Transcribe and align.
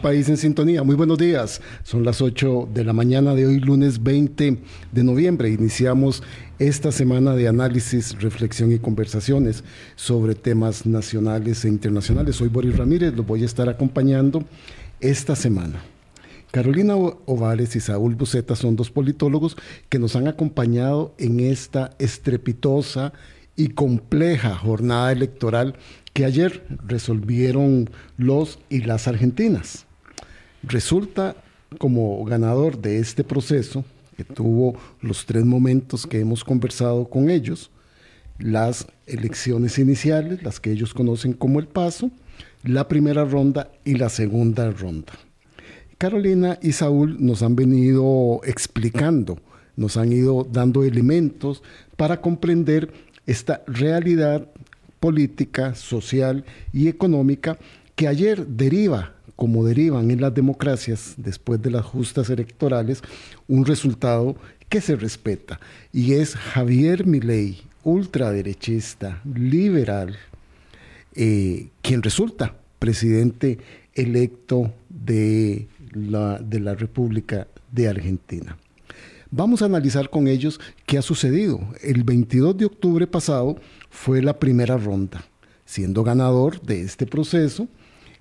país 0.00 0.28
en 0.28 0.36
sintonía. 0.36 0.82
Muy 0.82 0.94
buenos 0.94 1.18
días. 1.18 1.60
Son 1.82 2.04
las 2.04 2.22
8 2.22 2.68
de 2.72 2.84
la 2.84 2.92
mañana 2.92 3.34
de 3.34 3.46
hoy, 3.46 3.58
lunes 3.60 4.02
20 4.02 4.58
de 4.92 5.04
noviembre. 5.04 5.50
Iniciamos 5.50 6.22
esta 6.58 6.92
semana 6.92 7.34
de 7.34 7.48
análisis, 7.48 8.20
reflexión 8.20 8.72
y 8.72 8.78
conversaciones 8.78 9.64
sobre 9.96 10.34
temas 10.34 10.86
nacionales 10.86 11.64
e 11.64 11.68
internacionales. 11.68 12.36
Soy 12.36 12.48
Boris 12.48 12.76
Ramírez, 12.76 13.14
los 13.14 13.26
voy 13.26 13.42
a 13.42 13.46
estar 13.46 13.68
acompañando 13.68 14.44
esta 15.00 15.36
semana. 15.36 15.82
Carolina 16.50 16.96
Ovales 16.96 17.76
y 17.76 17.80
Saúl 17.80 18.14
Buceta 18.14 18.56
son 18.56 18.76
dos 18.76 18.90
politólogos 18.90 19.56
que 19.88 19.98
nos 19.98 20.16
han 20.16 20.28
acompañado 20.28 21.14
en 21.18 21.40
esta 21.40 21.90
estrepitosa 21.98 23.12
y 23.54 23.68
compleja 23.68 24.54
jornada 24.54 25.12
electoral 25.12 25.74
que 26.14 26.24
ayer 26.24 26.64
resolvieron 26.86 27.90
los 28.16 28.60
y 28.70 28.82
las 28.82 29.08
argentinas. 29.08 29.87
Resulta 30.68 31.34
como 31.78 32.22
ganador 32.26 32.78
de 32.78 32.98
este 32.98 33.24
proceso, 33.24 33.86
que 34.16 34.24
tuvo 34.24 34.78
los 35.00 35.24
tres 35.24 35.44
momentos 35.44 36.06
que 36.06 36.20
hemos 36.20 36.44
conversado 36.44 37.08
con 37.08 37.30
ellos, 37.30 37.70
las 38.38 38.86
elecciones 39.06 39.78
iniciales, 39.78 40.42
las 40.42 40.60
que 40.60 40.70
ellos 40.70 40.92
conocen 40.92 41.32
como 41.32 41.58
el 41.58 41.68
paso, 41.68 42.10
la 42.64 42.86
primera 42.86 43.24
ronda 43.24 43.70
y 43.84 43.94
la 43.94 44.10
segunda 44.10 44.70
ronda. 44.70 45.14
Carolina 45.96 46.58
y 46.60 46.72
Saúl 46.72 47.16
nos 47.18 47.42
han 47.42 47.56
venido 47.56 48.40
explicando, 48.44 49.38
nos 49.74 49.96
han 49.96 50.12
ido 50.12 50.46
dando 50.52 50.84
elementos 50.84 51.62
para 51.96 52.20
comprender 52.20 52.92
esta 53.26 53.62
realidad 53.66 54.46
política, 55.00 55.74
social 55.74 56.44
y 56.74 56.88
económica 56.88 57.58
que 57.96 58.06
ayer 58.06 58.46
deriva, 58.46 59.14
como 59.38 59.64
derivan 59.64 60.10
en 60.10 60.20
las 60.20 60.34
democracias 60.34 61.14
después 61.16 61.62
de 61.62 61.70
las 61.70 61.84
justas 61.84 62.28
electorales, 62.28 63.02
un 63.46 63.64
resultado 63.64 64.34
que 64.68 64.80
se 64.80 64.96
respeta 64.96 65.60
y 65.92 66.14
es 66.14 66.34
Javier 66.34 67.06
Milei, 67.06 67.60
ultraderechista, 67.84 69.22
liberal, 69.32 70.16
eh, 71.14 71.68
quien 71.82 72.02
resulta 72.02 72.56
presidente 72.80 73.58
electo 73.94 74.72
de 74.88 75.68
la, 75.92 76.40
de 76.40 76.58
la 76.58 76.74
República 76.74 77.46
de 77.70 77.86
Argentina. 77.86 78.56
Vamos 79.30 79.62
a 79.62 79.66
analizar 79.66 80.10
con 80.10 80.26
ellos 80.26 80.58
qué 80.84 80.98
ha 80.98 81.02
sucedido. 81.02 81.60
El 81.80 82.02
22 82.02 82.56
de 82.56 82.64
octubre 82.64 83.06
pasado 83.06 83.54
fue 83.88 84.20
la 84.20 84.40
primera 84.40 84.76
ronda, 84.76 85.24
siendo 85.64 86.02
ganador 86.02 86.60
de 86.60 86.80
este 86.80 87.06
proceso 87.06 87.68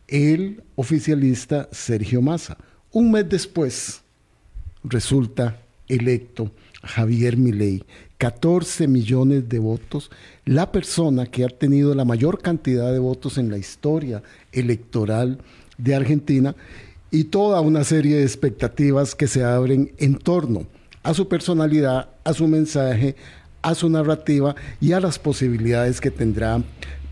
el 0.08 0.64
oficialista 0.76 1.68
Sergio 1.72 2.22
Massa. 2.22 2.58
Un 2.92 3.12
mes 3.12 3.28
después 3.28 4.02
resulta 4.84 5.62
electo 5.88 6.52
Javier 6.84 7.38
Milei, 7.38 7.84
14 8.18 8.88
millones 8.88 9.50
de 9.50 9.60
votos, 9.60 10.10
la 10.46 10.72
persona 10.72 11.26
que 11.26 11.44
ha 11.44 11.50
tenido 11.50 11.94
la 11.94 12.06
mayor 12.06 12.42
cantidad 12.42 12.92
de 12.92 13.00
votos 13.00 13.38
en 13.38 13.50
la 13.50 13.58
historia 13.58 14.24
electoral 14.52 15.40
de 15.78 15.96
Argentina 15.96 16.56
y 17.12 17.26
toda 17.26 17.62
una 17.62 17.84
serie 17.84 18.18
de 18.18 18.24
expectativas 18.24 19.16
que 19.16 19.28
se 19.28 19.44
abren 19.44 19.92
en 19.98 20.16
torno 20.16 20.66
a 21.04 21.14
su 21.14 21.28
personalidad, 21.28 22.10
a 22.24 22.34
su 22.34 22.48
mensaje, 22.48 23.16
a 23.62 23.76
su 23.76 23.90
narrativa 23.90 24.56
y 24.82 24.92
a 24.92 25.00
las 25.00 25.20
posibilidades 25.20 26.02
que 26.02 26.12
tendrá 26.12 26.62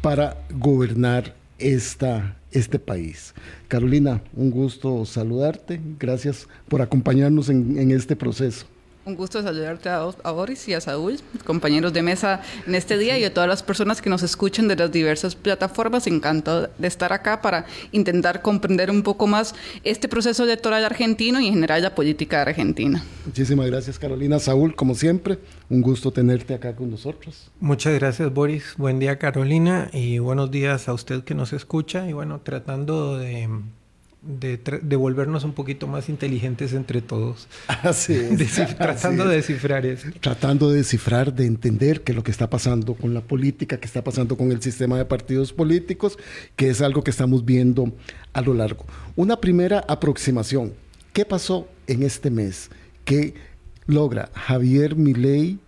para 0.02 0.38
gobernar 0.52 1.34
este 1.58 2.80
país. 2.80 3.34
Carolina, 3.68 4.22
un 4.34 4.52
gusto 4.52 5.06
saludarte. 5.06 5.80
Gracias 6.00 6.48
por 6.68 6.82
acompañarnos 6.82 7.50
en 7.50 7.92
este 7.92 8.16
proceso. 8.16 8.66
Un 9.06 9.16
gusto 9.16 9.44
saludarte 9.44 9.88
a, 9.88 10.32
Boris 10.32 10.68
y 10.68 10.74
a 10.74 10.82
Saúl, 10.82 11.20
compañeros 11.46 11.94
de 11.94 12.02
mesa 12.02 12.42
en 12.66 12.74
este 12.74 12.98
día 12.98 13.20
y 13.20 13.24
a 13.24 13.32
todas 13.32 13.48
las 13.48 13.62
personas 13.62 14.02
que 14.02 14.10
nos 14.10 14.24
escuchen 14.24 14.68
de 14.68 14.76
las 14.76 14.92
diversas 14.92 15.36
plataformas. 15.36 16.08
Encantado 16.08 16.72
de 16.76 16.88
estar 16.88 17.14
acá 17.14 17.40
para 17.40 17.68
intentar 17.92 18.42
comprender 18.42 18.90
un 18.90 19.04
poco 19.04 19.28
más 19.28 19.54
este 19.84 20.08
proceso 20.08 20.44
electoral 20.44 20.84
argentino 20.84 21.40
y 21.40 21.46
en 21.46 21.54
general 21.54 21.84
la 21.84 21.94
política 21.94 22.42
argentina. 22.42 23.06
Muchísimas 23.28 23.68
gracias 23.68 24.00
Carolina. 24.00 24.40
Saúl, 24.40 24.76
como 24.76 24.96
siempre, 24.96 25.38
un 25.70 25.82
gusto 25.82 26.12
tenerte 26.12 26.56
acá 26.56 26.76
con 26.76 26.90
nosotros. 26.90 27.52
Muchas 27.60 27.94
gracias 27.94 28.34
Boris. 28.34 28.74
Buen 28.76 28.98
día 28.98 29.20
Carolina 29.20 29.88
y 29.94 30.18
buenos 30.18 30.50
días 30.50 30.90
a 30.90 30.94
usted 30.94 31.24
que 31.24 31.36
nos 31.36 31.54
escucha 31.54 32.10
y 32.10 32.14
bueno, 32.14 32.42
tratando 32.42 33.20
de 33.20 33.50
de, 34.26 34.96
volvernos 34.96 35.44
un 35.44 35.54
poquito 35.54 35.88
más 35.88 36.10
inteligentes 36.10 36.74
entre 36.74 37.02
todos. 37.02 37.48
Así 37.84 38.16
tratando 38.78 39.28
de 39.28 39.36
descifrar 39.38 39.86
eso. 39.86 40.10
Tratando 40.20 40.70
de 40.70 40.78
descifrar, 40.78 41.34
de 41.34 41.46
entender 41.46 42.02
qué 42.02 42.12
es 42.12 42.16
lo 42.16 42.24
que 42.24 42.32
está 42.32 42.50
pasando 42.50 42.96
con 42.96 43.14
la 43.14 43.22
política, 43.22 43.80
qué 43.80 43.86
está 43.86 44.04
pasando 44.04 44.38
con 44.38 44.52
el 44.52 44.62
sistema 44.62 44.98
de 44.98 45.06
partidos 45.06 45.54
políticos, 45.54 46.18
que 46.56 46.70
es 46.70 46.82
algo 46.82 47.04
que 47.04 47.12
estamos 47.12 47.46
viendo 47.46 47.94
a 48.34 48.42
lo 48.42 48.54
largo. 48.54 48.86
Una 49.16 49.40
primera 49.40 49.84
aproximación. 49.88 50.74
¿Qué 51.14 51.24
pasó 51.24 51.68
en 51.88 52.04
este 52.04 52.30
mes? 52.30 52.70
que 53.06 53.36
logra 53.86 54.30
Javier 54.34 54.96
Milei 54.96 55.60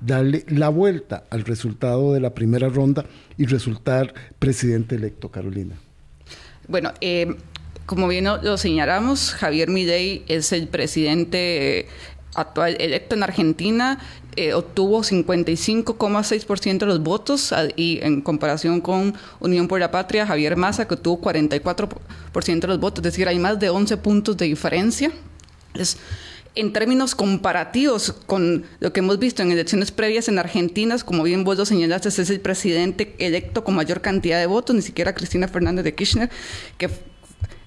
darle 0.00 0.44
la 0.48 0.68
vuelta 0.68 1.24
al 1.30 1.44
resultado 1.44 2.12
de 2.12 2.20
la 2.20 2.34
primera 2.34 2.68
ronda 2.68 3.06
y 3.36 3.46
resultar 3.46 4.14
presidente 4.38 4.94
electo, 4.94 5.30
Carolina? 5.30 5.74
Bueno, 6.68 6.92
eh, 7.00 7.34
como 7.92 8.08
bien 8.08 8.24
lo 8.24 8.56
señalamos, 8.56 9.34
Javier 9.34 9.68
Milei 9.68 10.24
es 10.26 10.52
el 10.52 10.66
presidente 10.66 11.80
eh, 11.80 11.88
actual 12.34 12.74
electo 12.80 13.14
en 13.14 13.22
Argentina, 13.22 13.98
eh, 14.34 14.54
obtuvo 14.54 15.02
55,6% 15.02 16.78
de 16.78 16.86
los 16.86 17.02
votos 17.02 17.52
y 17.76 17.98
en 18.00 18.22
comparación 18.22 18.80
con 18.80 19.12
Unión 19.40 19.68
por 19.68 19.78
la 19.78 19.90
Patria, 19.90 20.26
Javier 20.26 20.56
Massa, 20.56 20.88
que 20.88 20.94
obtuvo 20.94 21.20
44% 21.20 22.60
de 22.60 22.66
los 22.66 22.80
votos, 22.80 23.00
es 23.04 23.12
decir, 23.12 23.28
hay 23.28 23.38
más 23.38 23.60
de 23.60 23.68
11 23.68 23.98
puntos 23.98 24.38
de 24.38 24.46
diferencia. 24.46 25.12
Es, 25.74 25.98
en 26.54 26.72
términos 26.72 27.14
comparativos 27.14 28.14
con 28.24 28.64
lo 28.80 28.90
que 28.94 29.00
hemos 29.00 29.18
visto 29.18 29.42
en 29.42 29.52
elecciones 29.52 29.92
previas 29.92 30.28
en 30.28 30.38
Argentina, 30.38 30.96
como 31.04 31.24
bien 31.24 31.44
vos 31.44 31.58
lo 31.58 31.66
señalaste, 31.66 32.08
es 32.08 32.30
el 32.30 32.40
presidente 32.40 33.14
electo 33.18 33.64
con 33.64 33.74
mayor 33.74 34.00
cantidad 34.00 34.38
de 34.38 34.46
votos, 34.46 34.74
ni 34.74 34.80
siquiera 34.80 35.14
Cristina 35.14 35.46
Fernández 35.46 35.84
de 35.84 35.94
Kirchner, 35.94 36.30
que 36.78 37.11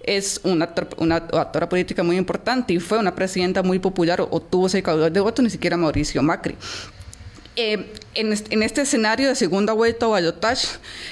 es 0.06 0.42
una, 0.44 0.66
actora 0.66 1.70
política 1.70 2.04
muy 2.04 2.18
importante 2.18 2.74
y 2.74 2.80
fue 2.80 2.98
una 2.98 3.16
presidenta 3.16 3.64
muy 3.64 3.80
popular, 3.80 4.22
o 4.22 4.40
tuvo 4.40 4.68
ese 4.68 4.82
caudal 4.84 5.12
de 5.12 5.20
votos, 5.20 5.44
ni 5.44 5.50
siquiera 5.50 5.78
Mauricio 5.78 6.22
Macri. 6.22 6.56
Eh, 7.56 7.92
en, 8.16 8.64
este, 8.64 8.82
escenario 8.82 9.28
de 9.28 9.36
segunda 9.36 9.74
vuelta 9.74 10.08
o 10.08 10.12
balotage 10.12 10.68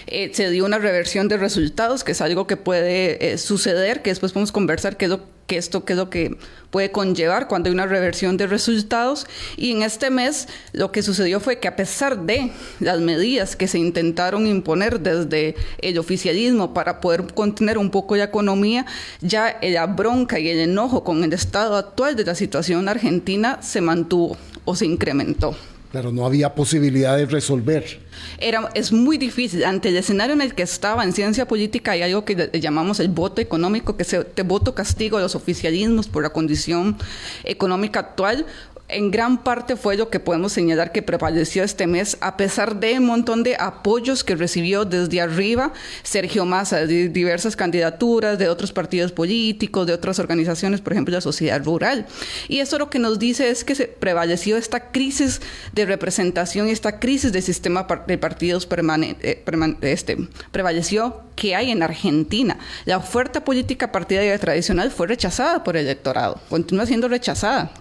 eh, 0.07 0.31
se 0.33 0.49
dio 0.49 0.65
una 0.65 0.79
reversión 0.79 1.27
de 1.27 1.37
resultados, 1.37 2.03
que 2.03 2.13
es 2.13 2.21
algo 2.21 2.47
que 2.47 2.57
puede 2.57 3.33
eh, 3.33 3.37
suceder, 3.37 4.01
que 4.01 4.09
después 4.09 4.31
podemos 4.31 4.51
conversar 4.51 4.97
qué 4.97 5.05
es 5.05 5.11
lo 5.11 5.33
que 5.45 5.57
esto 5.57 5.83
qué 5.83 5.91
es 5.91 5.97
lo 5.97 6.09
que 6.09 6.37
puede 6.71 6.91
conllevar 6.91 7.49
cuando 7.49 7.67
hay 7.67 7.73
una 7.73 7.85
reversión 7.85 8.37
de 8.37 8.47
resultados. 8.47 9.27
Y 9.57 9.71
en 9.71 9.83
este 9.83 10.09
mes 10.09 10.47
lo 10.71 10.91
que 10.91 11.03
sucedió 11.03 11.41
fue 11.41 11.59
que 11.59 11.67
a 11.67 11.75
pesar 11.75 12.21
de 12.21 12.51
las 12.79 12.99
medidas 13.01 13.57
que 13.57 13.67
se 13.67 13.77
intentaron 13.77 14.47
imponer 14.47 15.01
desde 15.01 15.55
el 15.79 15.97
oficialismo 15.97 16.73
para 16.73 17.01
poder 17.01 17.33
contener 17.33 17.77
un 17.77 17.91
poco 17.91 18.15
la 18.15 18.23
economía, 18.23 18.85
ya 19.19 19.59
la 19.61 19.85
bronca 19.85 20.39
y 20.39 20.47
el 20.47 20.59
enojo 20.59 21.03
con 21.03 21.23
el 21.25 21.33
estado 21.33 21.75
actual 21.75 22.15
de 22.15 22.23
la 22.23 22.35
situación 22.35 22.87
argentina 22.87 23.61
se 23.61 23.81
mantuvo 23.81 24.37
o 24.63 24.75
se 24.75 24.85
incrementó. 24.85 25.55
Claro, 25.93 26.11
no 26.11 26.25
había 26.25 26.55
posibilidad 26.55 27.15
de 27.15 27.27
resolver. 27.27 27.99
Era, 28.39 28.67
es 28.73 28.91
muy 28.91 29.19
difícil. 29.19 29.63
Ante 29.63 29.89
el 29.89 29.97
escenario 29.97 30.33
en 30.33 30.41
el 30.41 30.55
que 30.55 30.63
estaba 30.63 31.03
en 31.03 31.13
ciencia 31.13 31.47
política 31.47 31.91
hay 31.91 32.01
algo 32.01 32.25
que 32.25 32.49
llamamos 32.59 32.99
el 32.99 33.09
voto 33.09 33.41
económico, 33.41 33.95
que 33.95 34.01
es 34.01 34.11
el 34.13 34.25
voto 34.43 34.73
castigo 34.73 35.19
a 35.19 35.21
los 35.21 35.35
oficialismos 35.35 36.07
por 36.07 36.23
la 36.23 36.31
condición 36.31 36.97
económica 37.43 37.99
actual 37.99 38.47
en 38.95 39.11
gran 39.11 39.43
parte 39.43 39.75
fue 39.75 39.97
lo 39.97 40.09
que 40.09 40.19
podemos 40.19 40.53
señalar 40.53 40.91
que 40.91 41.01
prevaleció 41.01 41.63
este 41.63 41.87
mes, 41.87 42.17
a 42.21 42.37
pesar 42.37 42.79
de 42.79 42.97
un 42.99 43.05
montón 43.05 43.43
de 43.43 43.55
apoyos 43.59 44.23
que 44.23 44.35
recibió 44.35 44.85
desde 44.85 45.21
arriba 45.21 45.73
Sergio 46.03 46.45
Massa, 46.45 46.85
de 46.85 47.09
diversas 47.09 47.55
candidaturas, 47.55 48.37
de 48.37 48.49
otros 48.49 48.71
partidos 48.71 49.11
políticos, 49.11 49.87
de 49.87 49.93
otras 49.93 50.19
organizaciones, 50.19 50.81
por 50.81 50.93
ejemplo, 50.93 51.13
la 51.13 51.21
sociedad 51.21 51.63
rural. 51.63 52.05
Y 52.47 52.59
eso 52.59 52.77
lo 52.77 52.89
que 52.89 52.99
nos 52.99 53.19
dice 53.19 53.49
es 53.49 53.63
que 53.63 53.73
prevaleció 53.87 54.57
esta 54.57 54.91
crisis 54.91 55.41
de 55.73 55.85
representación 55.85 56.67
esta 56.67 56.99
crisis 56.99 57.31
de 57.31 57.41
sistema 57.41 57.87
de 58.07 58.17
partidos 58.17 58.65
permanente, 58.65 59.43
eh, 59.45 59.77
este, 59.81 60.17
prevaleció 60.51 61.21
que 61.35 61.55
hay 61.55 61.71
en 61.71 61.83
Argentina. 61.83 62.57
La 62.85 62.97
oferta 62.97 63.43
política 63.43 63.91
partidaria 63.91 64.37
tradicional 64.37 64.91
fue 64.91 65.07
rechazada 65.07 65.63
por 65.63 65.77
el 65.77 65.85
electorado, 65.85 66.39
continúa 66.49 66.85
siendo 66.85 67.07
rechazada. 67.07 67.71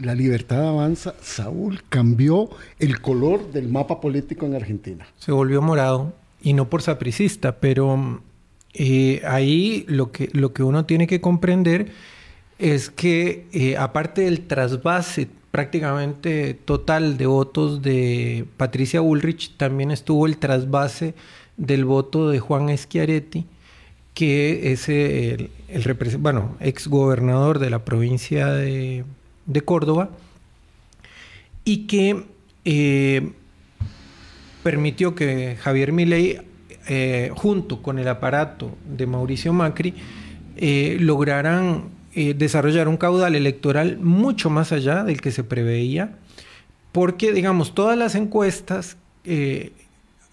La 0.00 0.14
libertad 0.14 0.68
avanza. 0.68 1.14
Saúl 1.22 1.82
cambió 1.88 2.50
el 2.78 3.00
color 3.00 3.52
del 3.52 3.68
mapa 3.68 4.00
político 4.00 4.46
en 4.46 4.54
Argentina. 4.54 5.06
Se 5.18 5.32
volvió 5.32 5.62
morado 5.62 6.12
y 6.42 6.52
no 6.52 6.68
por 6.68 6.82
sapricista, 6.82 7.56
pero 7.60 8.20
eh, 8.74 9.22
ahí 9.26 9.84
lo 9.88 10.12
que, 10.12 10.28
lo 10.32 10.52
que 10.52 10.62
uno 10.62 10.84
tiene 10.84 11.06
que 11.06 11.20
comprender 11.20 11.92
es 12.58 12.90
que 12.90 13.46
eh, 13.52 13.76
aparte 13.76 14.22
del 14.22 14.46
trasvase 14.46 15.28
prácticamente 15.50 16.54
total 16.54 17.18
de 17.18 17.26
votos 17.26 17.82
de 17.82 18.46
Patricia 18.56 19.00
Bullrich, 19.00 19.56
también 19.56 19.90
estuvo 19.90 20.26
el 20.26 20.38
trasvase 20.38 21.14
del 21.56 21.84
voto 21.84 22.30
de 22.30 22.40
Juan 22.40 22.76
Schiaretti, 22.76 23.46
que 24.14 24.72
es 24.72 24.88
el, 24.88 25.50
bueno, 26.18 26.56
ex 26.60 26.88
gobernador 26.88 27.58
de 27.58 27.70
la 27.70 27.84
provincia 27.84 28.48
de, 28.48 29.04
Córdoba, 29.64 30.10
y 31.64 31.86
que 31.86 32.24
eh, 32.64 33.32
permitió 34.62 35.14
que 35.14 35.56
Javier 35.60 35.92
Milei, 35.92 36.40
eh, 36.88 37.30
junto 37.34 37.82
con 37.82 37.98
el 37.98 38.08
aparato 38.08 38.76
de 38.86 39.06
Mauricio 39.06 39.52
Macri, 39.52 39.94
eh, 40.56 40.96
lograran 41.00 41.84
desarrollar 42.14 42.88
un 42.88 42.98
caudal 42.98 43.34
electoral 43.34 43.96
mucho 43.98 44.50
más 44.50 44.70
allá 44.70 45.02
del 45.02 45.22
que 45.22 45.30
se 45.30 45.44
preveía, 45.44 46.18
porque, 46.92 47.32
digamos, 47.32 47.74
todas 47.74 47.96
las 47.96 48.14
encuestas 48.14 48.98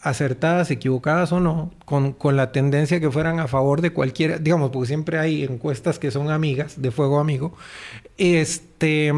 acertadas, 0.02 0.72
equivocadas 0.72 1.32
o 1.32 1.40
no, 1.40 1.72
con, 1.86 2.16
la 2.36 2.52
tendencia 2.52 3.00
que 3.00 3.12
fueran 3.12 3.40
a 3.40 3.48
favor 3.48 3.82
de 3.82 3.92
cualquiera, 3.92 4.38
digamos, 4.38 4.72
porque 4.72 4.88
siempre 4.88 5.20
hay 5.20 5.44
encuestas 5.44 6.00
que 6.00 6.12
son 6.12 6.32
amigas, 6.32 6.82
de 6.82 6.92
fuego 6.92 7.20
amigo, 7.20 7.54
este, 8.18 9.12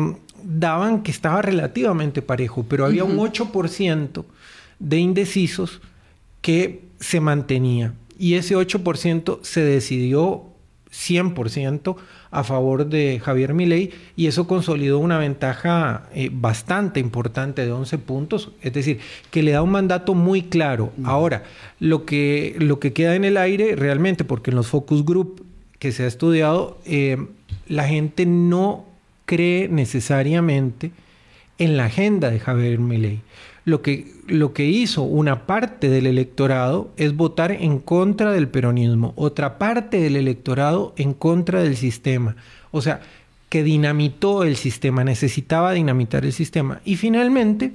daban 0.43 1.03
que 1.03 1.11
estaba 1.11 1.41
relativamente 1.41 2.21
parejo, 2.21 2.65
pero 2.67 2.85
había 2.85 3.03
un 3.03 3.17
8% 3.17 4.25
de 4.79 4.97
indecisos 4.97 5.81
que 6.41 6.85
se 6.99 7.19
mantenía. 7.19 7.93
Y 8.17 8.35
ese 8.35 8.55
8% 8.55 9.39
se 9.43 9.61
decidió 9.61 10.45
100% 10.91 11.95
a 12.31 12.43
favor 12.45 12.87
de 12.87 13.19
Javier 13.19 13.53
Milei 13.53 13.91
y 14.15 14.27
eso 14.27 14.47
consolidó 14.47 14.99
una 14.99 15.17
ventaja 15.17 16.09
eh, 16.13 16.29
bastante 16.31 16.99
importante 17.01 17.65
de 17.65 17.71
11 17.71 17.97
puntos, 17.99 18.51
es 18.61 18.73
decir, 18.73 18.99
que 19.29 19.43
le 19.43 19.51
da 19.51 19.61
un 19.61 19.71
mandato 19.71 20.13
muy 20.13 20.43
claro. 20.43 20.93
Ahora, 21.03 21.43
lo 21.79 22.05
que, 22.05 22.55
lo 22.57 22.79
que 22.79 22.93
queda 22.93 23.15
en 23.15 23.25
el 23.25 23.37
aire 23.37 23.75
realmente, 23.75 24.23
porque 24.23 24.51
en 24.51 24.55
los 24.55 24.67
focus 24.67 25.05
group 25.05 25.45
que 25.77 25.91
se 25.91 26.03
ha 26.03 26.07
estudiado, 26.07 26.79
eh, 26.85 27.17
la 27.67 27.87
gente 27.87 28.25
no 28.25 28.85
cree 29.25 29.67
necesariamente 29.67 30.91
en 31.57 31.77
la 31.77 31.85
agenda 31.85 32.31
de 32.31 32.39
Javier 32.39 32.79
Milei 32.79 33.21
lo 33.63 33.81
que, 33.81 34.11
lo 34.27 34.53
que 34.53 34.65
hizo 34.65 35.03
una 35.03 35.45
parte 35.45 35.89
del 35.89 36.07
electorado 36.07 36.91
es 36.97 37.15
votar 37.15 37.51
en 37.51 37.79
contra 37.79 38.31
del 38.31 38.47
peronismo, 38.47 39.13
otra 39.15 39.57
parte 39.57 39.99
del 39.99 40.15
electorado 40.15 40.93
en 40.97 41.13
contra 41.13 41.61
del 41.61 41.77
sistema. 41.77 42.35
O 42.71 42.81
sea, 42.81 43.01
que 43.49 43.63
dinamitó 43.63 44.43
el 44.43 44.55
sistema, 44.55 45.03
necesitaba 45.03 45.73
dinamitar 45.73 46.25
el 46.25 46.33
sistema. 46.33 46.81
Y 46.85 46.95
finalmente, 46.95 47.73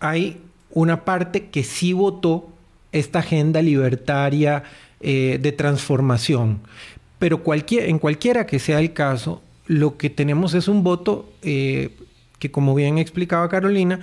hay 0.00 0.40
una 0.72 1.04
parte 1.04 1.46
que 1.46 1.62
sí 1.62 1.92
votó 1.92 2.48
esta 2.92 3.20
agenda 3.20 3.62
libertaria 3.62 4.64
eh, 5.00 5.38
de 5.40 5.52
transformación. 5.52 6.58
Pero 7.18 7.42
cualquier, 7.42 7.88
en 7.88 7.98
cualquiera 7.98 8.46
que 8.46 8.58
sea 8.58 8.80
el 8.80 8.92
caso, 8.92 9.40
lo 9.66 9.96
que 9.96 10.10
tenemos 10.10 10.54
es 10.54 10.66
un 10.66 10.82
voto 10.82 11.32
eh, 11.42 11.96
que, 12.38 12.50
como 12.50 12.74
bien 12.74 12.98
explicaba 12.98 13.48
Carolina, 13.48 14.00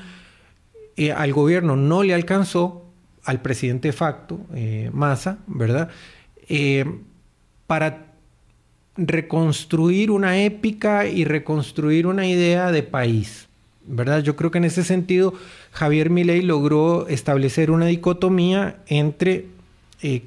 eh, 0.98 1.12
al 1.12 1.32
gobierno 1.32 1.76
no 1.76 2.02
le 2.02 2.16
alcanzó, 2.16 2.84
al 3.24 3.42
presidente 3.42 3.90
de 3.90 3.94
facto, 3.94 4.40
eh, 4.56 4.90
Massa, 4.92 5.38
¿verdad? 5.46 5.90
Eh, 6.50 6.86
para 7.68 8.08
reconstruir 8.96 10.10
una 10.10 10.42
épica 10.42 11.06
y 11.06 11.24
reconstruir 11.24 12.08
una 12.08 12.26
idea 12.26 12.72
de 12.72 12.82
país, 12.82 13.48
¿verdad? 13.86 14.24
Yo 14.24 14.36
creo 14.36 14.50
que 14.50 14.58
en 14.58 14.64
ese 14.64 14.84
sentido 14.84 15.36
Javier 15.72 16.10
Milei 16.10 16.42
logró 16.42 17.08
establecer 17.08 17.70
una 17.70 17.86
dicotomía 17.86 18.78
entre 18.88 19.46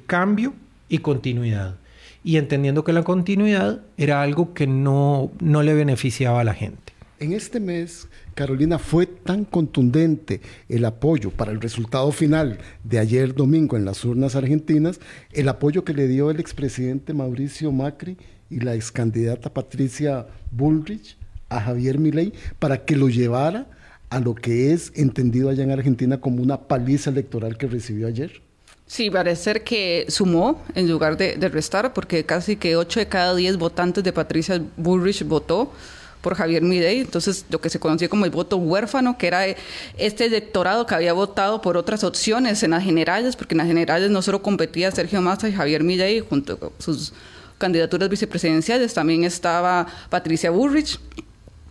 cambio 0.05 0.53
y 0.87 0.99
continuidad 0.99 1.75
y 2.23 2.37
entendiendo 2.37 2.85
que 2.85 2.93
la 2.93 3.03
continuidad 3.03 3.81
era 3.97 4.21
algo 4.21 4.53
que 4.53 4.67
no, 4.67 5.31
no 5.41 5.63
le 5.63 5.73
beneficiaba 5.73 6.39
a 6.39 6.43
la 6.43 6.53
gente. 6.53 6.93
En 7.19 7.33
este 7.33 7.59
mes 7.59 8.07
Carolina, 8.33 8.79
fue 8.79 9.05
tan 9.05 9.45
contundente 9.45 10.41
el 10.69 10.85
apoyo 10.85 11.31
para 11.31 11.51
el 11.51 11.61
resultado 11.61 12.11
final 12.11 12.59
de 12.83 12.99
ayer 12.99 13.33
domingo 13.35 13.77
en 13.77 13.85
las 13.85 14.03
urnas 14.05 14.35
argentinas, 14.35 14.99
el 15.31 15.49
apoyo 15.49 15.83
que 15.83 15.93
le 15.93 16.07
dio 16.07 16.31
el 16.31 16.39
expresidente 16.39 17.13
Mauricio 17.13 17.71
Macri 17.71 18.17
y 18.49 18.59
la 18.59 18.75
excandidata 18.75 19.53
Patricia 19.53 20.27
Bullrich 20.51 21.17
a 21.49 21.61
Javier 21.61 21.99
Milei 21.99 22.33
para 22.59 22.85
que 22.85 22.95
lo 22.95 23.09
llevara 23.09 23.67
a 24.09 24.19
lo 24.19 24.35
que 24.35 24.73
es 24.73 24.91
entendido 24.95 25.49
allá 25.49 25.63
en 25.63 25.71
Argentina 25.71 26.19
como 26.19 26.41
una 26.41 26.67
paliza 26.67 27.09
electoral 27.09 27.57
que 27.57 27.67
recibió 27.67 28.07
ayer? 28.07 28.41
Sí, 28.85 29.09
parece 29.09 29.61
que 29.61 30.05
sumó 30.09 30.61
en 30.75 30.89
lugar 30.89 31.15
de, 31.15 31.37
de 31.37 31.47
restar, 31.47 31.93
porque 31.93 32.25
casi 32.25 32.57
que 32.57 32.75
8 32.75 32.99
de 32.99 33.07
cada 33.07 33.33
10 33.33 33.57
votantes 33.57 34.03
de 34.03 34.11
Patricia 34.11 34.61
Bullrich 34.75 35.25
votó 35.25 35.71
por 36.21 36.35
Javier 36.35 36.61
Midey, 36.61 36.99
entonces 36.99 37.45
lo 37.49 37.59
que 37.59 37.69
se 37.69 37.79
conocía 37.79 38.09
como 38.09 38.25
el 38.25 38.31
voto 38.31 38.57
huérfano, 38.57 39.17
que 39.17 39.27
era 39.27 39.45
este 39.97 40.25
electorado 40.25 40.85
que 40.85 40.95
había 40.95 41.13
votado 41.13 41.61
por 41.61 41.77
otras 41.77 42.03
opciones 42.03 42.63
en 42.63 42.71
las 42.71 42.83
generales, 42.83 43.35
porque 43.35 43.53
en 43.53 43.59
las 43.59 43.67
generales 43.67 44.11
no 44.11 44.21
solo 44.21 44.41
competía 44.41 44.91
Sergio 44.91 45.21
Massa 45.21 45.49
y 45.49 45.53
Javier 45.53 45.83
Midey 45.83 46.19
junto 46.19 46.57
con 46.59 46.71
sus 46.79 47.13
candidaturas 47.57 48.09
vicepresidenciales, 48.09 48.93
también 48.93 49.23
estaba 49.23 49.87
Patricia 50.09 50.51
Burrich, 50.51 50.99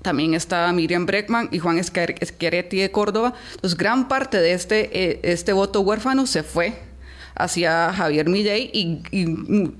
también 0.03 0.35
estaba 0.35 0.73
Miriam 0.73 1.07
Breckman 1.07 1.49
y 1.53 1.59
Juan 1.59 1.83
Schiaretti 1.83 2.79
de 2.79 2.91
Córdoba. 2.91 3.35
Entonces, 3.55 3.77
gran 3.77 4.09
parte 4.09 4.39
de 4.39 4.53
este, 4.53 4.91
eh, 4.93 5.21
este 5.23 5.53
voto 5.53 5.81
huérfano 5.83 6.27
se 6.27 6.43
fue 6.43 6.90
hacia 7.35 7.93
Javier 7.93 8.29
Milley 8.29 8.71
y, 8.73 9.01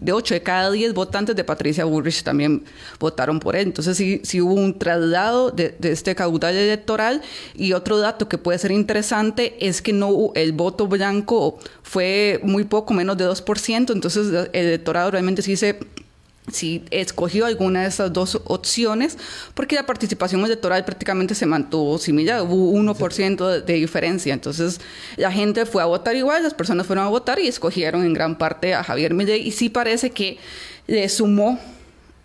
de 0.01 0.13
8 0.13 0.35
de 0.35 0.43
cada 0.43 0.71
10 0.71 0.95
votantes 0.95 1.37
de 1.37 1.45
Patricia 1.45 1.85
Bullrich 1.85 2.23
también 2.23 2.65
votaron 2.99 3.41
por 3.41 3.57
él. 3.57 3.69
Entonces 3.69 3.97
sí, 3.97 4.21
sí 4.25 4.41
hubo 4.41 4.55
un 4.55 4.79
traslado 4.79 5.51
de, 5.51 5.77
este 5.83 6.15
caudal 6.15 6.57
electoral 6.57 7.23
y 7.55 7.73
otro 7.73 7.99
dato 7.99 8.29
que 8.29 8.39
puede 8.39 8.59
ser 8.59 8.71
interesante 8.71 9.57
es 9.67 9.83
que 9.83 9.93
no 9.93 10.33
el 10.35 10.53
voto 10.53 10.87
blanco 10.87 11.59
fue 11.83 12.41
muy 12.43 12.65
poco, 12.65 12.95
menos 12.95 13.17
de 13.17 13.27
2%, 13.27 13.93
entonces 13.93 14.27
el 14.53 14.67
electorado 14.67 15.11
realmente 15.11 15.43
sí 15.43 15.57
se 15.57 15.79
si 16.49 16.85
escogió 16.91 17.47
alguna 17.47 17.83
de 17.83 17.89
esas 17.89 18.13
dos 18.13 18.41
opciones, 18.45 19.17
porque 19.55 19.77
la 19.77 19.87
participación 19.87 20.45
electoral 20.45 20.85
prácticamente 20.85 21.35
se 21.35 21.47
mantuvo 21.47 21.99
similar, 21.99 22.43
hubo 22.43 22.73
1% 22.73 23.63
de, 23.63 23.75
diferencia. 23.75 24.35
Entonces, 24.35 24.81
la 25.17 25.31
gente 25.31 25.67
fue 25.67 25.83
a 25.83 25.87
votar 25.87 26.17
igual, 26.17 26.43
las 26.43 26.55
personas 26.55 26.87
fueron 26.87 27.05
a 27.05 27.09
votar 27.09 27.39
y 27.39 27.47
escogieron 27.47 28.05
en 28.05 28.13
gran 28.13 28.39
parte 28.39 28.75
a 28.75 28.83
Javier 28.83 29.15
Milei, 29.15 29.47
y 29.47 29.53
sí 29.53 29.69
parece 29.69 30.11
que 30.11 30.39
le 30.87 31.09
sumó 31.09 31.59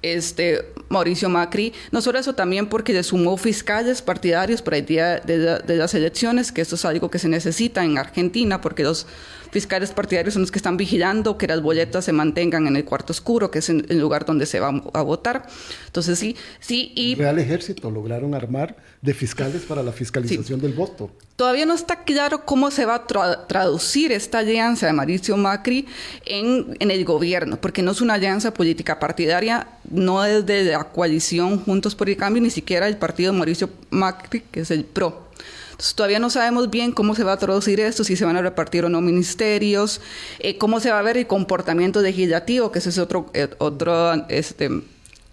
este 0.02 0.66
Mauricio 0.90 1.30
Macri, 1.30 1.74
no 1.92 2.00
solo 2.00 2.20
eso, 2.20 2.36
también 2.36 2.68
porque 2.68 2.94
le 2.94 3.02
sumó 3.02 3.38
fiscales 3.38 4.04
partidarios 4.04 4.62
para 4.62 4.78
el 4.78 4.86
día 4.86 5.20
de, 5.20 5.60
de 5.60 5.76
las 5.76 5.94
elecciones, 5.96 6.52
que 6.52 6.62
esto 6.62 6.76
es 6.76 6.86
algo 6.86 7.10
que 7.10 7.18
se 7.18 7.28
necesita 7.28 7.84
en 7.84 7.98
Argentina, 7.98 8.62
porque 8.62 8.84
los 8.84 9.08
fiscales 9.56 9.92
partidarios 9.92 10.34
son 10.34 10.42
los 10.42 10.52
que 10.52 10.60
están 10.60 10.76
vigilando 10.76 11.38
que 11.38 11.48
las 11.48 11.62
boletas 11.62 12.04
se 12.04 12.12
mantengan 12.12 12.68
en 12.68 12.76
el 12.76 12.84
cuarto 12.84 13.14
oscuro, 13.14 13.52
que 13.52 13.60
es 13.60 13.70
el 13.70 14.00
lugar 14.02 14.26
donde 14.26 14.46
se 14.46 14.60
va 14.60 14.82
a 14.92 15.02
votar. 15.02 15.48
Entonces 15.86 16.20
sí, 16.20 16.36
sí. 16.60 16.92
Y... 16.94 17.16
Real 17.16 17.40
Ejército 17.40 17.90
lograron 17.90 18.36
armar 18.36 18.76
de 19.02 19.14
fiscales 19.14 19.62
para 19.62 19.82
la 19.82 19.94
fiscalización 19.94 20.60
del 20.60 20.74
voto. 20.74 21.10
Todavía 21.38 21.66
no 21.66 21.74
está 21.74 22.04
claro 22.04 22.44
cómo 22.44 22.70
se 22.70 22.86
va 22.86 22.96
a 22.96 23.48
traducir 23.48 24.12
esta 24.12 24.40
alianza 24.40 24.88
de 24.88 24.94
Mauricio 24.94 25.38
Macri 25.38 25.86
en, 26.26 26.76
en 26.82 26.92
el 26.92 27.06
gobierno, 27.06 27.56
porque 27.56 27.82
no 27.82 27.92
es 27.92 28.02
una 28.02 28.16
alianza 28.16 28.54
política 28.54 29.00
partidaria, 29.00 29.70
no 29.90 30.26
es 30.26 30.46
de 30.46 30.66
la 30.66 30.84
coalición 30.84 31.60
Juntos 31.60 31.96
por 31.96 32.10
el 32.10 32.18
Cambio, 32.18 32.44
ni 32.44 32.50
siquiera 32.50 32.90
el 32.90 32.98
partido 32.98 33.32
de 33.32 33.38
Mauricio 33.38 33.70
Macri, 33.90 34.42
que 34.52 34.60
es 34.60 34.72
el 34.72 34.84
PRO. 34.84 35.25
Todavía 35.96 36.20
no 36.20 36.30
sabemos 36.30 36.70
bien 36.70 36.92
cómo 36.92 37.16
se 37.16 37.24
va 37.24 37.34
a 37.34 37.38
traducir 37.38 37.80
esto, 37.80 38.04
si 38.04 38.16
se 38.16 38.26
van 38.26 38.38
a 38.38 38.42
repartir 38.42 38.86
o 38.86 38.90
no 38.90 39.02
ministerios, 39.02 40.02
eh, 40.40 40.58
cómo 40.58 40.80
se 40.80 40.92
va 40.92 41.00
a 41.00 41.02
ver 41.02 41.18
el 41.18 41.28
comportamiento 41.28 42.02
legislativo, 42.02 42.72
que 42.72 42.80
ese 42.80 42.90
es 42.90 42.98
otro, 42.98 43.30
eh, 43.34 43.50
otro 43.58 44.14
este, 44.30 44.70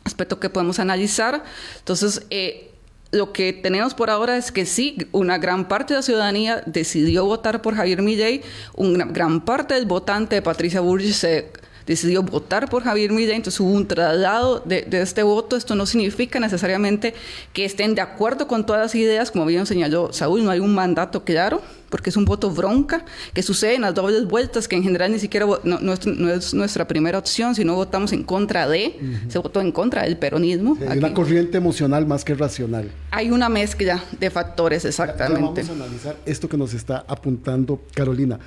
aspecto 0.05 0.41
que 0.41 0.51
podemos 0.51 0.79
analizar. 0.79 1.45
Entonces, 1.79 2.27
eh, 2.31 2.71
lo 3.13 3.33
que 3.33 3.53
tenemos 3.53 3.95
por 3.95 4.11
ahora 4.11 4.37
es 4.37 4.51
que 4.51 4.67
sí, 4.67 4.97
una 5.13 5.39
gran 5.39 5.69
parte 5.69 5.95
de 5.95 5.99
la 5.99 6.03
ciudadanía 6.03 6.63
decidió 6.67 7.25
votar 7.25 7.63
por 7.63 7.77
Javier 7.77 8.03
Milley, 8.03 8.43
una 8.75 9.05
gran 9.05 9.45
parte 9.45 9.75
del 9.75 9.87
votante 9.87 10.37
de 10.37 10.43
Patricia 10.43 10.81
Burgess 10.81 11.17
se 11.17 11.53
decidió 11.87 12.23
votar 12.23 12.69
por 12.69 12.83
Javier 12.83 13.13
Milei, 13.13 13.37
entonces 13.37 13.61
hubo 13.61 13.71
un 13.71 13.87
traslado 13.87 14.61
de, 14.65 14.87
este 14.91 15.23
voto. 15.23 15.57
Esto 15.57 15.75
no 15.75 15.87
significa 15.87 16.41
necesariamente 16.41 17.15
que 17.53 17.65
estén 17.65 17.95
de 17.95 18.01
acuerdo 18.01 18.47
con 18.47 18.67
todas 18.67 18.83
las 18.83 18.95
ideas, 18.95 19.31
como 19.31 19.47
bien 19.47 19.67
señaló 19.67 20.13
Saúl, 20.13 20.45
no 20.45 20.51
hay 20.51 20.61
un 20.61 20.75
mandato 20.75 21.25
claro 21.25 21.63
porque 21.93 22.09
es 22.09 22.17
un 22.17 22.25
voto 22.25 22.51
bronca 22.51 23.05
que 23.35 23.43
sucede 23.43 23.75
en 23.75 23.83
las 23.83 23.95
dobles 23.95 24.27
vueltas, 24.27 24.67
que 24.67 24.77
en 24.77 24.83
general 24.83 25.13
ni 25.13 25.19
siquiera 25.19 25.47
no, 25.63 25.93
es, 25.93 26.55
nuestra 26.55 26.89
primera 26.89 27.19
opción, 27.19 27.55
sino 27.55 27.75
votamos 27.75 28.15
en 28.15 28.25
contra 28.25 28.67
de, 28.67 28.99
se 29.29 29.39
votó 29.39 29.61
en 29.61 29.73
contra 29.73 30.05
del 30.05 30.17
peronismo. 30.17 30.79
hay 30.89 30.97
una 30.97 31.13
corriente 31.13 31.59
emocional 31.59 32.07
más 32.07 32.25
que 32.25 32.35
racional. 32.35 32.91
Hay 33.11 33.31
una 33.31 33.51
mezcla 33.51 34.03
de 34.19 34.31
factores, 34.31 34.87
exactamente. 34.87 35.63
vamos 35.65 35.83
a 35.83 35.85
analizar 35.85 36.17
esto 36.25 36.49
que 36.49 36.57
nos 36.57 36.73
está 36.73 37.05
apuntando 37.07 37.83
Carolina. 37.95 38.39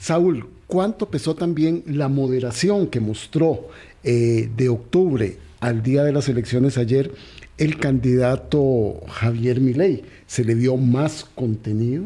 Saúl, 0.00 0.46
¿cuánto 0.66 1.10
pesó 1.10 1.34
también 1.34 1.82
la 1.86 2.08
moderación 2.08 2.86
que 2.86 3.00
mostró 3.00 3.68
eh, 4.02 4.48
de 4.56 4.70
octubre 4.70 5.36
al 5.60 5.82
día 5.82 6.04
de 6.04 6.12
las 6.12 6.26
elecciones 6.30 6.78
ayer 6.78 7.12
el 7.58 7.76
candidato 7.76 8.94
Javier 9.08 9.60
Milei? 9.60 10.02
¿Se 10.26 10.42
le 10.42 10.54
dio 10.54 10.78
más 10.78 11.26
contenido? 11.34 12.04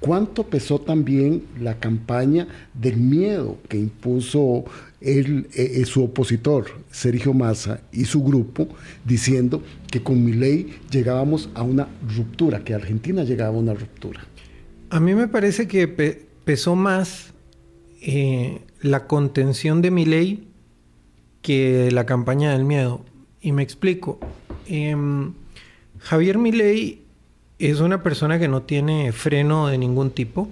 ¿Cuánto 0.00 0.44
pesó 0.44 0.78
también 0.78 1.44
la 1.58 1.78
campaña 1.78 2.46
del 2.74 2.98
miedo 2.98 3.56
que 3.70 3.78
impuso 3.78 4.66
eh, 5.00 5.44
eh, 5.54 5.82
su 5.86 6.04
opositor, 6.04 6.66
Sergio 6.90 7.32
Massa, 7.32 7.80
y 7.90 8.04
su 8.04 8.22
grupo, 8.22 8.68
diciendo 9.02 9.62
que 9.90 10.02
con 10.02 10.22
Milei 10.22 10.74
llegábamos 10.90 11.48
a 11.54 11.62
una 11.62 11.88
ruptura, 12.06 12.62
que 12.62 12.74
Argentina 12.74 13.24
llegaba 13.24 13.56
a 13.56 13.60
una 13.60 13.72
ruptura? 13.72 14.26
A 14.90 15.00
mí 15.00 15.14
me 15.14 15.26
parece 15.26 15.66
que 15.66 15.88
pesó 16.44 16.76
más 16.76 17.32
eh, 18.00 18.60
la 18.80 19.06
contención 19.06 19.82
de 19.82 19.90
Milei 19.90 20.44
que 21.42 21.90
la 21.90 22.06
campaña 22.06 22.52
del 22.52 22.64
miedo. 22.64 23.04
Y 23.40 23.52
me 23.52 23.62
explico. 23.62 24.18
Em, 24.66 25.34
Javier 25.98 26.38
Milei 26.38 27.02
es 27.58 27.80
una 27.80 28.02
persona 28.02 28.38
que 28.38 28.48
no 28.48 28.62
tiene 28.62 29.12
freno 29.12 29.68
de 29.68 29.78
ningún 29.78 30.10
tipo, 30.10 30.48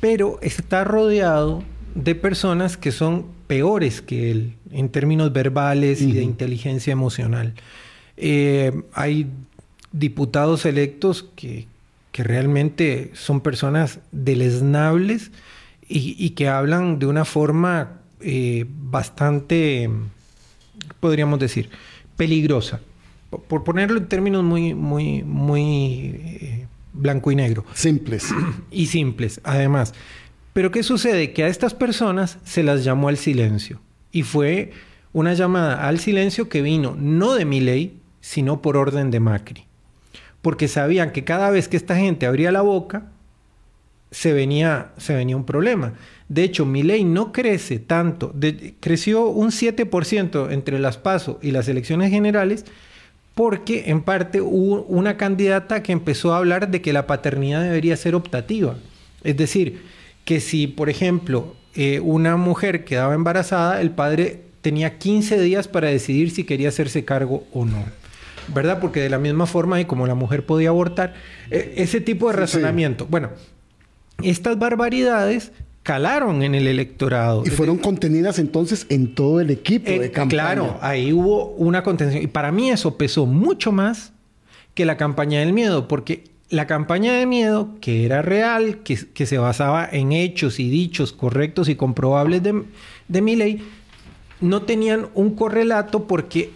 pero 0.00 0.38
está 0.42 0.84
rodeado 0.84 1.62
de 1.94 2.14
personas 2.14 2.76
que 2.76 2.92
son 2.92 3.26
peores 3.46 4.00
que 4.00 4.30
él 4.30 4.54
en 4.72 4.88
términos 4.88 5.32
verbales 5.32 6.02
y 6.02 6.12
de 6.12 6.22
inteligencia 6.22 6.92
emocional. 6.92 7.54
Eh, 8.16 8.72
hay 8.92 9.28
diputados 9.92 10.66
electos 10.66 11.22
que, 11.36 11.66
realmente 12.22 13.10
son 13.14 13.40
personas 13.40 13.98
deleznables 14.12 15.32
y, 15.86 16.30
que 16.30 16.48
hablan 16.48 16.98
de 16.98 17.06
una 17.06 17.24
forma 17.24 18.00
eh, 18.20 18.64
bastante, 18.68 19.90
podríamos 21.00 21.38
decir, 21.38 21.70
peligrosa 22.16 22.80
por 23.38 23.64
ponerlo 23.64 23.98
en 23.98 24.06
términos 24.06 24.42
muy, 24.44 24.74
muy, 24.74 25.22
muy 25.22 26.20
eh, 26.24 26.66
blanco 26.92 27.30
y 27.30 27.36
negro. 27.36 27.64
Simples. 27.74 28.28
Y 28.70 28.86
simples, 28.86 29.40
además. 29.44 29.94
Pero 30.52 30.70
¿qué 30.70 30.82
sucede? 30.82 31.32
Que 31.32 31.44
a 31.44 31.48
estas 31.48 31.74
personas 31.74 32.38
se 32.44 32.62
las 32.62 32.84
llamó 32.84 33.08
al 33.08 33.16
silencio. 33.16 33.80
Y 34.12 34.22
fue 34.22 34.72
una 35.12 35.34
llamada 35.34 35.88
al 35.88 35.98
silencio 35.98 36.48
que 36.48 36.62
vino 36.62 36.96
no 36.98 37.34
de 37.34 37.44
mi 37.44 37.60
ley, 37.60 38.00
sino 38.20 38.62
por 38.62 38.76
orden 38.76 39.10
de 39.10 39.20
Macri. 39.20 39.66
Porque 40.44 40.68
sabían 40.68 41.10
que 41.10 41.24
cada 41.24 41.48
vez 41.48 41.68
que 41.68 41.78
esta 41.78 41.96
gente 41.96 42.26
abría 42.26 42.52
la 42.52 42.60
boca, 42.60 43.06
se 44.10 44.34
venía, 44.34 44.92
se 44.98 45.14
venía 45.14 45.38
un 45.38 45.46
problema. 45.46 45.94
De 46.28 46.44
hecho, 46.44 46.66
mi 46.66 46.82
ley 46.82 47.02
no 47.02 47.32
crece 47.32 47.78
tanto, 47.78 48.34
creció 48.80 49.26
un 49.28 49.52
7% 49.52 50.52
entre 50.52 50.78
las 50.78 50.98
PASO 50.98 51.38
y 51.40 51.50
las 51.50 51.66
elecciones 51.66 52.10
generales, 52.10 52.66
porque 53.34 53.84
en 53.86 54.02
parte 54.02 54.42
hubo 54.42 54.82
una 54.82 55.16
candidata 55.16 55.82
que 55.82 55.92
empezó 55.92 56.34
a 56.34 56.36
hablar 56.36 56.70
de 56.70 56.82
que 56.82 56.92
la 56.92 57.06
paternidad 57.06 57.62
debería 57.62 57.96
ser 57.96 58.14
optativa. 58.14 58.76
Es 59.22 59.38
decir, 59.38 59.80
que 60.26 60.40
si, 60.40 60.66
por 60.66 60.90
ejemplo, 60.90 61.56
eh, 61.74 62.00
una 62.00 62.36
mujer 62.36 62.84
quedaba 62.84 63.14
embarazada, 63.14 63.80
el 63.80 63.92
padre 63.92 64.42
tenía 64.60 64.98
15 64.98 65.40
días 65.40 65.68
para 65.68 65.88
decidir 65.88 66.30
si 66.30 66.44
quería 66.44 66.68
hacerse 66.68 67.06
cargo 67.06 67.44
o 67.50 67.64
no. 67.64 68.03
¿Verdad? 68.48 68.80
Porque 68.80 69.00
de 69.00 69.08
la 69.08 69.18
misma 69.18 69.46
forma 69.46 69.80
y 69.80 69.84
como 69.84 70.06
la 70.06 70.14
mujer 70.14 70.44
podía 70.44 70.70
abortar, 70.70 71.14
e, 71.50 71.74
ese 71.76 72.00
tipo 72.00 72.28
de 72.28 72.34
razonamiento. 72.34 73.06
Bueno, 73.08 73.30
estas 74.22 74.58
barbaridades 74.58 75.52
calaron 75.82 76.42
en 76.42 76.54
el 76.54 76.66
electorado. 76.66 77.44
Y 77.46 77.50
fueron 77.50 77.78
contenidas 77.78 78.38
entonces 78.38 78.86
en 78.88 79.14
todo 79.14 79.40
el 79.40 79.50
equipo 79.50 79.90
de 79.90 80.10
campaña. 80.10 80.42
Claro, 80.42 80.78
ahí 80.80 81.12
hubo 81.12 81.50
una 81.50 81.82
contención. 81.82 82.22
Y 82.22 82.26
para 82.26 82.50
mí 82.50 82.70
eso 82.70 82.96
pesó 82.96 83.26
mucho 83.26 83.70
más 83.70 84.12
que 84.74 84.84
la 84.84 84.96
campaña 84.96 85.40
del 85.40 85.52
miedo, 85.52 85.86
porque 85.86 86.24
la 86.48 86.66
campaña 86.66 87.12
de 87.12 87.26
miedo, 87.26 87.70
que 87.80 88.04
era 88.04 88.22
real, 88.22 88.78
que, 88.82 88.96
se 88.96 89.38
basaba 89.38 89.88
en 89.90 90.12
hechos 90.12 90.58
y 90.58 90.68
dichos 90.68 91.12
correctos 91.12 91.68
y 91.68 91.76
comprobables 91.76 92.42
de, 92.42 92.64
de 93.08 93.22
mi 93.22 93.36
ley, 93.36 93.62
no 94.40 94.62
tenían 94.62 95.08
un 95.14 95.34
correlato 95.34 96.06
porque 96.06 96.50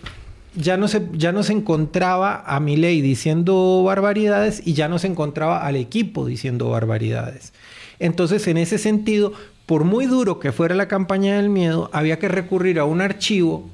ya 0.58 0.76
no 0.76 0.88
se, 0.88 1.08
ya 1.12 1.30
encontraba 1.30 2.42
a 2.44 2.60
mi 2.60 2.76
ley 2.76 3.00
diciendo 3.00 3.82
barbaridades 3.84 4.62
y 4.64 4.74
ya 4.74 4.88
no 4.88 4.98
se 4.98 5.06
encontraba 5.06 5.64
al 5.64 5.76
equipo 5.76 6.26
diciendo 6.26 6.68
barbaridades. 6.70 7.52
Entonces, 7.98 8.46
en 8.48 8.58
ese 8.58 8.78
sentido, 8.78 9.32
por 9.66 9.84
muy 9.84 10.06
duro 10.06 10.40
que 10.40 10.52
fuera 10.52 10.74
la 10.74 10.88
campaña 10.88 11.36
del 11.36 11.48
miedo, 11.48 11.90
había 11.92 12.18
que 12.18 12.28
recurrir 12.28 12.78
a 12.78 12.84
un 12.84 13.00
archivo 13.00 13.68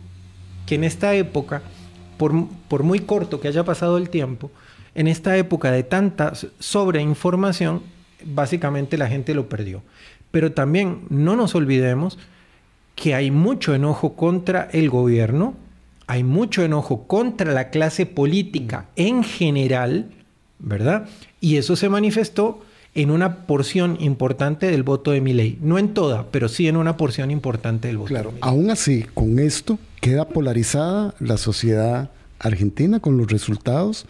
que 0.66 0.74
en 0.74 0.84
esta 0.84 1.14
época, 1.14 1.62
por, 2.16 2.82
muy 2.82 3.00
corto 3.00 3.40
que 3.40 3.48
haya 3.48 3.64
pasado 3.64 3.96
el 3.98 4.10
tiempo, 4.10 4.50
en 4.94 5.08
esta 5.08 5.36
época 5.36 5.70
de 5.70 5.82
tanta 5.82 6.32
sobreinformación, 6.58 7.82
básicamente 8.24 8.96
la 8.96 9.08
gente 9.08 9.34
lo 9.34 9.48
perdió. 9.48 9.82
Pero 10.30 10.52
también 10.52 11.02
no 11.10 11.36
nos 11.36 11.54
olvidemos 11.54 12.18
que 12.94 13.14
hay 13.14 13.30
mucho 13.30 13.74
enojo 13.74 14.14
contra 14.14 14.68
el 14.72 14.88
gobierno, 14.88 15.54
hay 16.06 16.24
mucho 16.24 16.62
enojo 16.62 17.06
contra 17.06 17.52
la 17.52 17.70
clase 17.70 18.06
política 18.06 18.86
en 18.96 19.24
general, 19.24 20.10
¿verdad? 20.58 21.08
Y 21.40 21.56
eso 21.56 21.76
se 21.76 21.88
manifestó 21.88 22.62
en 22.94 23.10
una 23.10 23.46
porción 23.46 23.96
importante 24.00 24.70
del 24.70 24.82
voto 24.82 25.10
de 25.10 25.20
mi 25.20 25.32
ley. 25.32 25.58
No 25.60 25.78
en 25.78 25.94
toda, 25.94 26.26
pero 26.30 26.48
sí 26.48 26.68
en 26.68 26.76
una 26.76 26.96
porción 26.96 27.30
importante 27.30 27.88
del 27.88 27.98
voto. 27.98 28.08
Claro, 28.08 28.32
aún 28.40 28.70
así, 28.70 29.04
con 29.14 29.38
esto 29.38 29.78
queda 30.00 30.28
polarizada 30.28 31.14
la 31.18 31.36
sociedad 31.36 32.10
argentina 32.38 33.00
con 33.00 33.16
los 33.16 33.30
resultados. 33.30 34.06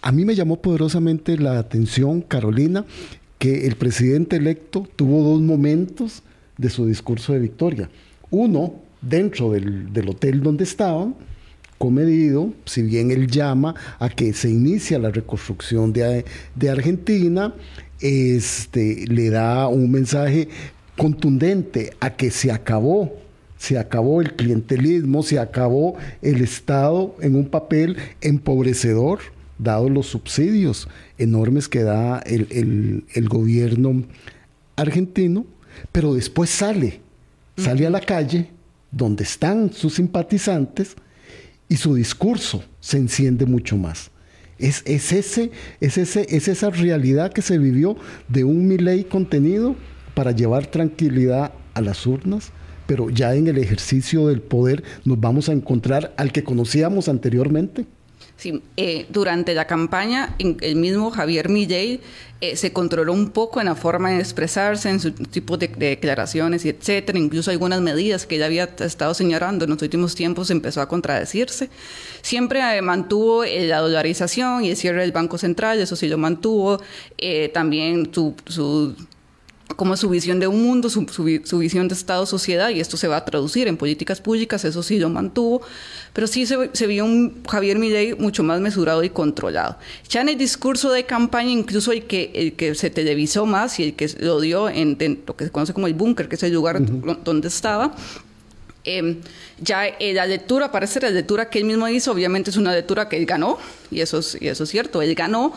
A 0.00 0.12
mí 0.12 0.24
me 0.24 0.34
llamó 0.34 0.60
poderosamente 0.60 1.36
la 1.36 1.58
atención, 1.58 2.22
Carolina, 2.22 2.84
que 3.38 3.66
el 3.66 3.76
presidente 3.76 4.36
electo 4.36 4.88
tuvo 4.96 5.22
dos 5.22 5.40
momentos 5.40 6.22
de 6.56 6.70
su 6.70 6.86
discurso 6.86 7.32
de 7.32 7.40
victoria. 7.40 7.90
Uno, 8.30 8.74
dentro 9.08 9.52
del, 9.52 10.08
hotel 10.08 10.42
donde 10.42 10.64
estaban, 10.64 11.14
comedido, 11.78 12.52
si 12.64 12.82
bien 12.82 13.10
él 13.10 13.26
llama 13.26 13.74
a 13.98 14.08
que 14.08 14.32
se 14.32 14.48
inicia 14.48 14.98
la 14.98 15.10
reconstrucción 15.10 15.92
de, 15.92 16.24
de 16.54 16.70
Argentina, 16.70 17.52
este, 18.00 19.04
le 19.06 19.30
da 19.30 19.68
un 19.68 19.90
mensaje 19.90 20.48
contundente 20.96 21.92
a 22.00 22.10
que 22.10 22.30
se 22.30 22.52
acabó, 22.52 23.12
se 23.58 23.78
acabó 23.78 24.20
el 24.20 24.34
clientelismo, 24.34 25.22
se 25.22 25.38
acabó 25.38 25.96
el 26.22 26.40
Estado 26.42 27.16
en 27.20 27.34
un 27.34 27.46
papel 27.46 27.96
empobrecedor, 28.20 29.20
dado 29.58 29.88
los 29.88 30.06
subsidios 30.06 30.88
enormes 31.18 31.68
que 31.68 31.82
da 31.82 32.18
el, 32.20 33.04
el 33.12 33.28
gobierno 33.28 34.04
argentino, 34.76 35.44
pero 35.92 36.14
después 36.14 36.50
sale, 36.50 37.00
sale 37.56 37.86
a 37.86 37.90
la 37.90 38.00
calle 38.00 38.53
donde 38.94 39.24
están 39.24 39.72
sus 39.72 39.94
simpatizantes 39.94 40.96
y 41.68 41.76
su 41.76 41.94
discurso 41.94 42.62
se 42.80 42.98
enciende 42.98 43.46
mucho 43.46 43.76
más. 43.76 44.10
Es, 44.58 44.82
ese, 44.86 45.18
es, 45.80 45.98
ese, 45.98 46.26
es 46.28 46.48
esa 46.48 46.70
realidad 46.70 47.32
que 47.32 47.42
se 47.42 47.58
vivió 47.58 47.96
de 48.28 48.44
un 48.44 48.68
Milei 48.68 49.04
contenido 49.04 49.74
para 50.14 50.30
llevar 50.30 50.66
tranquilidad 50.66 51.52
a 51.74 51.80
las 51.80 52.06
urnas, 52.06 52.52
pero 52.86 53.10
ya 53.10 53.34
en 53.34 53.48
el 53.48 53.58
ejercicio 53.58 54.28
del 54.28 54.40
poder 54.40 54.84
nos 55.04 55.18
vamos 55.18 55.48
a 55.48 55.52
encontrar 55.52 56.14
al 56.16 56.30
que 56.30 56.44
conocíamos 56.44 57.08
anteriormente. 57.08 57.86
Sí, 58.44 58.62
eh, 58.76 59.06
durante 59.08 59.54
la 59.54 59.66
campaña, 59.66 60.36
el 60.38 60.76
mismo 60.76 61.10
Javier 61.10 61.48
Milley 61.48 62.02
eh, 62.42 62.56
se 62.56 62.74
controló 62.74 63.14
un 63.14 63.30
poco 63.30 63.58
en 63.60 63.64
la 63.64 63.74
forma 63.74 64.10
de 64.10 64.18
expresarse, 64.18 64.90
en 64.90 65.00
su 65.00 65.12
tipo 65.12 65.56
de, 65.56 65.68
declaraciones 65.68 66.66
y 66.66 66.68
etcétera. 66.68 67.18
Incluso 67.18 67.50
algunas 67.52 67.80
medidas 67.80 68.26
que 68.26 68.36
ya 68.36 68.44
había 68.44 68.64
estado 68.64 69.14
señalando 69.14 69.64
en 69.64 69.70
los 69.70 69.80
últimos 69.80 70.14
tiempos 70.14 70.50
empezó 70.50 70.82
a 70.82 70.88
contradecirse. 70.88 71.70
Siempre 72.20 72.60
eh, 72.76 72.82
mantuvo 72.82 73.46
la 73.46 73.78
dolarización 73.78 74.62
y 74.62 74.68
el 74.68 74.76
cierre 74.76 75.00
del 75.00 75.12
Banco 75.12 75.38
Central, 75.38 75.80
eso 75.80 75.96
sí 75.96 76.06
lo 76.06 76.18
mantuvo. 76.18 76.82
también 77.54 78.10
su 78.12 78.94
como 79.76 79.96
su 79.96 80.08
visión 80.08 80.40
de 80.40 80.46
un 80.46 80.62
mundo, 80.62 80.88
su, 80.90 81.04
visión 81.58 81.88
de 81.88 81.94
Estado-sociedad, 81.94 82.70
y 82.70 82.80
esto 82.80 82.96
se 82.96 83.08
va 83.08 83.18
a 83.18 83.24
traducir 83.24 83.68
en 83.68 83.76
políticas 83.76 84.20
públicas, 84.20 84.64
eso 84.64 84.82
sí 84.82 84.98
lo 84.98 85.08
mantuvo, 85.08 85.62
pero 86.12 86.26
sí 86.26 86.46
se, 86.46 86.86
vio 86.86 87.04
un 87.04 87.42
Javier 87.48 87.78
Milei 87.78 88.14
mucho 88.14 88.42
más 88.42 88.60
mesurado 88.60 89.02
y 89.04 89.10
controlado. 89.10 89.78
Ya 90.08 90.20
en 90.20 90.30
el 90.30 90.38
discurso 90.38 90.90
de 90.92 91.04
campaña, 91.04 91.50
incluso 91.50 91.92
el 91.92 92.04
que, 92.04 92.30
el 92.34 92.54
que 92.54 92.74
se 92.74 92.90
televisó 92.90 93.46
más 93.46 93.78
y 93.80 93.84
el 93.84 93.94
que 93.94 94.08
lo 94.20 94.40
dio 94.40 94.68
en, 94.68 94.96
lo 95.26 95.36
que 95.36 95.44
se 95.44 95.50
conoce 95.50 95.72
como 95.72 95.86
el 95.86 95.94
búnker, 95.94 96.28
que 96.28 96.36
es 96.36 96.42
el 96.42 96.52
lugar 96.52 96.80
donde 97.24 97.48
estaba, 97.48 97.94
em, 98.84 99.20
ya 99.60 99.84
la 99.98 100.26
lectura, 100.26 100.70
parece 100.70 101.00
la 101.00 101.10
lectura 101.10 101.48
que 101.48 101.58
él 101.58 101.64
mismo 101.64 101.88
hizo, 101.88 102.12
obviamente 102.12 102.50
es 102.50 102.56
una 102.56 102.72
lectura 102.72 103.08
que 103.08 103.16
él 103.16 103.26
ganó, 103.26 103.58
y 103.90 104.00
eso 104.00 104.18
es, 104.18 104.36
y 104.40 104.48
eso 104.48 104.64
es 104.64 104.70
cierto, 104.70 105.02
él 105.02 105.14
ganó, 105.14 105.54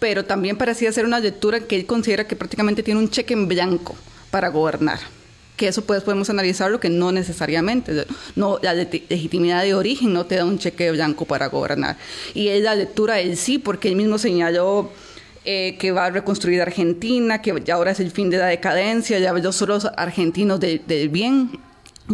pero 0.00 0.24
también 0.24 0.56
parecía 0.56 0.90
ser 0.90 1.04
una 1.04 1.20
lectura 1.20 1.60
que 1.60 1.76
él 1.76 1.86
considera 1.86 2.26
que 2.26 2.34
prácticamente 2.34 2.82
tiene 2.82 2.98
un 2.98 3.10
cheque 3.10 3.34
en 3.34 3.46
blanco 3.46 3.94
para 4.30 4.48
gobernar. 4.48 4.98
Que 5.56 5.68
eso 5.68 5.84
pues 5.84 6.02
podemos 6.02 6.30
analizarlo 6.30 6.80
que 6.80 6.88
no 6.88 7.12
necesariamente, 7.12 8.06
no, 8.34 8.58
la 8.62 8.72
legitimidad 8.72 9.62
de 9.62 9.74
origen 9.74 10.12
no 10.12 10.24
te 10.24 10.36
da 10.36 10.46
un 10.46 10.58
cheque 10.58 10.90
blanco 10.90 11.26
para 11.26 11.48
gobernar. 11.48 11.98
Y 12.34 12.48
es 12.48 12.62
la 12.62 12.74
lectura 12.74 13.20
él 13.20 13.36
sí, 13.36 13.58
porque 13.58 13.88
él 13.88 13.96
mismo 13.96 14.16
señaló 14.16 14.90
eh, 15.44 15.76
que 15.78 15.92
va 15.92 16.06
a 16.06 16.10
reconstruir 16.10 16.62
Argentina, 16.62 17.42
que 17.42 17.62
ya 17.62 17.74
ahora 17.74 17.90
es 17.90 18.00
el 18.00 18.10
fin 18.10 18.30
de 18.30 18.38
la 18.38 18.46
decadencia, 18.46 19.18
ya 19.18 19.34
los 19.34 19.54
solo 19.54 19.78
argentinos 19.96 20.60
del 20.60 21.08
bien, 21.10 21.60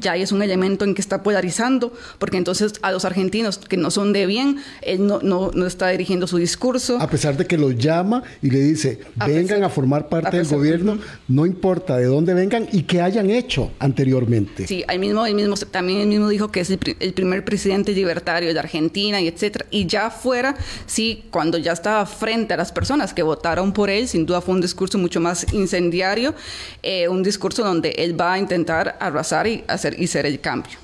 ya 0.00 0.16
es 0.16 0.32
un 0.32 0.42
elemento 0.42 0.84
en 0.84 0.94
que 0.94 1.00
está 1.00 1.22
polarizando, 1.22 1.92
porque 2.18 2.36
entonces 2.36 2.74
a 2.82 2.92
los 2.92 3.04
argentinos 3.04 3.58
que 3.58 3.76
no 3.76 3.90
son 3.90 4.12
de 4.12 4.26
bien, 4.26 4.58
él 4.82 5.06
no, 5.06 5.20
no, 5.22 5.50
no 5.54 5.66
está 5.66 5.88
dirigiendo 5.88 6.26
su 6.26 6.38
discurso. 6.38 6.98
A 7.00 7.08
pesar 7.08 7.36
de 7.36 7.46
que 7.46 7.56
los 7.56 7.76
llama 7.76 8.22
y 8.42 8.50
le 8.50 8.60
dice, 8.60 9.00
vengan 9.26 9.64
a 9.64 9.68
formar 9.68 10.08
parte 10.08 10.36
del 10.36 10.46
gobierno, 10.46 10.98
no 11.28 11.46
importa 11.46 11.96
de 11.96 12.06
dónde 12.06 12.34
vengan 12.34 12.68
y 12.72 12.82
qué 12.82 13.00
hayan 13.00 13.30
hecho 13.30 13.72
anteriormente. 13.78 14.66
Sí, 14.66 14.84
él 14.88 14.98
mismo, 14.98 15.26
él 15.26 15.34
mismo, 15.34 15.54
también 15.70 16.00
él 16.00 16.08
mismo 16.08 16.28
dijo 16.28 16.48
que 16.48 16.60
es 16.60 16.70
el, 16.70 16.78
primer 16.78 17.44
presidente 17.44 17.92
libertario 17.92 18.52
de 18.52 18.58
Argentina 18.58 19.20
y 19.20 19.28
etcétera. 19.28 19.66
Y 19.70 19.86
ya 19.86 20.10
fuera, 20.10 20.56
sí, 20.86 21.24
cuando 21.30 21.58
ya 21.58 21.72
estaba 21.72 22.04
frente 22.06 22.54
a 22.54 22.56
las 22.56 22.72
personas 22.72 23.14
que 23.14 23.22
votaron 23.22 23.72
por 23.72 23.90
él, 23.90 24.08
sin 24.08 24.26
duda 24.26 24.40
fue 24.40 24.54
un 24.54 24.60
discurso 24.60 24.98
mucho 24.98 25.20
más 25.20 25.52
incendiario, 25.52 26.34
eh, 26.82 27.08
un 27.08 27.22
discurso 27.22 27.62
donde 27.62 27.90
él 27.90 28.18
va 28.18 28.34
a 28.34 28.38
intentar 28.38 28.96
arrasar 29.00 29.46
y 29.46 29.64
hacer 29.68 29.85
y 29.98 30.06
ser 30.06 30.26
el 30.26 30.40
cambio. 30.40 30.78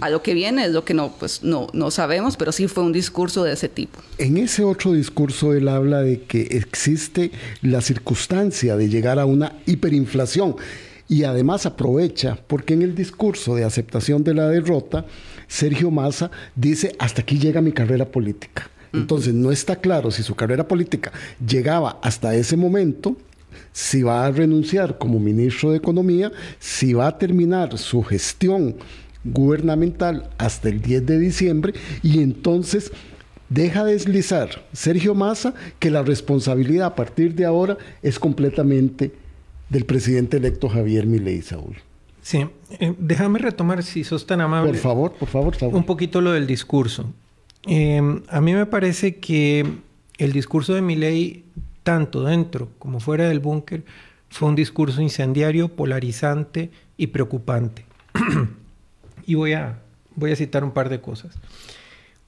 A 0.00 0.08
lo 0.08 0.22
que 0.22 0.32
viene 0.32 0.64
es 0.64 0.72
lo 0.72 0.84
que 0.84 0.94
no, 0.94 1.12
pues 1.18 1.42
no, 1.42 1.66
no 1.74 1.90
sabemos, 1.90 2.38
pero 2.38 2.52
sí 2.52 2.68
fue 2.68 2.82
un 2.82 2.92
discurso 2.92 3.44
de 3.44 3.52
ese 3.52 3.68
tipo. 3.68 4.00
En 4.16 4.38
ese 4.38 4.64
otro 4.64 4.92
discurso 4.92 5.52
él 5.52 5.68
habla 5.68 6.00
de 6.00 6.22
que 6.22 6.40
existe 6.40 7.30
la 7.60 7.82
circunstancia 7.82 8.76
de 8.76 8.88
llegar 8.88 9.18
a 9.18 9.26
una 9.26 9.58
hiperinflación 9.66 10.56
y 11.06 11.24
además 11.24 11.66
aprovecha, 11.66 12.38
porque 12.46 12.72
en 12.72 12.82
el 12.82 12.94
discurso 12.94 13.54
de 13.56 13.64
aceptación 13.64 14.24
de 14.24 14.32
la 14.32 14.48
derrota, 14.48 15.04
Sergio 15.48 15.90
Massa 15.90 16.30
dice, 16.54 16.94
hasta 16.98 17.22
aquí 17.22 17.38
llega 17.38 17.60
mi 17.60 17.72
carrera 17.72 18.06
política. 18.06 18.70
Entonces 18.92 19.34
no 19.34 19.52
está 19.52 19.76
claro 19.76 20.10
si 20.10 20.22
su 20.22 20.34
carrera 20.34 20.66
política 20.66 21.12
llegaba 21.46 22.00
hasta 22.02 22.34
ese 22.34 22.56
momento 22.56 23.16
si 23.72 24.02
va 24.02 24.26
a 24.26 24.30
renunciar 24.30 24.98
como 24.98 25.18
ministro 25.18 25.70
de 25.70 25.78
Economía, 25.78 26.32
si 26.58 26.92
va 26.92 27.08
a 27.08 27.18
terminar 27.18 27.78
su 27.78 28.02
gestión 28.02 28.76
gubernamental 29.24 30.30
hasta 30.38 30.68
el 30.68 30.80
10 30.80 31.06
de 31.06 31.18
diciembre 31.18 31.74
y 32.02 32.22
entonces 32.22 32.92
deja 33.48 33.84
deslizar 33.84 34.64
Sergio 34.72 35.14
Massa 35.14 35.54
que 35.78 35.90
la 35.90 36.02
responsabilidad 36.02 36.86
a 36.86 36.94
partir 36.94 37.34
de 37.34 37.44
ahora 37.44 37.76
es 38.02 38.18
completamente 38.18 39.12
del 39.68 39.84
presidente 39.84 40.38
electo 40.38 40.68
Javier 40.68 41.06
Milei 41.06 41.42
Saúl. 41.42 41.76
Sí, 42.22 42.46
eh, 42.78 42.94
déjame 42.98 43.38
retomar, 43.38 43.82
si 43.82 44.04
sos 44.04 44.26
tan 44.26 44.40
amable. 44.40 44.72
Por 44.72 44.80
favor, 44.80 45.12
por 45.12 45.28
favor, 45.28 45.54
Un 45.72 45.84
poquito 45.84 46.20
lo 46.20 46.32
del 46.32 46.46
discurso. 46.46 47.12
Eh, 47.66 48.00
a 48.28 48.40
mí 48.40 48.54
me 48.54 48.66
parece 48.66 49.16
que 49.16 49.64
el 50.18 50.32
discurso 50.32 50.74
de 50.74 50.82
Milei 50.82 51.44
tanto 51.82 52.24
dentro 52.24 52.68
como 52.78 53.00
fuera 53.00 53.28
del 53.28 53.40
búnker, 53.40 53.84
fue 54.28 54.48
un 54.48 54.54
discurso 54.54 55.02
incendiario, 55.02 55.68
polarizante 55.68 56.70
y 56.96 57.08
preocupante. 57.08 57.84
y 59.26 59.34
voy 59.34 59.52
a, 59.54 59.80
voy 60.14 60.32
a 60.32 60.36
citar 60.36 60.64
un 60.64 60.70
par 60.70 60.88
de 60.88 61.00
cosas. 61.00 61.36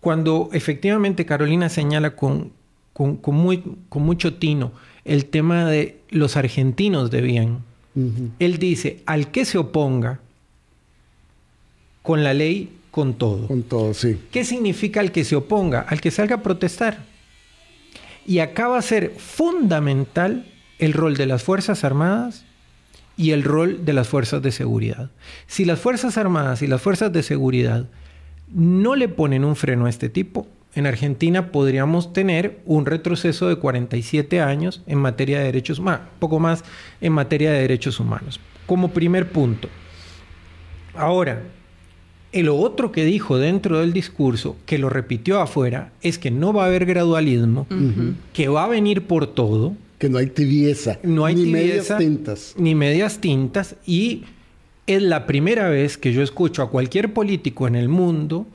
Cuando 0.01 0.51
efectivamente 0.53 1.25
Carolina 1.25 1.69
señala 1.69 2.17
con, 2.17 2.53
con, 2.93 3.21
muy, 3.27 3.63
con 3.89 4.03
mucho 4.03 4.35
tino 4.35 4.73
el 5.05 5.27
tema 5.27 5.65
de 5.69 6.01
los 6.11 6.37
argentinos 6.37 7.11
de 7.11 7.21
bien, 7.21 7.59
él 8.39 8.59
dice, 8.59 9.03
al 9.07 9.31
que 9.31 9.45
se 9.45 9.59
oponga 9.59 10.21
con 12.03 12.25
la 12.25 12.35
ley, 12.35 12.71
con 12.91 13.15
todo. 13.15 13.47
Con 13.47 13.63
todo, 13.63 13.95
sí. 13.95 14.19
¿Qué 14.31 14.45
significa 14.45 15.01
al 15.01 15.13
que 15.13 15.25
se 15.25 15.37
oponga? 15.37 15.81
Al 15.81 16.01
que 16.01 16.11
salga 16.11 16.37
a 16.37 16.43
protestar. 16.43 17.05
Y 18.27 18.39
acá 18.39 18.69
va 18.69 18.79
a 18.79 18.83
ser 18.83 19.13
fundamental 19.17 20.47
el 20.79 20.93
rol 20.93 21.17
de 21.17 21.27
las 21.27 21.43
Fuerzas 21.43 21.85
Armadas 21.85 22.45
y 23.17 23.31
el 23.31 23.43
rol 23.43 23.85
de 23.85 23.93
las 23.93 24.09
Fuerzas 24.09 24.43
de 24.43 24.53
Seguridad. 24.53 25.11
Si 25.47 25.65
las 25.65 25.81
Fuerzas 25.81 26.17
Armadas 26.19 26.63
y 26.63 26.67
las 26.67 26.83
Fuerzas 26.83 27.13
de 27.13 27.23
Seguridad 27.23 27.89
no 28.49 28.97
le 28.97 29.09
ponen 29.09 29.45
un 29.45 29.57
freno 29.57 29.87
a 29.87 29.91
este 29.91 30.09
tipo, 30.09 30.47
en 30.75 30.87
Argentina 30.87 31.53
podríamos 31.53 32.13
tener 32.13 32.61
un 32.65 32.87
retroceso 32.87 33.49
de 33.49 33.57
47 33.57 34.41
años 34.41 34.83
en 34.87 34.99
materia 34.99 35.39
de 35.39 35.45
derechos 35.45 35.79
humanos, 35.79 36.09
poco 36.19 36.39
más 36.39 36.65
en 37.01 37.13
materia 37.13 37.53
de 37.53 37.61
derechos 37.61 38.01
humanos. 38.01 38.41
Como 38.67 38.93
primer 38.93 39.31
punto. 39.31 39.69
Ahora, 40.95 41.43
el 42.33 42.49
otro 42.49 42.93
que 42.93 43.05
dijo 43.05 43.39
dentro 43.39 43.81
del 43.81 43.93
discurso, 43.93 44.57
que 44.67 44.79
lo 44.79 44.89
repitió 44.89 45.41
afuera, 45.41 45.93
es 46.03 46.19
que 46.19 46.31
no 46.31 46.53
va 46.53 46.65
a 46.65 46.67
haber 46.67 46.87
gradualismo, 46.87 47.67
que 48.33 48.49
va 48.49 48.65
a 48.65 48.69
venir 48.69 49.03
por 49.07 49.27
todo. 49.27 49.75
Que 49.99 50.09
no 50.09 50.19
hay 50.19 50.27
tibieza. 50.27 50.99
No 51.03 51.27
hay 51.27 51.35
ni 51.35 51.47
medias 51.47 51.97
tintas. 51.97 52.55
Ni 52.57 52.75
medias 52.75 53.21
tintas. 53.21 53.77
Y 53.87 54.25
es 54.87 55.03
la 55.03 55.27
primera 55.27 55.69
vez 55.69 55.99
que 55.99 56.13
yo 56.13 56.23
escucho 56.23 56.63
a 56.63 56.71
cualquier 56.71 57.13
político 57.13 57.69
en 57.69 57.77
el 57.77 57.89
mundo 57.89 58.47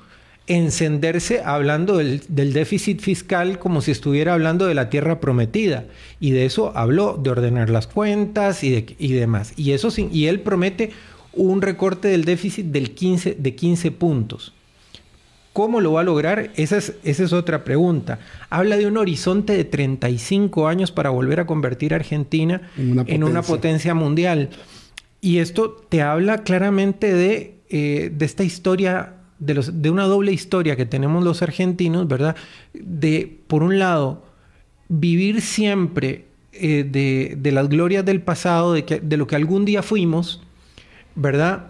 encenderse 0.47 1.41
hablando 1.43 1.97
del, 1.97 2.21
déficit 2.29 3.01
fiscal 3.01 3.59
como 3.59 3.81
si 3.81 3.91
estuviera 3.91 4.33
hablando 4.33 4.65
de 4.65 4.73
la 4.73 4.89
tierra 4.89 5.19
prometida. 5.19 5.85
Y 6.19 6.31
de 6.31 6.45
eso 6.45 6.71
habló, 6.75 7.19
de 7.21 7.29
ordenar 7.29 7.69
las 7.69 7.85
cuentas 7.85 8.63
y, 8.63 8.71
de, 8.71 8.95
y 8.97 9.11
demás. 9.11 9.53
Y, 9.57 9.71
eso, 9.71 9.89
y 9.95 10.25
él 10.25 10.39
promete 10.39 10.91
un 11.38 11.62
recorte 11.62 12.08
del 12.08 12.26
déficit 12.26 12.67
del 12.67 12.91
15, 12.91 13.36
de 13.39 13.56
15 13.56 13.91
puntos. 13.91 14.54
¿Cómo 15.58 15.82
lo 15.82 15.93
va 15.93 16.02
a 16.02 16.04
lograr? 16.04 16.52
Esa 16.56 16.78
es, 16.78 16.93
esa 17.04 17.23
es 17.23 17.34
otra 17.34 17.63
pregunta. 17.63 18.19
Habla 18.52 18.78
de 18.78 18.86
un 18.86 18.95
horizonte 18.95 19.54
de 19.54 19.63
35 19.63 20.67
años 20.67 20.91
para 20.91 21.10
volver 21.10 21.39
a 21.39 21.47
convertir 21.47 21.93
a 21.93 21.95
Argentina 21.95 22.69
en 22.78 23.23
una 23.23 23.41
potencia, 23.41 23.95
mundial. 23.95 24.50
Y 25.19 25.39
esto 25.39 25.71
te 25.89 26.04
habla 26.04 26.43
claramente 26.43 27.12
de, 27.12 27.56
eh, 27.69 28.12
de 28.13 28.26
esta 28.26 28.43
historia, 28.43 29.15
de, 29.39 29.56
los, 29.56 29.82
de 29.82 29.89
una 29.89 30.04
doble 30.04 30.32
historia 30.32 30.76
que 30.76 30.86
tenemos 30.86 31.23
los 31.23 31.41
argentinos, 31.41 32.08
¿verdad? 32.08 32.36
De, 32.76 33.39
por 33.47 33.63
un 33.63 33.80
lado, 33.80 34.28
vivir 34.89 35.41
siempre 35.41 36.26
eh, 36.54 36.88
de, 36.88 37.36
de, 37.36 37.52
las 37.52 37.67
glorias 37.67 38.06
del 38.06 38.21
pasado, 38.21 38.73
de, 38.73 38.86
que, 38.86 39.00
de 39.00 39.17
lo 39.17 39.26
que 39.26 39.36
algún 39.36 39.65
día 39.65 39.82
fuimos, 39.82 40.43
¿verdad? 41.17 41.67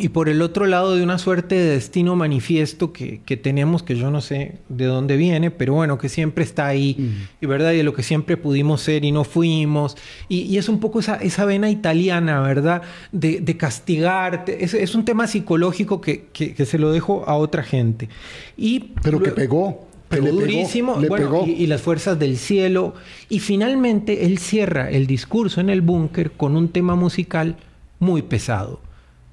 Y 0.00 0.10
por 0.10 0.28
el 0.28 0.42
otro 0.42 0.66
lado 0.66 0.94
de 0.94 1.02
una 1.02 1.18
suerte 1.18 1.56
de 1.56 1.70
destino 1.70 2.14
manifiesto 2.14 2.92
que, 2.92 3.18
tenemos, 3.42 3.82
que 3.82 3.96
yo 3.96 4.12
no 4.12 4.20
sé 4.20 4.58
de 4.68 4.84
dónde 4.84 5.16
viene, 5.16 5.50
pero 5.50 5.74
bueno, 5.74 5.98
que 5.98 6.08
siempre 6.08 6.44
está 6.44 6.68
ahí, 6.68 7.26
y 7.40 7.46
verdad, 7.46 7.72
y 7.72 7.78
de 7.78 7.82
lo 7.82 7.94
que 7.94 8.04
siempre 8.04 8.36
pudimos 8.36 8.80
ser 8.80 9.04
y 9.04 9.10
no 9.10 9.24
fuimos. 9.24 9.96
Y, 10.28 10.56
es 10.56 10.68
un 10.68 10.78
poco 10.78 11.00
esa, 11.00 11.16
esa, 11.16 11.44
vena 11.44 11.68
italiana, 11.68 12.40
¿verdad? 12.42 12.82
De, 13.10 13.40
de 13.40 13.56
castigarte. 13.56 14.64
Es, 14.64 14.94
un 14.94 15.04
tema 15.04 15.26
psicológico 15.26 16.00
que, 16.00 16.28
se 16.64 16.78
lo 16.78 16.92
dejo 16.92 17.24
a 17.26 17.34
otra 17.34 17.64
gente. 17.64 18.08
Y, 18.56 18.92
pero 19.02 19.20
que 19.20 19.32
pegó. 19.32 19.88
Pegó 20.08 20.28
durísimo, 20.28 20.94
bueno, 21.06 21.44
Y, 21.44 21.50
y, 21.50 21.66
las 21.66 21.82
fuerzas 21.82 22.18
del 22.18 22.38
cielo. 22.38 22.94
Y 23.28 23.40
finalmente 23.40 24.24
él 24.24 24.38
cierra 24.38 24.90
el 24.90 25.06
discurso 25.06 25.60
en 25.60 25.68
el 25.68 25.82
búnker 25.82 26.30
con 26.30 26.56
un 26.56 26.68
tema 26.68 26.94
musical 26.94 27.56
muy 27.98 28.22
pesado, 28.22 28.80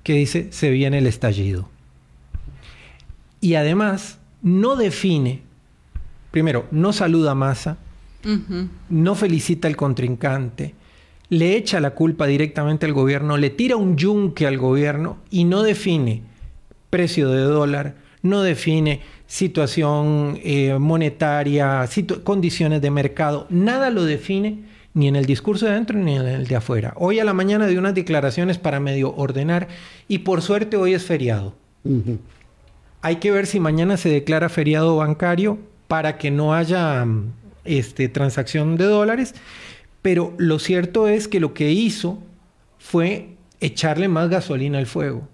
que 0.04 0.13
dice, 0.13 0.47
se 0.51 0.69
viene 0.69 0.99
el 0.99 1.08
estallido. 1.08 1.69
Y 3.41 3.56
además 3.56 4.19
no 4.41 4.75
define, 4.75 5.41
primero, 6.32 6.67
no 6.71 6.93
saluda 6.93 7.32
a 7.32 7.36
Massa, 7.36 7.78
no 8.89 9.15
felicita 9.15 9.67
al 9.67 9.75
contrincante, 9.75 10.73
le 11.30 11.56
echa 11.56 11.80
la 11.80 11.91
culpa 11.91 12.28
directamente 12.28 12.86
al 12.86 12.93
gobierno, 12.93 13.38
le 13.38 13.49
tira 13.49 13.75
un 13.75 13.97
yunque 13.97 14.47
al 14.47 14.58
gobierno 14.58 15.17
y 15.30 15.43
no 15.43 15.63
define 15.63 16.23
precio 16.89 17.30
de 17.30 17.41
dólar, 17.41 17.95
no 18.21 18.41
define 18.41 19.01
situación 19.28 20.39
eh, 20.43 20.78
monetaria, 20.80 21.88
condiciones 22.23 22.82
de 22.82 22.91
mercado, 22.91 23.47
nada 23.49 23.89
lo 23.89 24.04
define 24.04 24.63
ni 24.95 25.10
en 25.10 25.15
el 25.15 25.25
discurso 25.25 25.65
de 25.65 25.73
adentro 25.73 25.99
ni 25.99 26.15
en 26.15 26.25
el 26.25 26.47
de 26.47 26.55
afuera. 26.55 26.93
Hoy 26.95 27.19
a 27.19 27.25
la 27.25 27.34
mañana 27.34 27.67
de 27.67 27.77
unas 27.77 27.93
declaraciones 27.93 28.58
para 28.58 28.79
medio 28.79 29.13
ordenar 29.13 29.67
y 30.08 30.19
por 30.19 30.41
suerte 30.41 30.77
hoy 30.77 30.93
es 30.93 31.03
feriado. 31.03 31.53
Hay 33.01 33.17
que 33.17 33.29
ver 33.29 33.45
si 33.45 33.60
mañana 33.60 33.97
se 33.97 34.10
declara 34.10 34.49
feriado 34.49 34.95
bancario 34.95 35.60
para 35.88 36.17
que 36.17 36.31
no 36.31 36.55
haya 36.55 37.05
este, 37.65 38.08
transacción 38.08 38.77
de 38.77 38.86
dólares, 38.86 39.36
pero 40.01 40.34
lo 40.38 40.60
cierto 40.60 41.10
es 41.10 41.27
que 41.27 41.41
lo 41.41 41.53
que 41.53 41.71
hizo 41.71 42.17
fue 42.79 43.36
echarle 43.60 44.08
más 44.08 44.29
gasolina 44.29 44.77
al 44.77 44.88
fuego. 44.88 45.27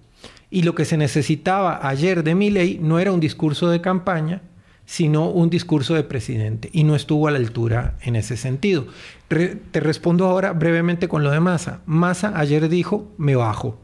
Y 0.50 0.64
lo 0.64 0.74
que 0.74 0.86
se 0.86 0.98
necesitaba 0.98 1.88
ayer 1.88 2.24
de 2.24 2.34
ley 2.34 2.80
no 2.82 3.00
era 3.00 3.14
un 3.14 3.20
discurso 3.20 3.70
de 3.70 3.80
campaña, 3.80 4.42
sino 4.86 5.30
un 5.30 5.50
discurso 5.50 5.94
de 5.94 6.04
presidente. 6.04 6.70
Y 6.74 6.84
no 6.84 6.96
estuvo 6.96 7.28
a 7.28 7.32
la 7.32 7.38
altura 7.38 7.96
en 8.02 8.16
ese 8.16 8.38
sentido. 8.38 8.88
te 9.28 9.80
respondo 9.80 10.26
ahora 10.26 10.54
brevemente 10.54 11.08
con 11.08 11.24
lo 11.24 11.32
de 11.32 11.40
Massa. 11.40 11.82
Massa 11.86 12.34
ayer 12.38 12.68
dijo, 12.70 13.10
me 13.18 13.36
bajo. 13.36 13.80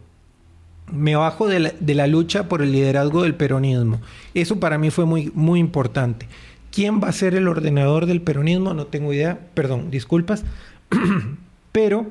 Me 0.91 1.15
bajo 1.15 1.47
de 1.47 1.60
la, 1.60 1.73
de 1.79 1.95
la, 1.95 2.07
lucha 2.07 2.47
por 2.47 2.62
el 2.62 2.71
liderazgo 2.71 3.23
del 3.23 3.36
peronismo. 3.36 4.01
Eso 4.33 4.60
para 4.60 4.77
mí 4.77 4.89
fue 4.89 5.05
muy, 5.05 5.31
muy 5.33 5.60
importante. 5.60 6.27
¿Quién 6.71 7.01
va 7.01 7.10
a 7.10 7.13
ser 7.13 7.36
el 7.36 7.47
ordenador 7.47 8.05
del 8.05 8.21
peronismo? 8.21 8.73
No 8.73 8.86
tengo 8.88 9.13
idea. 9.13 9.39
Perdón, 9.53 9.89
disculpas. 9.91 10.43
Pero 11.71 12.07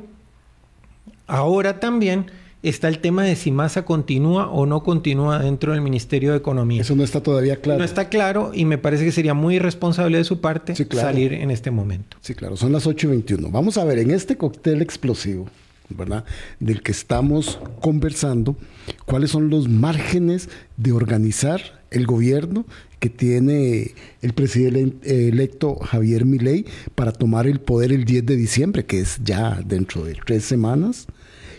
ahora 1.26 1.80
también 1.80 2.26
está 2.68 2.88
el 2.88 2.98
tema 2.98 3.22
de 3.24 3.36
si 3.36 3.50
Massa 3.50 3.84
continúa 3.84 4.50
o 4.50 4.66
no 4.66 4.82
continúa 4.82 5.38
dentro 5.38 5.72
del 5.72 5.80
Ministerio 5.80 6.32
de 6.32 6.38
Economía. 6.38 6.82
Eso 6.82 6.96
no 6.96 7.04
está 7.04 7.22
todavía 7.22 7.56
claro. 7.56 7.78
No 7.78 7.84
está 7.84 8.08
claro 8.08 8.50
y 8.54 8.64
me 8.64 8.78
parece 8.78 9.04
que 9.04 9.12
sería 9.12 9.34
muy 9.34 9.56
irresponsable 9.56 10.18
de 10.18 10.24
su 10.24 10.40
parte 10.40 10.74
salir 10.74 11.32
en 11.32 11.50
este 11.50 11.70
momento. 11.70 12.16
Sí, 12.20 12.34
claro, 12.34 12.56
son 12.56 12.72
las 12.72 12.86
8 12.86 13.06
y 13.06 13.10
21. 13.10 13.50
Vamos 13.50 13.78
a 13.78 13.84
ver, 13.84 13.98
en 13.98 14.10
este 14.10 14.36
cóctel 14.36 14.82
explosivo, 14.82 15.48
¿verdad? 15.88 16.24
Del 16.60 16.82
que 16.82 16.92
estamos 16.92 17.58
conversando, 17.80 18.56
cuáles 19.04 19.30
son 19.30 19.48
los 19.48 19.68
márgenes 19.68 20.48
de 20.76 20.92
organizar 20.92 21.60
el 21.90 22.06
gobierno 22.06 22.66
que 22.98 23.10
tiene 23.10 23.94
el 24.22 24.32
presidente 24.32 25.28
electo 25.28 25.76
Javier 25.76 26.24
Milei 26.24 26.64
para 26.94 27.12
tomar 27.12 27.46
el 27.46 27.60
poder 27.60 27.92
el 27.92 28.04
10 28.04 28.26
de 28.26 28.36
diciembre, 28.36 28.84
que 28.84 29.00
es 29.00 29.20
ya 29.22 29.60
dentro 29.64 30.04
de 30.04 30.14
tres 30.14 30.44
semanas 30.44 31.06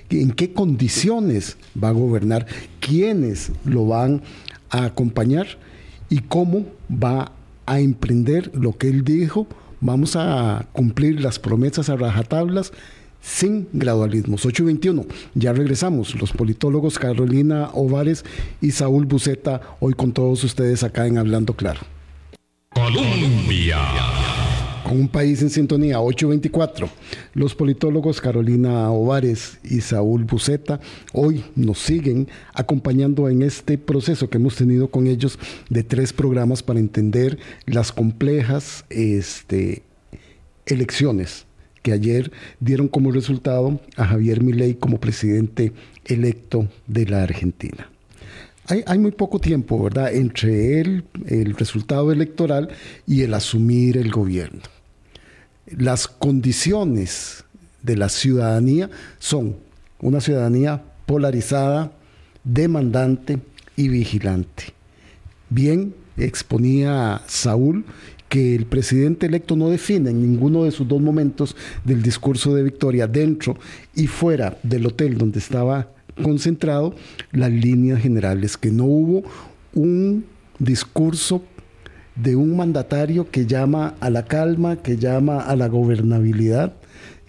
en 0.09 0.31
qué 0.31 0.53
condiciones 0.53 1.57
va 1.81 1.89
a 1.89 1.93
gobernar, 1.93 2.45
quiénes 2.79 3.51
lo 3.65 3.85
van 3.85 4.21
a 4.69 4.85
acompañar 4.85 5.47
y 6.09 6.19
cómo 6.19 6.65
va 6.91 7.31
a 7.65 7.79
emprender 7.79 8.51
lo 8.55 8.77
que 8.77 8.89
él 8.89 9.03
dijo. 9.03 9.47
Vamos 9.79 10.15
a 10.15 10.67
cumplir 10.71 11.21
las 11.21 11.39
promesas 11.39 11.89
a 11.89 11.95
rajatablas 11.95 12.71
sin 13.21 13.67
gradualismos. 13.73 14.45
821. 14.45 15.05
Ya 15.35 15.53
regresamos. 15.53 16.15
Los 16.19 16.31
politólogos 16.31 16.97
Carolina 16.97 17.69
Ovares 17.73 18.23
y 18.61 18.71
Saúl 18.71 19.05
Buceta, 19.05 19.61
hoy 19.79 19.93
con 19.93 20.13
todos 20.13 20.43
ustedes 20.43 20.83
acá 20.83 21.05
en 21.07 21.17
Hablando 21.17 21.53
Claro. 21.53 21.81
Colombia 22.73 23.77
con 24.87 25.01
un 25.01 25.09
país 25.09 25.41
en 25.41 25.49
sintonía 25.49 25.99
824. 25.99 26.89
Los 27.33 27.55
politólogos 27.55 28.21
Carolina 28.21 28.89
Ovares 28.89 29.59
y 29.63 29.81
Saúl 29.81 30.23
Buceta 30.23 30.79
hoy 31.11 31.43
nos 31.55 31.79
siguen 31.79 32.29
acompañando 32.53 33.27
en 33.27 33.41
este 33.41 33.77
proceso 33.77 34.29
que 34.29 34.37
hemos 34.37 34.55
tenido 34.55 34.89
con 34.89 35.07
ellos 35.07 35.37
de 35.69 35.83
tres 35.83 36.13
programas 36.13 36.63
para 36.63 36.79
entender 36.79 37.37
las 37.65 37.91
complejas 37.91 38.85
este, 38.89 39.83
elecciones 40.65 41.45
que 41.83 41.91
ayer 41.91 42.31
dieron 42.61 42.87
como 42.87 43.11
resultado 43.11 43.81
a 43.97 44.05
Javier 44.05 44.41
Milei 44.41 44.75
como 44.75 45.01
presidente 45.01 45.73
electo 46.05 46.69
de 46.87 47.05
la 47.07 47.23
Argentina. 47.23 47.89
Hay, 48.69 48.83
hay, 48.85 48.99
muy 48.99 49.11
poco 49.11 49.39
tiempo, 49.39 49.81
¿verdad?, 49.81 50.13
entre 50.13 50.81
el, 50.81 51.05
el 51.25 51.55
resultado 51.55 52.11
electoral 52.11 52.69
y 53.05 53.21
el 53.21 53.33
asumir 53.33 53.97
el 53.97 54.11
gobierno 54.11 54.61
las 55.75 56.07
condiciones 56.07 57.43
de 57.83 57.97
la 57.97 58.09
ciudadanía 58.09 58.89
son 59.19 59.57
una 59.99 60.21
ciudadanía 60.21 60.83
polarizada, 61.05 61.91
demandante 62.43 63.39
y 63.75 63.89
vigilante. 63.89 64.73
Bien 65.49 65.93
exponía 66.17 67.21
Saúl 67.27 67.85
que 68.29 68.55
el 68.55 68.65
presidente 68.65 69.27
electo 69.27 69.55
no 69.55 69.69
define 69.69 70.09
en 70.09 70.21
ninguno 70.21 70.65
de 70.65 70.71
sus 70.71 70.87
dos 70.87 71.01
momentos 71.01 71.55
del 71.85 72.01
discurso 72.01 72.53
de 72.53 72.63
victoria, 72.63 73.07
dentro 73.07 73.57
y 73.95 74.07
fuera 74.07 74.57
del 74.63 74.85
hotel 74.85 75.17
donde 75.17 75.39
estaba 75.39 75.89
concentrado, 76.21 76.95
las 77.31 77.51
líneas 77.51 78.01
generales, 78.01 78.57
que 78.57 78.71
no 78.71 78.85
hubo 78.85 79.23
un 79.73 80.25
discurso 80.59 81.43
de 82.21 82.35
un 82.35 82.57
mandatario 82.57 83.29
que 83.29 83.45
llama 83.45 83.95
a 83.99 84.09
la 84.09 84.25
calma, 84.25 84.77
que 84.77 84.97
llama 84.97 85.39
a 85.39 85.55
la 85.55 85.67
gobernabilidad. 85.67 86.73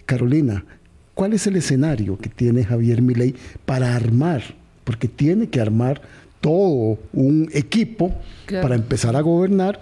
Carolina, 0.05 0.65
¿cuál 1.13 1.33
es 1.33 1.45
el 1.47 1.55
escenario 1.55 2.17
que 2.17 2.29
tiene 2.29 2.63
Javier 2.63 3.01
Milei 3.01 3.35
para 3.65 3.95
armar? 3.95 4.41
Porque 4.83 5.07
tiene 5.07 5.49
que 5.49 5.61
armar 5.61 6.01
todo 6.41 6.97
un 7.13 7.49
equipo 7.53 8.13
para 8.61 8.75
empezar 8.75 9.15
a 9.15 9.21
gobernar. 9.21 9.79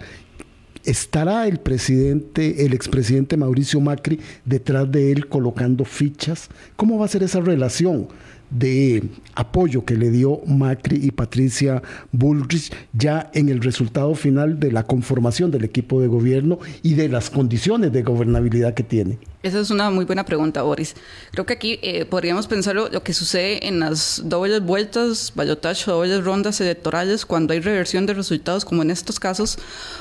¿Estará 0.84 1.46
el 1.46 1.58
presidente, 1.58 2.64
el 2.64 2.72
expresidente 2.72 3.36
Mauricio 3.36 3.80
Macri 3.80 4.20
detrás 4.44 4.90
de 4.90 5.12
él 5.12 5.28
colocando 5.28 5.84
fichas? 5.84 6.48
¿Cómo 6.76 6.98
va 6.98 7.06
a 7.06 7.08
ser 7.08 7.22
esa 7.22 7.40
relación? 7.40 8.08
De 8.50 9.02
apoyo 9.34 9.84
que 9.84 9.94
le 9.94 10.10
dio 10.10 10.40
Macri 10.46 11.04
y 11.04 11.10
Patricia 11.10 11.82
Bullrich 12.12 12.72
ya 12.92 13.30
en 13.34 13.48
el 13.48 13.60
resultado 13.60 14.14
final 14.14 14.58
de 14.58 14.72
la 14.72 14.84
conformación 14.84 15.50
del 15.50 15.64
equipo 15.64 16.00
de 16.00 16.08
gobierno 16.08 16.58
y 16.82 16.94
de 16.94 17.08
las 17.08 17.30
condiciones 17.30 17.92
de 17.92 18.02
gobernabilidad 18.02 18.74
que 18.74 18.82
tiene? 18.82 19.18
Esa 19.42 19.60
es 19.60 19.70
una 19.70 19.90
muy 19.90 20.04
buena 20.04 20.24
pregunta, 20.24 20.62
Boris. 20.62 20.96
Creo 21.30 21.46
que 21.46 21.52
aquí 21.52 21.78
eh, 21.82 22.04
podríamos 22.04 22.48
pensar 22.48 22.74
lo, 22.74 23.02
que 23.04 23.14
sucede 23.14 23.68
en 23.68 23.78
las 23.78 24.22
dobles 24.24 24.62
vueltas, 24.62 25.32
ballotage 25.34 25.86
dobles 25.86 26.24
rondas 26.24 26.60
electorales 26.60 27.24
cuando 27.24 27.52
hay 27.52 27.60
reversión 27.60 28.04
de 28.04 28.14
resultados, 28.14 28.64
como 28.64 28.82
en 28.82 28.90
estos 28.90 29.20
casos, 29.20 29.58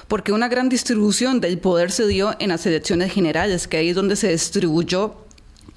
porque 0.08 0.32
una 0.32 0.48
gran 0.48 0.70
distribución 0.70 1.40
del 1.40 1.60
poder 1.60 1.92
se 1.92 2.08
dio 2.08 2.36
en 2.40 2.50
las 2.50 2.66
elecciones 2.66 3.14
generales, 3.14 3.68
que 3.68 3.78
ahí 3.78 3.90
es 3.90 3.96
donde 3.96 4.16
se 4.16 4.32
distribuyó 4.32 5.27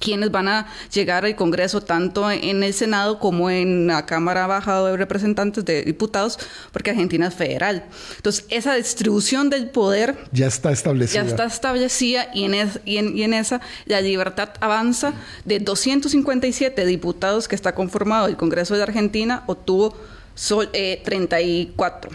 quienes 0.01 0.31
van 0.31 0.49
a 0.49 0.67
llegar 0.93 1.23
al 1.23 1.35
Congreso 1.35 1.81
tanto 1.81 2.29
en 2.29 2.63
el 2.63 2.73
Senado 2.73 3.19
como 3.19 3.49
en 3.49 3.87
la 3.87 4.05
Cámara 4.05 4.47
Baja 4.47 4.83
de 4.83 4.97
Representantes 4.97 5.63
de 5.63 5.83
Diputados, 5.83 6.37
porque 6.73 6.89
Argentina 6.89 7.27
es 7.27 7.33
federal. 7.33 7.85
Entonces, 8.17 8.45
esa 8.49 8.75
distribución 8.75 9.49
del 9.49 9.69
poder 9.69 10.17
ya 10.31 10.47
está 10.47 10.71
establecida. 10.71 11.23
Ya 11.23 11.29
está 11.29 11.45
establecida 11.45 12.27
y 12.33 12.43
en, 12.43 12.69
y 12.85 13.23
en, 13.23 13.33
esa 13.33 13.61
la 13.85 14.01
libertad 14.01 14.49
avanza 14.59 15.13
de 15.45 15.59
257 15.59 16.85
diputados 16.85 17.47
que 17.47 17.55
está 17.55 17.73
conformado 17.73 18.27
el 18.27 18.35
Congreso 18.35 18.75
de 18.75 18.83
Argentina, 18.83 19.43
obtuvo 19.47 19.95
sol, 20.35 20.69
eh, 20.73 21.01
34. 21.05 22.11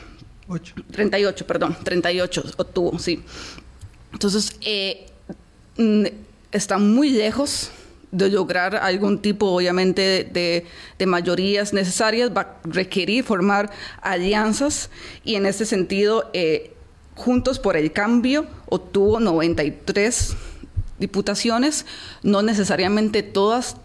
8. 0.49 0.75
38, 0.93 1.47
perdón, 1.47 1.77
38 1.83 2.45
obtuvo, 2.57 2.99
sí. 2.99 3.23
Entonces, 4.13 4.57
eh, 4.61 5.07
está 6.57 6.79
muy 6.79 7.11
lejos 7.11 7.71
de 8.13 8.31
lograr 8.31 8.77
algún 8.77 9.21
tipo, 9.21 9.47
obviamente, 9.47 10.25
de, 10.25 11.07
mayorías 11.07 11.73
necesarias, 11.73 12.31
va 12.35 12.41
a 12.41 12.57
requerir 12.65 13.25
formar 13.25 13.71
alianzas 14.01 14.91
y 15.25 15.35
en 15.35 15.47
ese 15.47 15.67
sentido, 15.67 16.31
eh, 16.33 16.73
Juntos 17.15 17.59
por 17.59 17.79
el 17.79 17.93
Cambio 17.93 18.47
obtuvo 18.67 19.21
93 19.21 20.37
diputaciones, 20.99 21.87
no 22.23 22.43
necesariamente 22.43 23.23
todas 23.23 23.77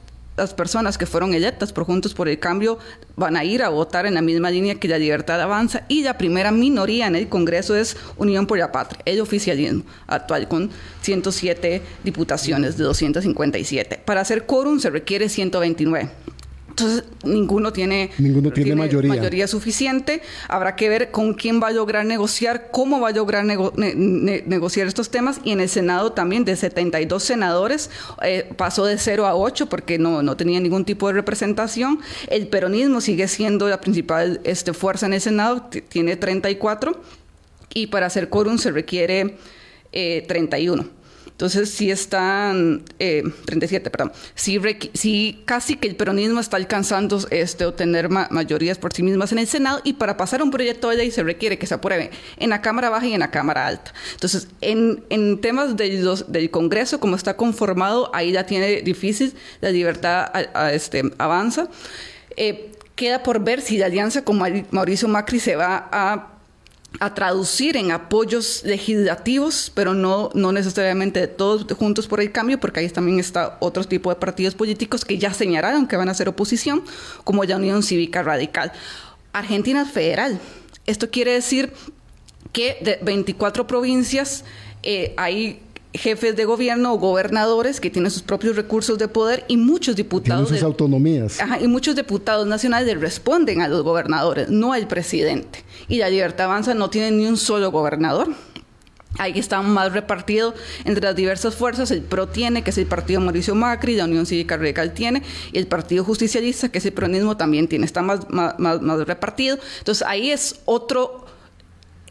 las 0.42 0.54
personas 0.54 0.98
que 0.98 1.06
fueron 1.06 1.34
electas 1.34 1.72
por 1.72 1.86
Juntos 1.86 2.14
por 2.14 2.28
el 2.28 2.40
Cambio 2.40 2.80
van 3.16 3.38
a 3.38 3.44
ir 3.44 3.62
a 3.62 3.70
votar 3.70 4.06
en 4.06 4.16
la 4.16 4.22
misma 4.22 4.50
línea 4.50 4.76
que 4.76 4.88
la 4.88 4.98
libertad 4.98 5.40
avanza 5.40 5.84
y 5.88 6.02
la 6.02 6.18
primera 6.18 6.52
minoría 6.52 7.08
en 7.08 7.16
el 7.16 7.30
Congreso 7.30 7.76
es 7.76 7.96
Unión 8.18 8.48
por 8.48 8.58
la 8.58 8.72
Patria, 8.72 9.02
el 9.06 9.22
oficialismo 9.22 9.84
actual 10.08 10.48
con 10.48 10.72
107 11.02 11.82
diputaciones 12.04 12.78
de 12.78 12.84
257. 12.84 14.02
Para 14.04 14.22
hacer 14.22 14.46
quórum 14.46 14.80
se 14.80 14.90
requiere 14.90 15.30
129. 15.30 16.10
Entonces, 16.72 17.04
ninguno 17.26 17.74
tiene, 17.74 18.12
ninguno 18.18 18.50
tiene, 18.50 18.76
mayoría. 18.76 19.46
suficiente. 19.46 20.22
Habrá 20.48 20.78
que 20.78 20.88
ver 20.88 21.12
con 21.12 21.34
quién 21.34 21.62
va 21.62 21.68
a 21.68 21.72
lograr 21.72 22.06
negociar, 22.06 22.70
cómo 22.72 23.02
va 23.02 23.10
a 23.10 23.12
lograr 23.12 23.44
negociar 23.44 24.88
estos 24.88 25.12
temas. 25.12 25.42
Y 25.44 25.52
en 25.52 25.60
el 25.60 25.68
Senado 25.68 26.14
también, 26.14 26.46
de 26.46 26.56
72 26.56 27.24
senadores, 27.24 27.90
eh, 28.24 28.50
pasó 28.56 28.86
de 28.86 28.98
0 28.98 29.28
a 29.28 29.36
8 29.36 29.68
porque 29.68 30.00
no, 30.00 30.24
no 30.24 30.38
tenía 30.38 30.62
ningún 30.62 30.86
tipo 30.86 31.08
de 31.08 31.14
representación. 31.14 32.00
El 32.30 32.48
peronismo 32.48 33.02
sigue 33.02 33.28
siendo 33.28 33.68
la 33.68 33.82
principal 33.82 34.40
este, 34.46 34.72
fuerza 34.72 35.08
en 35.08 35.14
el 35.14 35.22
Senado, 35.22 35.70
tiene 35.90 36.16
34. 36.16 37.02
Y 37.74 37.88
para 37.88 38.06
hacer 38.06 38.30
quórum 38.30 38.58
se 38.58 38.72
requiere 38.72 39.36
31. 39.92 41.01
Entonces, 41.32 41.70
sí 41.70 41.90
están, 41.90 42.84
37, 42.98 43.88
eh, 43.88 43.92
perdón, 43.92 44.12
sí, 44.36 45.42
casi 45.46 45.76
que 45.76 45.88
el 45.88 45.96
peronismo 45.96 46.40
está 46.40 46.58
alcanzando 46.58 47.20
este, 47.32 47.66
obtener 47.66 48.10
mayorías 48.10 48.78
por 48.78 48.94
sí 48.94 49.02
mismas 49.04 49.32
en 49.32 49.40
el 49.40 49.48
Senado 49.48 49.82
y 49.84 49.94
para 49.94 50.18
pasar 50.18 50.44
un 50.44 50.52
proyecto 50.52 50.90
de 50.90 50.98
ley 50.98 51.12
se 51.12 51.24
requiere 51.24 51.58
que 51.58 51.66
se 51.66 51.74
apruebe 51.74 52.12
en 52.38 52.50
la 52.52 52.62
Cámara 52.62 52.90
Baja 52.90 53.08
y 53.08 53.14
en 53.14 53.20
la 53.20 53.32
Cámara 53.32 53.68
Alta. 53.68 53.94
Entonces, 54.14 54.48
en, 54.62 55.04
en 55.10 55.42
temas 55.42 55.76
del, 55.76 56.08
del 56.28 56.52
Congreso, 56.52 57.00
como 57.00 57.16
está 57.16 57.36
conformado, 57.36 58.12
ahí 58.14 58.32
ya 58.32 58.46
tiene 58.46 58.82
difícil, 58.82 59.34
la 59.62 59.72
libertad 59.72 60.32
este, 60.72 61.04
avanza. 61.18 61.68
Eh, 62.38 62.72
queda 62.96 63.24
por 63.24 63.44
ver 63.44 63.62
si 63.62 63.78
la 63.78 63.88
alianza 63.88 64.24
con 64.24 64.38
Mauricio 64.72 65.08
Macri 65.08 65.40
se 65.40 65.56
va 65.56 65.90
a 65.92 66.28
a 67.00 67.14
traducir 67.14 67.78
en 67.78 67.92
apoyos 67.92 68.64
legislativos, 68.64 69.72
pero 69.74 69.94
no, 69.94 70.30
no 70.34 70.52
necesariamente 70.52 71.28
todos 71.28 71.66
juntos 71.74 72.08
por 72.08 72.22
el 72.22 72.32
cambio, 72.32 72.60
porque 72.60 72.82
ahí 72.82 72.90
también 72.90 73.20
está 73.20 73.58
otro 73.60 73.84
tipo 73.84 74.10
de 74.10 74.18
partidos 74.18 74.56
políticos 74.56 75.06
que 75.06 75.18
ya 75.18 75.34
señalaron 75.34 75.88
que 75.88 75.96
van 75.96 76.10
a 76.10 76.14
ser 76.14 76.30
oposición, 76.30 76.84
como 77.24 77.44
la 77.44 77.56
Unión 77.56 77.82
Cívica 77.82 78.24
Radical. 78.24 78.72
Argentina 79.34 79.86
federal. 79.86 80.40
Esto 80.86 81.10
quiere 81.10 81.34
decir 81.34 81.74
que 82.52 82.78
de 82.82 83.00
24 83.02 83.66
provincias 83.66 84.44
eh, 84.84 85.14
hay 85.18 85.62
jefes 85.94 86.36
de 86.36 86.46
gobierno 86.46 86.94
o 86.94 86.98
gobernadores 86.98 87.80
que 87.80 87.90
tienen 87.90 88.12
sus 88.12 88.22
propios 88.22 88.56
recursos 88.56 88.98
de 88.98 89.08
poder 89.08 89.44
y 89.48 89.58
muchos 89.58 89.96
diputados. 89.96 90.48
Tienen 90.48 90.60
sus 90.60 90.66
autonomías. 90.66 91.40
y 91.62 91.68
muchos 91.68 91.96
diputados 91.96 92.48
nacionales 92.48 93.00
responden 93.00 93.62
a 93.62 93.68
los 93.68 93.84
gobernadores, 93.84 94.50
no 94.50 94.74
al 94.74 94.88
presidente. 94.88 95.64
Y 95.88 95.98
la 95.98 96.10
Libertad 96.10 96.46
Avanza 96.46 96.74
no 96.74 96.90
tiene 96.90 97.12
ni 97.12 97.26
un 97.26 97.38
solo 97.38 97.72
gobernador. 97.72 98.30
Ahí 99.18 99.38
está 99.38 99.62
más 99.62 99.92
repartido 99.92 100.54
entre 100.86 101.04
las 101.04 101.16
diversas 101.16 101.56
fuerzas. 101.56 101.92
El 101.92 102.02
PRO 102.02 102.30
tiene, 102.30 102.64
que 102.64 102.70
es 102.70 102.78
el 102.78 102.86
partido 102.86 103.20
Mauricio 103.20 103.54
Macri, 103.56 103.96
la 103.96 104.06
Unión 104.06 104.26
Cívica 104.26 104.56
Radical 104.56 104.94
tiene, 104.94 105.22
y 105.52 105.58
el 105.58 105.68
Partido 105.68 106.06
Justicialista, 106.06 106.70
que 106.70 106.78
es 106.78 106.86
el 106.86 106.94
peronismo, 106.94 107.36
también 107.36 107.68
tiene. 107.68 107.86
Está 107.86 108.02
más, 108.02 108.30
más, 108.30 108.58
más 108.58 109.06
repartido. 109.06 109.60
Entonces 109.80 110.08
ahí 110.08 110.32
es 110.32 110.62
otro 110.64 111.26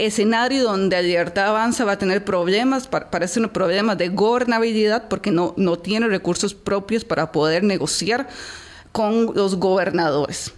escenario 0.07 0.65
donde 0.65 1.03
Libertad 1.03 1.49
Avanza 1.49 1.85
va 1.85 1.93
a 1.93 1.99
tener 1.99 2.25
problemas, 2.25 2.89
parece 2.89 3.41
un 3.41 3.49
problema 3.49 3.97
de 3.97 4.09
gobernabilidad 4.09 5.09
porque 5.09 5.31
no, 5.31 5.55
no 5.57 5.79
tiene 5.79 6.09
recursos 6.09 6.55
propios 6.55 7.05
para 7.05 7.33
poder 7.33 7.63
negociar 7.65 8.29
con 8.93 9.35
los 9.35 9.57
gobernadores. 9.57 10.53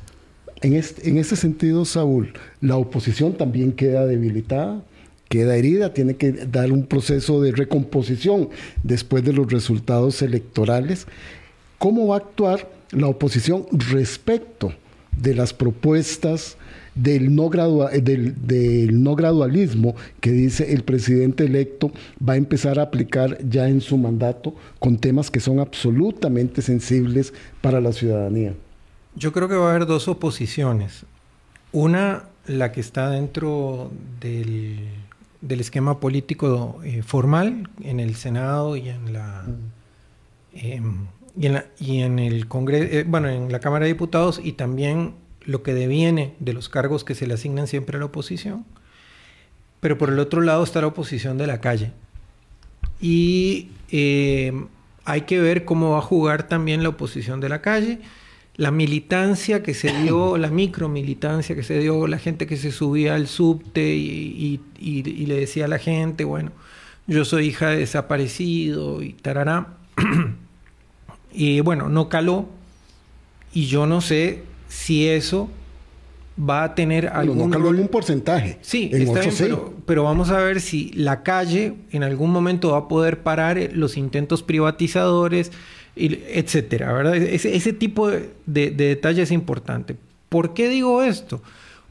En 0.62 0.74
este, 0.74 1.08
en 1.08 1.18
ese 1.18 1.34
sentido, 1.36 1.84
Saúl, 1.84 2.32
la 2.60 2.76
oposición 2.76 3.36
también 3.36 3.72
queda 3.72 4.06
debilitada, 4.06 4.82
queda 5.28 5.56
herida, 5.56 5.92
tiene 5.92 6.16
que 6.16 6.32
dar 6.32 6.70
un 6.70 6.86
proceso 6.86 7.42
de 7.42 7.52
recomposición 7.52 8.48
después 8.82 9.24
de 9.24 9.32
los 9.32 9.50
resultados 9.50 10.22
electorales. 10.22 11.06
¿Cómo 11.78 12.06
va 12.06 12.16
a 12.16 12.18
actuar 12.18 12.68
la 12.92 13.08
oposición 13.08 13.66
respecto 13.72 14.72
de 15.16 15.34
las 15.34 15.52
propuestas 15.52 16.56
del 16.94 17.34
no, 17.34 17.50
eh, 17.90 18.00
del, 18.00 19.02
no 19.02 19.14
gradualismo 19.14 19.94
que 20.20 20.30
dice 20.30 20.72
el 20.72 20.84
presidente 20.84 21.44
electo 21.44 21.90
va 22.26 22.34
a 22.34 22.36
empezar 22.36 22.78
a 22.78 22.82
aplicar 22.82 23.38
ya 23.48 23.68
en 23.68 23.80
su 23.80 23.96
mandato 23.96 24.54
con 24.78 24.98
temas 24.98 25.30
que 25.30 25.40
son 25.40 25.60
absolutamente 25.60 26.62
sensibles 26.62 27.32
para 27.60 27.80
la 27.80 27.92
ciudadanía. 27.92 28.54
Yo 29.14 29.32
creo 29.32 29.48
que 29.48 29.54
va 29.54 29.68
a 29.68 29.70
haber 29.70 29.86
dos 29.86 30.08
oposiciones. 30.08 31.04
Una, 31.72 32.24
la 32.46 32.72
que 32.72 32.80
está 32.80 33.10
dentro 33.10 33.90
del, 34.20 34.88
esquema 35.48 36.00
político 36.00 36.80
eh, 36.84 37.02
formal 37.02 37.68
en 37.82 38.00
el 38.00 38.14
Senado 38.14 38.76
y 38.76 38.88
en 38.88 39.12
la... 39.12 39.46
Em, 40.54 41.06
y 41.34 41.46
en, 41.46 41.54
la, 41.54 41.64
y 41.78 42.00
en 42.00 42.18
el 42.18 42.46
Congreso, 42.46 42.92
eh, 42.92 43.04
bueno, 43.08 43.28
en 43.30 43.50
la 43.50 43.58
Cámara 43.58 43.86
de 43.86 43.92
Diputados 43.92 44.38
y 44.42 44.52
también 44.52 45.14
lo 45.44 45.62
que 45.62 45.74
deviene 45.74 46.34
de 46.40 46.52
los 46.52 46.68
cargos 46.68 47.04
que 47.04 47.14
se 47.14 47.26
le 47.26 47.34
asignan 47.34 47.66
siempre 47.66 47.96
a 47.96 48.00
la 48.00 48.06
oposición, 48.06 48.64
pero 49.80 49.98
por 49.98 50.10
el 50.10 50.18
otro 50.18 50.40
lado 50.40 50.62
está 50.62 50.80
la 50.80 50.86
oposición 50.88 51.38
de 51.38 51.46
la 51.46 51.60
calle. 51.60 51.92
Y 53.00 53.70
eh, 53.90 54.52
hay 55.04 55.22
que 55.22 55.40
ver 55.40 55.64
cómo 55.64 55.90
va 55.90 55.98
a 55.98 56.02
jugar 56.02 56.44
también 56.48 56.82
la 56.82 56.90
oposición 56.90 57.40
de 57.40 57.48
la 57.48 57.60
calle, 57.60 57.98
la 58.56 58.70
militancia 58.70 59.62
que 59.62 59.74
se 59.74 59.92
dio, 60.02 60.36
la 60.38 60.50
micromilitancia 60.50 61.56
que 61.56 61.62
se 61.62 61.78
dio, 61.78 62.06
la 62.06 62.18
gente 62.18 62.46
que 62.46 62.56
se 62.56 62.70
subía 62.70 63.14
al 63.14 63.26
subte 63.26 63.82
y, 63.82 64.60
le 64.78 65.34
decía 65.34 65.64
a 65.64 65.68
la 65.68 65.78
gente, 65.78 66.24
bueno, 66.24 66.52
yo 67.06 67.24
soy 67.24 67.48
hija 67.48 67.70
de 67.70 67.78
desaparecido 67.78 69.02
y 69.02 69.14
tarará. 69.14 69.74
y 71.32 71.60
bueno, 71.60 71.88
no 71.88 72.08
caló. 72.08 72.48
Y 73.54 73.66
yo 73.66 73.86
no 73.86 74.00
sé 74.00 74.44
si 74.72 75.06
eso 75.06 75.50
va 76.38 76.64
a 76.64 76.74
tener 76.74 77.08
algún... 77.08 77.50
No 77.50 77.56
algún 77.56 77.88
porcentaje. 77.88 78.58
Sí, 78.62 78.88
está 78.90 79.20
bien, 79.20 79.34
pero, 79.84 80.04
vamos 80.04 80.30
a 80.30 80.38
ver 80.38 80.62
si 80.62 80.90
la 80.94 81.22
calle 81.22 81.74
en 81.90 82.02
algún 82.02 82.30
momento 82.30 82.72
va 82.72 82.78
a 82.78 82.88
poder 82.88 83.22
parar 83.22 83.58
eh, 83.58 83.70
los 83.70 83.98
intentos 83.98 84.42
privatizadores, 84.42 85.52
etcétera, 85.94 86.90
¿verdad? 86.94 87.16
Ese, 87.16 87.72
tipo 87.74 88.08
de, 88.08 88.30
de, 88.46 88.70
detalle 88.70 89.20
es 89.20 89.30
importante. 89.30 89.94
¿Por 90.30 90.54
qué 90.54 90.70
digo 90.70 91.02
esto? 91.02 91.42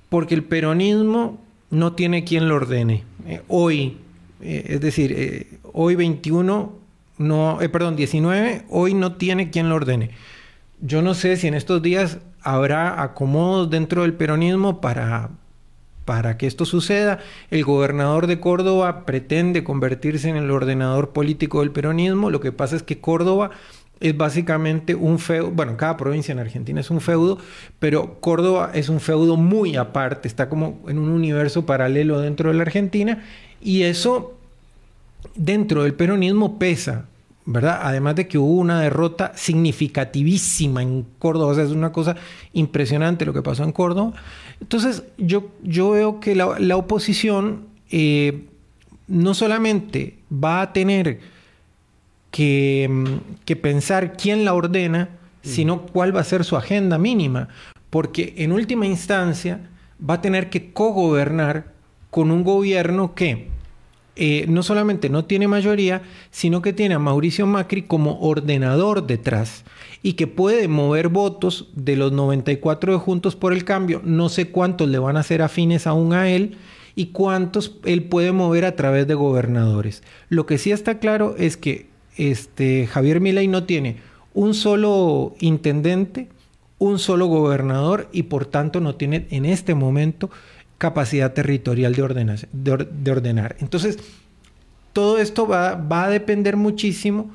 Porque 0.10 0.34
el 0.34 0.44
peronismo 0.44 1.40
no 1.70 1.94
tiene 1.94 2.24
quien 2.24 2.50
lo 2.50 2.56
ordene. 2.56 3.04
Eh, 3.28 3.42
hoy, 3.48 3.98
eh, 4.42 4.66
es 4.70 4.82
decir, 4.82 5.60
hoy 5.72 5.94
21, 5.94 6.74
no, 7.20 7.60
perdón, 7.72 7.96
19, 7.96 8.64
hoy 8.70 8.96
no 8.96 9.18
tiene 9.18 9.52
quien 9.52 9.70
lo 9.70 9.76
ordene. 9.76 10.10
Yo 10.82 11.04
no 11.04 11.14
sé 11.14 11.38
si 11.38 11.48
en 11.48 11.54
estos 11.54 11.82
días 11.82 12.18
habrá 12.42 13.04
acomodos 13.04 13.70
dentro 13.70 14.02
del 14.02 14.14
peronismo 14.14 14.82
para, 14.82 15.30
para 16.06 16.38
que 16.38 16.48
esto 16.48 16.66
suceda. 16.66 17.20
El 17.52 17.64
gobernador 17.64 18.26
de 18.26 18.40
Córdoba 18.40 19.06
pretende 19.06 19.64
convertirse 19.64 20.28
en 20.28 20.38
el 20.38 20.50
ordenador 20.50 21.12
político 21.12 21.60
del 21.60 21.70
peronismo. 21.70 22.32
Lo 22.32 22.40
que 22.40 22.52
pasa 22.52 22.76
es 22.76 22.82
que 22.82 23.00
Córdoba 23.00 23.52
es 24.00 24.18
básicamente 24.18 24.96
un 24.96 25.20
feudo, 25.20 25.52
bueno, 25.52 25.78
cada 25.78 25.96
provincia 25.96 26.32
en 26.32 26.40
Argentina 26.40 26.82
es 26.82 26.90
un 26.90 27.00
feudo, 27.00 27.38
pero 27.78 28.20
Córdoba 28.20 28.72
es 28.74 28.90
un 28.90 29.00
feudo 29.00 29.38
muy 29.38 29.76
aparte, 29.76 30.28
está 30.28 30.50
como 30.50 30.80
en 30.88 30.98
un 30.98 31.10
universo 31.10 31.68
paralelo 31.68 32.20
dentro 32.20 32.50
de 32.50 32.56
la 32.56 32.64
Argentina 32.64 33.24
y 33.62 33.84
eso 33.84 34.36
dentro 35.36 35.84
del 35.84 35.94
peronismo 35.94 36.58
pesa. 36.58 37.06
¿Verdad? 37.46 37.80
Además 37.84 38.16
de 38.16 38.28
que 38.28 38.38
hubo 38.38 38.60
una 38.60 38.82
derrota 38.82 39.32
significativísima 39.36 40.82
en 40.82 41.06
Córdoba, 41.18 41.52
o 41.52 41.56
sea, 41.56 41.64
es 41.64 41.72
una 41.72 41.92
cosa 41.92 42.16
impresionante 42.54 43.26
lo 43.26 43.34
que 43.34 43.42
pasó 43.42 43.64
en 43.64 43.72
Córdoba. 43.72 44.14
Entonces, 44.60 45.04
yo, 45.18 45.50
yo 45.64 45.92
veo 45.92 46.20
que 46.20 46.36
la, 46.36 46.78
oposición 46.78 47.66
eh, 47.90 48.46
no 49.08 49.34
solamente 49.34 50.18
va 50.32 50.62
a 50.62 50.74
tener 50.74 51.20
que, 52.30 52.88
mm, 52.90 53.44
que, 53.46 53.56
pensar 53.56 54.16
quién 54.16 54.46
la 54.46 54.54
ordena, 54.54 55.10
sino 55.42 55.82
cuál 55.88 56.16
va 56.16 56.22
a 56.22 56.26
ser 56.26 56.44
su 56.44 56.56
agenda 56.56 57.00
mínima, 57.00 57.50
porque 57.90 58.36
en 58.38 58.52
última 58.52 58.86
instancia 58.86 59.70
va 60.08 60.16
a 60.16 60.22
tener 60.22 60.50
que 60.50 60.72
cogobernar 60.72 61.74
con 62.12 62.30
un 62.30 62.44
gobierno 62.44 63.16
que 63.16 63.51
eh, 64.24 64.46
no 64.48 64.62
solamente 64.62 65.10
no 65.10 65.26
tiene 65.26 65.48
mayoría, 65.48 66.04
sino 66.30 66.62
que 66.62 66.74
tiene 66.74 66.94
a 66.94 67.00
Mauricio 67.00 67.48
Macri 67.48 67.82
como 67.82 68.20
ordenador 68.20 69.08
detrás 69.08 69.64
y 70.04 70.14
que 70.14 70.28
puede 70.28 70.68
mover 70.68 71.08
votos 71.08 71.70
de 71.74 71.96
los 71.96 72.12
94 72.12 72.94
de 72.94 73.00
Juntos 73.00 73.36
por 73.36 73.52
el 73.52 73.66
Cambio. 73.66 74.00
No 74.06 74.30
sé 74.30 74.52
cuántos 74.52 74.90
le 74.90 75.00
van 75.00 75.18
a 75.18 75.24
ser 75.24 75.42
afines 75.42 75.88
aún 75.88 76.14
a 76.14 76.30
él 76.30 76.56
y 76.94 77.08
cuántos 77.08 77.80
él 77.84 78.04
puede 78.04 78.32
mover 78.32 78.66
a 78.66 78.76
través 78.76 79.08
de 79.08 79.16
gobernadores. 79.16 80.04
Lo 80.30 80.46
que 80.46 80.60
sí 80.60 80.72
está 80.72 81.00
claro 81.00 81.34
es 81.40 81.58
que 81.58 81.88
este, 82.16 82.86
Javier 82.86 83.22
Milei 83.22 83.48
no 83.48 83.64
tiene 83.64 83.98
un 84.36 84.54
solo 84.54 85.34
intendente, 85.40 86.30
un 86.78 87.00
solo 87.00 87.26
gobernador 87.26 88.08
y 88.12 88.24
por 88.24 88.46
tanto 88.46 88.82
no 88.82 88.94
tiene 88.94 89.26
en 89.32 89.46
este 89.46 89.74
momento 89.74 90.30
capacidad 90.82 91.34
territorial 91.34 91.94
de, 91.94 92.48
de, 92.52 93.12
ordenar. 93.12 93.56
Entonces, 93.60 94.00
todo 94.94 95.20
esto 95.20 95.48
va, 95.48 95.74
a 95.74 96.10
depender 96.10 96.58
muchísimo 96.58 97.30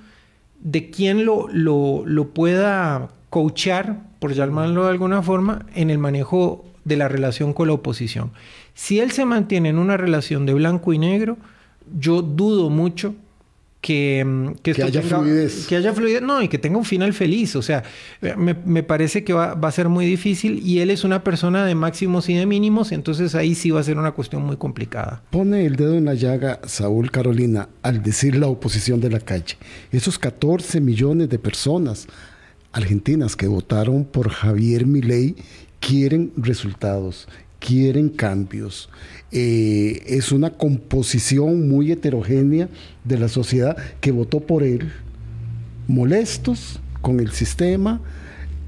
de 0.61 0.91
quién 0.91 1.25
lo, 1.25 1.47
lo, 1.53 2.29
pueda 2.31 3.09
coachar, 3.31 4.01
por 4.19 4.33
llamarlo 4.33 4.83
de 4.83 4.91
alguna 4.91 5.23
forma, 5.23 5.65
en 5.77 5.91
el 5.91 5.99
manejo 5.99 6.65
de 6.85 6.97
la 6.97 7.07
relación 7.07 7.53
con 7.53 7.69
la 7.69 7.75
oposición. 7.75 8.33
Si 8.75 8.99
él 8.99 9.13
se 9.13 9.25
mantiene 9.25 9.69
en 9.69 9.79
una 9.79 9.97
relación 9.97 10.45
de 10.45 10.55
blanco 10.55 10.93
y 10.93 10.99
negro, 10.99 11.37
yo 11.97 12.23
dudo 12.23 12.69
mucho 12.69 13.15
que, 13.87 14.25
mm, 14.27 14.55
que, 14.65 14.83
haya 14.83 15.01
fluidez. 15.01 15.69
Que 15.69 15.77
haya 15.77 15.93
fluidez, 15.95 16.21
no, 16.21 16.43
y 16.43 16.49
que 16.49 16.59
tenga 16.59 16.77
un 16.77 16.85
final 16.85 17.13
feliz. 17.13 17.55
O 17.55 17.63
sea, 17.63 17.85
me, 18.37 18.83
parece 18.83 19.23
que 19.23 19.33
va, 19.33 19.53
a 19.53 19.71
ser 19.71 19.89
muy 19.89 20.05
difícil 20.05 20.61
y 20.67 20.81
él 20.81 20.91
es 20.91 21.05
una 21.05 21.23
persona 21.23 21.65
de 21.65 21.77
máximos 21.77 22.29
y 22.29 22.35
de 22.35 22.47
mínimos, 22.47 22.91
entonces 22.91 23.37
ahí 23.37 23.55
sí 23.55 23.71
va 23.71 23.79
a 23.79 23.85
ser 23.85 23.97
una 23.97 24.11
cuestión 24.11 24.43
muy 24.43 24.57
complicada. 24.57 25.23
Pone 25.31 25.65
el 25.67 25.77
dedo 25.77 25.95
en 25.95 26.07
la 26.07 26.15
llaga 26.15 26.59
Saúl 26.65 27.13
Carolina 27.13 27.69
al 27.83 28.03
decir 28.03 28.35
la 28.35 28.49
oposición 28.49 29.01
de 29.01 29.11
la 29.11 29.21
calle. 29.21 29.57
Esos 29.93 30.19
14 30.19 30.81
millones 30.81 31.29
de 31.29 31.39
personas 31.39 32.09
argentinas 32.73 33.37
que 33.37 33.47
votaron 33.47 34.05
por 34.05 34.31
Javier 34.31 34.85
Milei 34.85 35.37
quieren 35.79 36.33
resultados, 36.37 37.29
quieren 37.67 38.09
cambios. 38.11 38.89
Eh, 39.33 40.03
es 40.07 40.31
una 40.31 40.51
composición 40.51 41.69
muy 41.69 41.91
heterogénea 41.91 42.69
de 43.05 43.19
la 43.19 43.29
sociedad 43.29 43.77
que 44.01 44.13
votó 44.13 44.39
por 44.39 44.63
él, 44.63 44.93
molestos 45.89 46.79
con 47.03 47.19
el 47.19 47.33
sistema, 47.33 48.01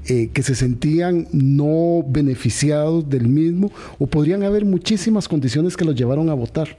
eh, 0.05 0.29
que 0.33 0.43
se 0.43 0.53
sentían 0.53 1.27
no 1.31 2.03
beneficiados 2.05 3.09
del 3.09 3.29
mismo, 3.29 3.71
o 3.99 4.07
podrían 4.07 4.43
haber 4.43 4.65
muchísimas 4.65 5.29
condiciones 5.29 5.77
que 5.77 5.85
los 5.85 5.95
llevaron 5.95 6.29
a 6.29 6.33
votar. 6.33 6.77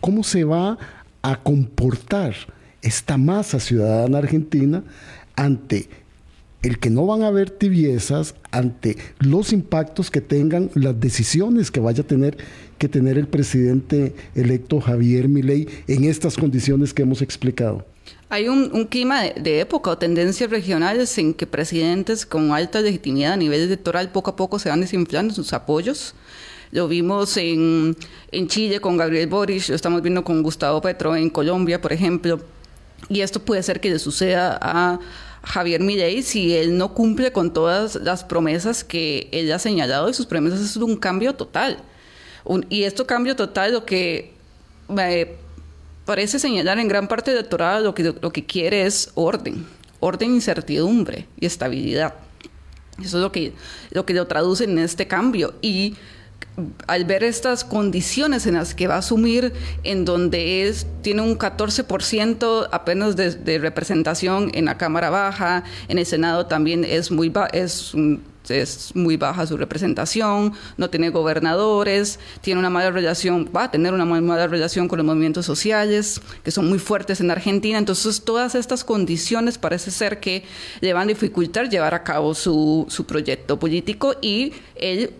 ¿Cómo 0.00 0.24
se 0.24 0.44
va 0.44 0.76
a 1.22 1.42
comportar 1.42 2.34
esta 2.82 3.16
masa 3.16 3.60
ciudadana 3.60 4.18
argentina 4.18 4.84
ante 5.36 5.88
el 6.62 6.78
que 6.78 6.90
no 6.90 7.06
van 7.06 7.22
a 7.22 7.28
haber 7.28 7.50
tibiezas 7.50 8.34
ante 8.50 8.96
los 9.18 9.52
impactos 9.52 10.10
que 10.10 10.20
tengan 10.20 10.70
las 10.74 10.98
decisiones 10.98 11.70
que 11.70 11.80
vaya 11.80 12.02
a 12.02 12.06
tener 12.06 12.38
que 12.78 12.88
tener 12.88 13.16
el 13.16 13.28
presidente 13.28 14.14
electo 14.34 14.80
Javier 14.80 15.28
Milei 15.28 15.68
en 15.86 16.02
estas 16.04 16.36
condiciones 16.36 16.92
que 16.92 17.02
hemos 17.02 17.22
explicado. 17.22 17.84
Hay 18.28 18.48
un, 18.48 18.86
clima 18.86 19.22
de, 19.22 19.60
época 19.60 19.90
o 19.90 19.98
tendencias 19.98 20.50
regionales 20.50 21.16
en 21.18 21.34
que 21.34 21.46
presidentes 21.46 22.26
con 22.26 22.50
alta 22.50 22.80
legitimidad 22.80 23.34
a 23.34 23.36
nivel 23.36 23.60
electoral 23.60 24.10
poco 24.10 24.30
a 24.30 24.36
poco 24.36 24.58
se 24.58 24.68
van 24.68 24.80
desinflando 24.80 25.34
sus 25.34 25.52
apoyos. 25.52 26.14
Lo 26.72 26.88
vimos 26.88 27.36
en, 27.36 27.94
en 28.32 28.48
Chile 28.48 28.80
con 28.80 28.96
Gabriel 28.96 29.28
Boric, 29.28 29.68
lo 29.68 29.74
estamos 29.74 30.00
viendo 30.02 30.24
con 30.24 30.42
Gustavo 30.42 30.80
Petro 30.80 31.14
en 31.14 31.28
Colombia, 31.28 31.80
por 31.80 31.92
ejemplo. 31.92 32.40
Y 33.08 33.20
esto 33.20 33.40
puede 33.40 33.62
ser 33.62 33.80
que 33.80 33.90
le 33.90 33.98
suceda 33.98 34.58
a 34.60 34.98
Javier 35.42 35.80
Milei 35.80 36.22
si 36.22 36.54
él 36.56 36.78
no 36.78 36.94
cumple 36.94 37.32
con 37.32 37.52
todas 37.52 37.96
las 37.96 38.24
promesas 38.24 38.84
que 38.84 39.28
él 39.32 39.52
ha 39.52 39.58
señalado 39.58 40.08
y 40.08 40.14
sus 40.14 40.26
promesas 40.26 40.60
es 40.60 40.76
un 40.76 40.96
cambio 40.96 41.34
total. 41.34 41.78
y 42.68 42.84
esto 42.84 43.06
cambio 43.06 43.36
total 43.36 43.72
lo 43.72 43.84
que 43.84 44.32
me 44.88 45.36
parece 46.04 46.38
señalar 46.38 46.78
en 46.78 46.88
gran 46.88 47.08
parte 47.08 47.30
del 47.32 47.42
doctorado 47.42 47.84
lo 47.84 47.94
que, 47.94 48.02
lo 48.20 48.32
que 48.32 48.44
quiere 48.44 48.86
es 48.86 49.10
orden, 49.14 49.66
orden, 50.00 50.34
incertidumbre 50.34 51.26
y 51.38 51.46
estabilidad. 51.46 52.14
Eso 52.98 53.16
es 53.16 53.22
lo 53.22 53.32
que, 53.32 53.52
lo 53.90 54.04
que 54.04 54.14
lo 54.14 54.26
traduce 54.26 54.64
en 54.64 54.78
este 54.78 55.06
cambio. 55.08 55.54
Y 55.62 55.96
al 56.86 57.04
ver 57.04 57.24
estas 57.24 57.64
condiciones 57.64 58.46
en 58.46 58.54
las 58.54 58.74
que 58.74 58.86
va 58.86 58.96
a 58.96 58.98
asumir, 58.98 59.52
en 59.84 60.04
donde 60.04 60.68
es, 60.68 60.86
tiene 61.00 61.22
un 61.22 61.38
14% 61.38 62.68
apenas 62.70 63.16
de, 63.16 63.58
representación 63.58 64.50
en 64.54 64.66
la 64.66 64.76
Cámara 64.76 65.10
Baja, 65.10 65.64
en 65.88 65.98
el 65.98 66.06
Senado 66.06 66.46
también 66.46 66.84
es 66.84 67.10
muy, 67.10 67.32
es, 67.52 67.94
es 68.48 68.92
muy 68.94 69.16
baja 69.16 69.46
su 69.46 69.56
representación, 69.56 70.52
no 70.76 70.90
tiene 70.90 71.10
gobernadores, 71.10 72.18
tiene 72.40 72.60
una 72.60 72.70
mala 72.70 72.90
relación, 72.90 73.48
va 73.54 73.64
a 73.64 73.70
tener 73.70 73.94
una 73.94 74.04
mala 74.04 74.46
relación 74.46 74.88
con 74.88 74.98
los 74.98 75.06
movimientos 75.06 75.46
sociales, 75.46 76.20
que 76.42 76.50
son 76.50 76.68
muy 76.68 76.78
fuertes 76.78 77.20
en 77.20 77.30
Argentina. 77.30 77.78
Entonces, 77.78 78.22
todas 78.22 78.54
estas 78.54 78.84
condiciones 78.84 79.58
parece 79.58 79.90
ser 79.90 80.20
que 80.20 80.44
le 80.80 80.92
van 80.92 81.04
a 81.04 81.06
dificultar 81.06 81.68
llevar 81.68 81.94
a 81.94 82.02
cabo 82.02 82.34
su, 82.34 82.86
su 82.88 83.06
proyecto 83.06 83.58
político 83.58 84.14
y 84.20 84.52
él 84.74 85.14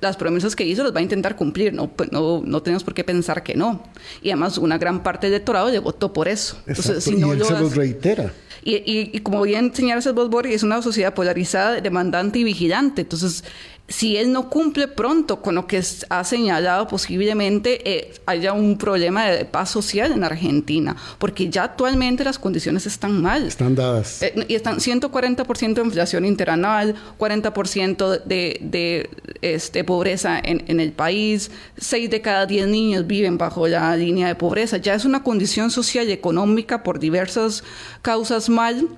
las 0.00 0.16
promesas 0.16 0.54
que 0.54 0.64
hizo 0.64 0.82
las 0.82 0.94
va 0.94 1.00
a 1.00 1.02
intentar 1.02 1.36
cumplir, 1.36 1.72
no, 1.72 1.88
pues, 1.88 2.12
no, 2.12 2.42
no 2.44 2.62
tenemos 2.62 2.84
por 2.84 2.94
qué 2.94 3.04
pensar 3.04 3.42
que 3.42 3.54
no. 3.54 3.82
Y 4.22 4.30
además 4.30 4.58
una 4.58 4.78
gran 4.78 5.02
parte 5.02 5.26
del 5.26 5.34
electorado 5.34 5.70
le 5.70 5.78
votó 5.78 6.12
por 6.12 6.28
eso. 6.28 6.58
Entonces, 6.66 7.04
si 7.04 7.16
no 7.16 7.28
y 7.28 7.38
él 7.38 7.44
se 7.44 7.52
lo 7.52 7.68
reitera. 7.70 8.32
Y, 8.62 8.74
y, 8.76 9.10
y, 9.12 9.20
como 9.20 9.42
bien 9.42 9.72
señalas 9.72 10.12
vos, 10.12 10.28
Borges, 10.28 10.56
es 10.56 10.62
una 10.64 10.82
sociedad 10.82 11.14
polarizada, 11.14 11.80
demandante 11.80 12.40
y 12.40 12.44
vigilante. 12.44 13.02
Entonces, 13.02 13.44
si 13.88 14.16
él 14.16 14.32
no 14.32 14.50
cumple 14.50 14.88
pronto 14.88 15.40
con 15.40 15.54
lo 15.54 15.66
que 15.66 15.82
ha 16.08 16.24
señalado, 16.24 16.88
posiblemente 16.88 17.88
eh, 17.88 18.14
haya 18.26 18.52
un 18.52 18.78
problema 18.78 19.26
de 19.26 19.44
paz 19.44 19.70
social 19.70 20.12
en 20.12 20.24
Argentina, 20.24 20.96
porque 21.18 21.48
ya 21.48 21.64
actualmente 21.64 22.24
las 22.24 22.38
condiciones 22.38 22.86
están 22.86 23.22
mal. 23.22 23.46
Están 23.46 23.74
dadas. 23.74 24.22
Eh, 24.22 24.34
y 24.48 24.54
están 24.54 24.78
140% 24.78 25.74
de 25.74 25.82
inflación 25.82 26.24
interanual, 26.24 26.96
40% 27.18 28.24
de, 28.24 28.58
de 28.60 29.10
este, 29.42 29.84
pobreza 29.84 30.40
en, 30.42 30.64
en, 30.66 30.80
el 30.80 30.92
país, 30.92 31.50
6 31.78 32.10
de 32.10 32.20
cada 32.20 32.46
10 32.46 32.66
niños 32.66 33.06
viven 33.06 33.38
bajo 33.38 33.68
la 33.68 33.96
línea 33.96 34.26
de 34.26 34.34
pobreza. 34.34 34.78
Ya 34.78 34.94
es 34.94 35.04
una 35.04 35.22
condición 35.22 35.70
social 35.70 36.08
y 36.08 36.12
económica 36.12 36.82
por 36.82 36.98
diversas 36.98 37.62
causas 38.02 38.48
mal 38.48 38.88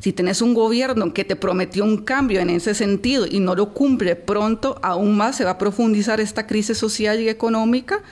si 0.00 0.12
tenés 0.12 0.42
un 0.42 0.54
gobierno 0.54 1.12
que 1.12 1.24
te 1.24 1.36
prometió 1.36 1.84
un 1.84 1.98
cambio 1.98 2.40
en 2.40 2.50
ese 2.50 2.74
sentido 2.74 3.26
y 3.28 3.40
no 3.40 3.54
lo 3.54 3.72
cumple 3.74 4.16
pronto, 4.16 4.78
aún 4.82 5.16
más 5.16 5.36
se 5.36 5.44
va 5.44 5.52
a 5.52 5.58
profundizar 5.58 6.20
esta 6.20 6.46
crisis 6.46 6.78
social 6.78 7.20
y 7.20 7.28
económica 7.28 8.02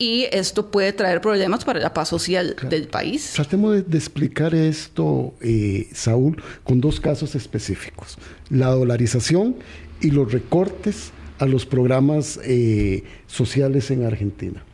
y 0.00 0.26
esto 0.32 0.70
puede 0.70 0.94
traer 0.94 1.20
problemas 1.20 1.64
para 1.64 1.78
la 1.78 1.92
paz 1.92 2.08
social 2.08 2.56
del 2.70 2.88
país. 2.88 3.32
Tratemos 3.34 3.86
de, 3.86 3.98
explicar 3.98 4.54
esto, 4.54 5.34
eh, 5.42 5.88
Saúl, 5.92 6.42
con 6.64 6.80
dos 6.80 7.00
casos 7.00 7.34
específicos. 7.34 8.16
La 8.48 8.68
dolarización 8.68 9.56
y 10.00 10.10
los 10.10 10.32
recortes 10.32 11.12
a 11.38 11.44
los 11.44 11.66
programas 11.66 12.40
eh, 12.44 13.04
sociales 13.26 13.90
en 13.90 14.04
Argentina. 14.04 14.64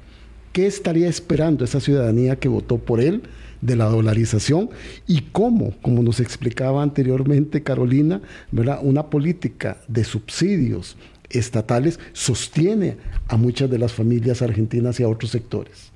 ¿Qué 0.53 0.67
estaría 0.67 1.09
esperando 1.09 1.65
esa 1.65 1.81
ciudadanía 1.81 2.37
que 2.37 2.49
votó 2.49 2.79
por 2.79 3.01
él? 3.01 3.23
De 3.67 3.77
la 3.77 3.87
dolarización 3.87 4.71
y 5.07 5.23
cómo, 5.33 5.75
como 5.83 6.03
nos 6.03 6.21
explicaba 6.21 6.83
anteriormente 6.83 7.63
Carolina, 7.63 8.21
¿verdad? 8.53 8.79
una 8.83 9.07
política 9.07 9.79
de 9.89 10.05
subsidios 10.05 10.97
estatales 11.31 11.99
sostiene 12.13 12.97
a 13.29 13.37
muchas 13.37 13.69
de 13.69 13.79
las 13.79 13.93
familias 13.93 14.43
argentinas 14.43 15.01
y 15.01 15.03
a 15.03 15.09
otros 15.09 15.33
sectores. 15.33 15.91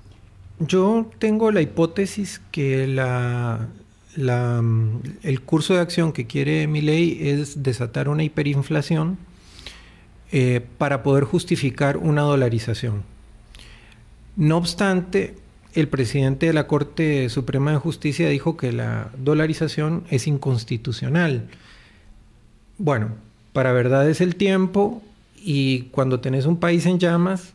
Yo 0.58 1.10
tengo 1.18 1.52
la 1.52 1.62
hipótesis 1.62 2.40
que 2.50 2.86
la, 2.86 3.68
el 4.16 5.40
curso 5.42 5.74
de 5.74 5.80
acción 5.80 6.12
que 6.12 6.26
quiere 6.26 6.66
mi 6.66 6.82
ley 6.82 7.18
es 7.20 7.62
desatar 7.62 8.08
una 8.08 8.24
hiperinflación 8.24 9.16
eh, 10.32 10.60
para 10.78 11.02
poder 11.02 11.24
justificar 11.24 11.96
una 11.96 12.22
dolarización. 12.22 13.04
No 14.36 14.56
obstante, 14.58 15.34
el 15.74 15.88
presidente 15.88 16.46
de 16.46 16.52
la 16.52 16.66
Corte 16.66 17.28
Suprema 17.28 17.72
de 17.72 17.78
Justicia 17.78 18.28
dijo 18.28 18.56
que 18.56 18.72
la 18.72 19.10
dolarización 19.18 20.04
es 20.10 20.26
inconstitucional. 20.26 21.48
Bueno, 22.78 23.10
para 23.52 23.72
verdad 23.72 24.08
es 24.08 24.20
el 24.20 24.36
tiempo 24.36 25.02
y 25.36 25.82
cuando 25.92 26.20
tenés 26.20 26.46
un 26.46 26.56
país 26.56 26.86
en 26.86 26.98
llamas, 26.98 27.54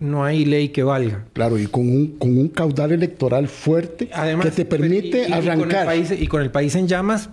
no 0.00 0.24
hay 0.24 0.44
ley 0.44 0.68
que 0.70 0.82
valga. 0.82 1.24
Claro, 1.32 1.58
y 1.58 1.66
con 1.66 1.88
un, 1.88 2.18
con 2.18 2.36
un 2.36 2.48
caudal 2.48 2.92
electoral 2.92 3.48
fuerte 3.48 4.08
que 4.42 4.50
te 4.50 4.64
permite 4.64 5.32
arrancar. 5.32 5.96
Y 6.18 6.26
con, 6.26 6.42
el 6.42 6.50
país, 6.50 6.74
en 6.74 6.86
llamas, 6.86 7.30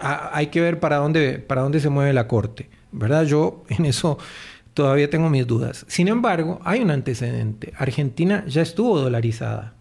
hay 0.00 0.48
que 0.48 0.60
ver 0.60 0.80
para 0.80 0.96
dónde, 0.96 1.38
para 1.38 1.62
dónde 1.62 1.80
se 1.80 1.88
mueve 1.88 2.12
la 2.12 2.26
Corte. 2.26 2.68
¿Verdad? 2.90 3.24
Yo 3.24 3.64
en 3.68 3.84
eso 3.84 4.18
todavía 4.78 5.10
tengo 5.10 5.28
mis 5.28 5.44
dudas. 5.44 5.84
Sin 5.88 6.06
embargo, 6.06 6.60
hay 6.62 6.80
un 6.80 6.92
antecedente. 6.92 7.72
Argentina 7.76 8.44
ya 8.46 8.62
estuvo 8.62 9.00
dolarizada. 9.00 9.74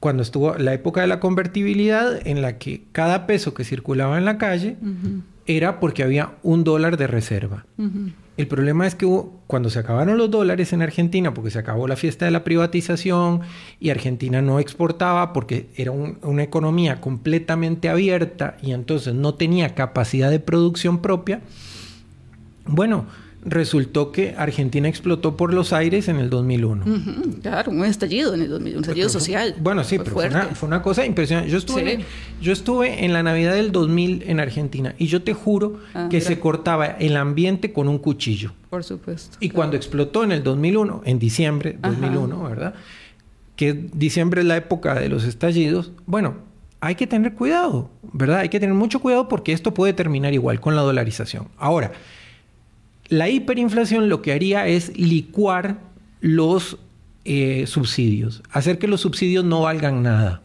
Cuando 0.00 0.22
estuvo 0.22 0.54
la 0.54 0.72
época 0.72 1.02
de 1.02 1.06
la 1.06 1.20
convertibilidad, 1.20 2.26
en 2.26 2.40
la 2.40 2.56
que 2.56 2.84
cada 2.92 3.26
peso 3.26 3.52
que 3.52 3.62
circulaba 3.62 4.16
en 4.16 4.24
la 4.24 4.38
calle 4.38 4.78
era 5.44 5.80
porque 5.80 6.02
había 6.02 6.32
un 6.42 6.64
dólar 6.64 6.96
de 6.96 7.06
reserva. 7.06 7.66
El 8.38 8.46
problema 8.46 8.86
es 8.86 8.94
que 8.94 9.06
cuando 9.46 9.68
se 9.68 9.80
acabaron 9.80 10.16
los 10.16 10.30
dólares 10.30 10.72
en 10.72 10.80
Argentina, 10.80 11.34
porque 11.34 11.50
se 11.50 11.58
acabó 11.58 11.86
la 11.86 11.96
fiesta 11.96 12.24
de 12.24 12.30
la 12.30 12.42
privatización 12.42 13.42
y 13.80 13.90
Argentina 13.90 14.40
no 14.40 14.60
exportaba 14.60 15.34
porque 15.34 15.68
era 15.76 15.90
una 15.90 16.42
economía 16.42 17.02
completamente 17.02 17.90
abierta 17.90 18.56
y 18.62 18.72
entonces 18.72 19.12
no 19.12 19.34
tenía 19.34 19.74
capacidad 19.74 20.30
de 20.30 20.40
producción 20.40 21.02
propia, 21.02 21.42
bueno, 22.66 23.06
resultó 23.46 24.12
que 24.12 24.34
Argentina 24.36 24.88
explotó 24.88 25.36
por 25.36 25.54
los 25.54 25.72
aires 25.72 26.08
en 26.08 26.16
el 26.16 26.28
2001. 26.28 26.84
Claro, 27.42 27.70
un 27.70 27.84
estallido 27.84 28.34
en 28.34 28.42
el 28.42 28.50
2001, 28.50 28.78
un 28.78 28.84
estallido 28.84 29.08
social. 29.08 29.54
Bueno, 29.60 29.84
sí, 29.84 29.98
pero 29.98 30.10
fue 30.10 30.66
una, 30.66 30.82
cosa 30.82 31.06
impresionante. 31.06 31.50
Yo 31.50 31.58
estuve, 31.58 32.04
yo 32.42 32.52
estuve 32.52 33.04
en 33.04 33.12
la 33.12 33.22
Navidad 33.22 33.54
del 33.54 33.72
2000 33.72 34.24
en 34.26 34.40
Argentina 34.40 34.94
y 34.98 35.06
yo 35.06 35.22
te 35.22 35.32
juro 35.32 35.80
ah, 35.94 36.08
que 36.10 36.20
se 36.20 36.38
cortaba 36.38 36.86
el 36.86 37.16
ambiente 37.16 37.72
con 37.72 37.88
un 37.88 37.98
cuchillo. 37.98 38.52
Por 38.68 38.84
supuesto. 38.84 39.38
Y 39.40 39.50
cuando 39.50 39.76
explotó 39.76 40.24
en 40.24 40.32
el 40.32 40.42
2001, 40.42 41.02
en 41.04 41.18
diciembre 41.18 41.78
2001, 41.80 42.42
¿verdad? 42.42 42.74
que 43.56 43.72
diciembre 43.72 44.42
es 44.42 44.46
la 44.46 44.56
época 44.56 44.94
de 44.94 45.08
los 45.08 45.24
estallidos, 45.24 45.92
bueno, 46.04 46.34
hay 46.80 46.94
que 46.94 47.06
tener 47.06 47.34
cuidado, 47.34 47.90
¿verdad? 48.12 48.40
Hay 48.40 48.50
que 48.50 48.60
tener 48.60 48.74
mucho 48.74 49.00
cuidado 49.00 49.28
porque 49.28 49.52
esto 49.52 49.72
puede 49.72 49.94
terminar 49.94 50.34
igual 50.34 50.60
con 50.60 50.76
la 50.76 50.82
dolarización. 50.82 51.48
Ahora, 51.56 51.92
la 53.08 53.28
hiperinflación 53.28 54.08
lo 54.08 54.22
que 54.22 54.32
haría 54.32 54.66
es 54.66 54.96
licuar 54.96 55.78
los 56.20 56.78
eh, 57.24 57.64
subsidios, 57.66 58.42
hacer 58.50 58.78
que 58.78 58.88
los 58.88 59.00
subsidios 59.00 59.44
no 59.44 59.62
valgan 59.62 60.02
nada. 60.02 60.42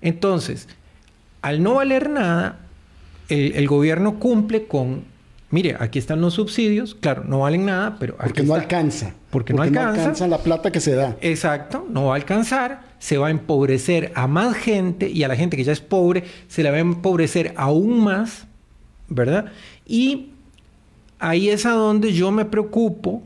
Entonces, 0.00 0.68
al 1.42 1.62
no 1.62 1.74
valer 1.74 2.10
nada, 2.10 2.58
el, 3.28 3.66
gobierno 3.66 4.18
cumple 4.18 4.66
con, 4.66 5.04
mire, 5.50 5.76
aquí 5.78 5.98
están 5.98 6.20
los 6.20 6.34
subsidios, 6.34 6.94
claro, 6.94 7.24
no 7.24 7.40
valen 7.40 7.66
nada, 7.66 7.96
pero... 7.98 8.16
Porque 8.16 8.42
no 8.42 8.54
alcanza. 8.54 9.14
Porque, 9.30 9.54
no 9.54 9.62
alcanza. 9.62 9.92
No 9.92 10.00
alcanza 10.00 10.28
la 10.28 10.38
plata 10.38 10.70
que 10.70 10.80
se 10.80 10.94
da. 10.94 11.16
Exacto, 11.20 11.86
no 11.88 12.06
va 12.06 12.14
a 12.14 12.16
alcanzar, 12.16 12.82
se 12.98 13.16
va 13.16 13.28
a 13.28 13.30
empobrecer 13.30 14.12
a 14.14 14.26
más 14.26 14.56
gente 14.56 15.08
y 15.08 15.22
a 15.22 15.28
la 15.28 15.36
gente 15.36 15.56
que 15.56 15.64
ya 15.64 15.72
es 15.72 15.80
pobre 15.80 16.24
se 16.48 16.62
la 16.62 16.70
va 16.70 16.76
a 16.76 16.80
empobrecer 16.80 17.54
aún 17.56 18.04
más, 18.04 18.46
¿verdad? 19.08 19.46
Y 19.86 20.32
ahí 21.22 21.48
es 21.48 21.64
a 21.66 21.70
donde 21.70 22.12
yo 22.12 22.30
me 22.32 22.44
preocupo 22.44 23.22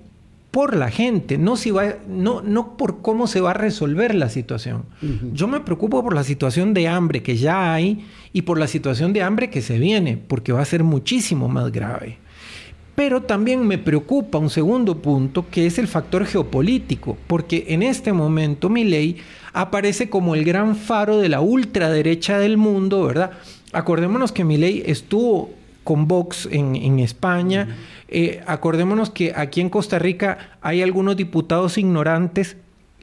por 0.51 0.76
la 0.76 0.90
gente, 0.90 1.36
no, 1.36 1.57
si 1.57 1.70
va, 1.70 1.97
no, 2.09 2.40
no 2.40 2.76
por 2.76 3.03
cómo 3.03 3.26
se 3.26 3.40
va 3.40 3.51
a 3.51 3.55
resolver 3.55 4.14
la 4.14 4.30
situación. 4.30 4.84
Yo 5.32 5.49
me 5.49 5.61
preocupo 5.61 6.03
por 6.03 6.14
la 6.14 6.24
situación 6.24 6.72
de 6.72 6.88
hambre 6.88 7.22
que 7.22 7.36
ya 7.36 7.74
hay 7.74 8.07
y 8.32 8.42
por 8.42 8.59
la 8.59 8.66
situación 8.66 9.12
de 9.12 9.22
hambre 9.22 9.51
que 9.51 9.61
se 9.61 9.78
viene, 9.78 10.16
porque 10.16 10.53
va 10.53 10.62
a 10.62 10.64
ser 10.64 10.82
muchísimo 10.82 11.49
más 11.49 11.72
grave. 11.72 12.18
Pero 12.94 13.22
también 13.22 13.66
me 13.66 13.76
preocupa 13.76 14.38
un 14.38 14.49
segundo 14.49 15.03
punto, 15.03 15.44
que 15.51 15.66
es 15.66 15.78
el 15.78 15.88
factor 15.88 16.24
geopolítico, 16.24 17.18
porque 17.26 17.66
en 17.68 17.82
este 17.82 18.14
momento 18.14 18.70
mi 18.70 18.84
ley 18.84 19.18
aparece 19.53 20.09
como 20.09 20.34
el 20.34 20.44
gran 20.44 20.76
faro 20.76 21.18
de 21.18 21.28
la 21.28 21.42
ultraderecha 21.42 22.38
del 22.38 22.57
mundo, 22.57 23.05
¿verdad? 23.05 23.32
Acordémonos 23.72 24.32
que 24.32 24.44
mi 24.44 24.57
ley 24.57 24.82
estuvo 24.86 25.51
con 25.87 26.09
Vox 26.09 26.49
en, 26.51 26.99
España. 26.99 27.76
Eh, 28.09 28.43
acordémonos 28.47 29.09
que 29.09 29.32
aquí 29.37 29.61
en 29.61 29.70
Costa 29.70 30.01
Rica 30.01 30.59
hay 30.61 30.82
algunos 30.82 31.16
diputados 31.16 31.78
ignorantes 31.78 32.57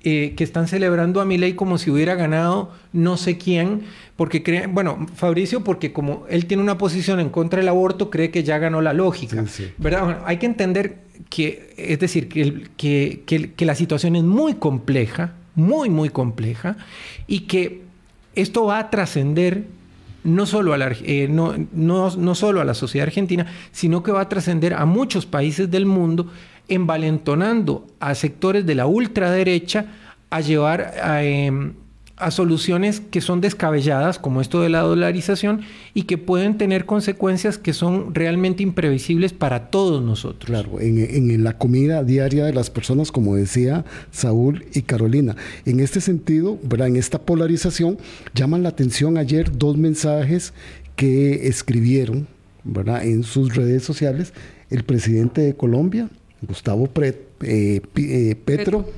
eh, 0.04 0.34
que 0.36 0.44
están 0.44 0.68
celebrando 0.68 1.22
a 1.22 1.26
ley 1.26 1.54
como 1.54 1.78
si 1.78 1.90
hubiera 1.90 2.16
ganado 2.16 2.72
no 2.92 3.16
sé 3.16 3.38
quién, 3.38 3.84
porque 4.18 4.44
creen, 4.44 4.76
bueno, 4.76 5.08
Fabricio, 5.16 5.64
porque 5.64 5.94
como 5.94 6.26
él 6.30 6.46
tiene 6.46 6.62
una 6.62 6.78
posición 6.78 7.22
en 7.22 7.30
contra 7.30 7.60
del 7.60 7.70
aborto, 7.70 8.10
cree 8.10 8.30
que 8.30 8.44
ya 8.44 8.58
ganó 8.58 8.82
la 8.82 8.92
lógica, 8.92 9.46
¿verdad? 9.78 10.22
hay 10.26 10.38
que 10.38 10.46
entender 10.46 10.98
que, 11.30 11.74
es 11.78 12.00
decir, 12.00 12.28
que, 12.28 12.68
que, 12.76 13.54
que 13.56 13.66
la 13.66 13.76
situación 13.76 14.18
es 14.18 14.24
muy 14.24 14.56
compleja, 14.56 15.36
muy, 15.56 15.90
muy 15.90 16.10
compleja, 16.10 16.76
y 17.28 17.42
que 17.42 17.84
esto 18.36 18.66
va 18.66 18.80
a 18.80 18.90
trascender 18.90 19.68
no 20.24 20.46
solo, 20.46 20.74
a 20.74 20.78
la, 20.78 20.92
eh, 21.04 21.28
no, 21.30 21.54
no, 21.74 22.36
solo 22.36 22.62
a 22.62 22.66
la 22.66 22.74
sociedad 22.74 23.08
argentina, 23.08 23.46
sino 23.72 24.04
que 24.04 24.12
va 24.12 24.22
a 24.22 24.30
trascender 24.30 24.74
a 24.74 24.86
muchos 24.86 25.26
países 25.26 25.70
del 25.70 25.86
mundo, 25.86 26.28
envalentonando 26.68 27.88
a 28.00 28.16
sectores 28.16 28.66
de 28.66 28.76
la 28.76 28.86
ultraderecha 28.86 29.86
a 30.30 30.42
llevar 30.42 30.94
a, 31.02 31.24
em, 31.24 31.74
a 32.26 32.32
soluciones 32.32 33.02
que 33.02 33.22
son 33.22 33.42
descabelladas, 33.42 34.20
como 34.20 34.42
esto 34.42 34.62
de 34.62 34.70
la 34.70 34.82
dolarización, 34.82 35.62
y 35.94 36.04
que 36.04 36.18
pueden 36.18 36.58
tener 36.58 36.86
consecuencias 36.86 37.58
que 37.58 37.74
son 37.74 38.16
realmente 38.16 38.64
imprevisibles 38.64 39.34
para 39.34 39.70
todos 39.70 40.02
nosotros. 40.04 40.46
Claro, 40.46 40.80
en, 40.80 41.44
la 41.44 41.58
comida 41.58 42.04
diaria 42.04 42.46
de 42.46 42.54
las 42.54 42.70
personas, 42.70 43.12
como 43.12 43.36
decía 43.36 43.86
Saúl 44.12 44.66
y 44.74 44.84
Carolina. 44.84 45.36
En 45.66 45.80
este 45.80 46.02
sentido, 46.02 46.58
¿verdad? 46.64 46.88
en 46.88 46.96
esta 46.96 47.20
polarización, 47.20 47.98
llaman 48.34 48.64
la 48.64 48.70
atención 48.70 49.18
ayer 49.18 49.58
dos 49.58 49.78
mensajes 49.78 50.54
que 50.96 51.48
escribieron 51.48 52.28
¿verdad? 52.64 53.04
en 53.04 53.24
sus 53.24 53.56
redes 53.56 53.84
sociales 53.84 54.34
el 54.70 54.84
presidente 54.84 55.42
de 55.42 55.56
Colombia, 55.56 56.10
Gustavo 56.42 56.90
eh, 57.02 57.82
eh, 57.96 58.36
Petro, 58.44 58.90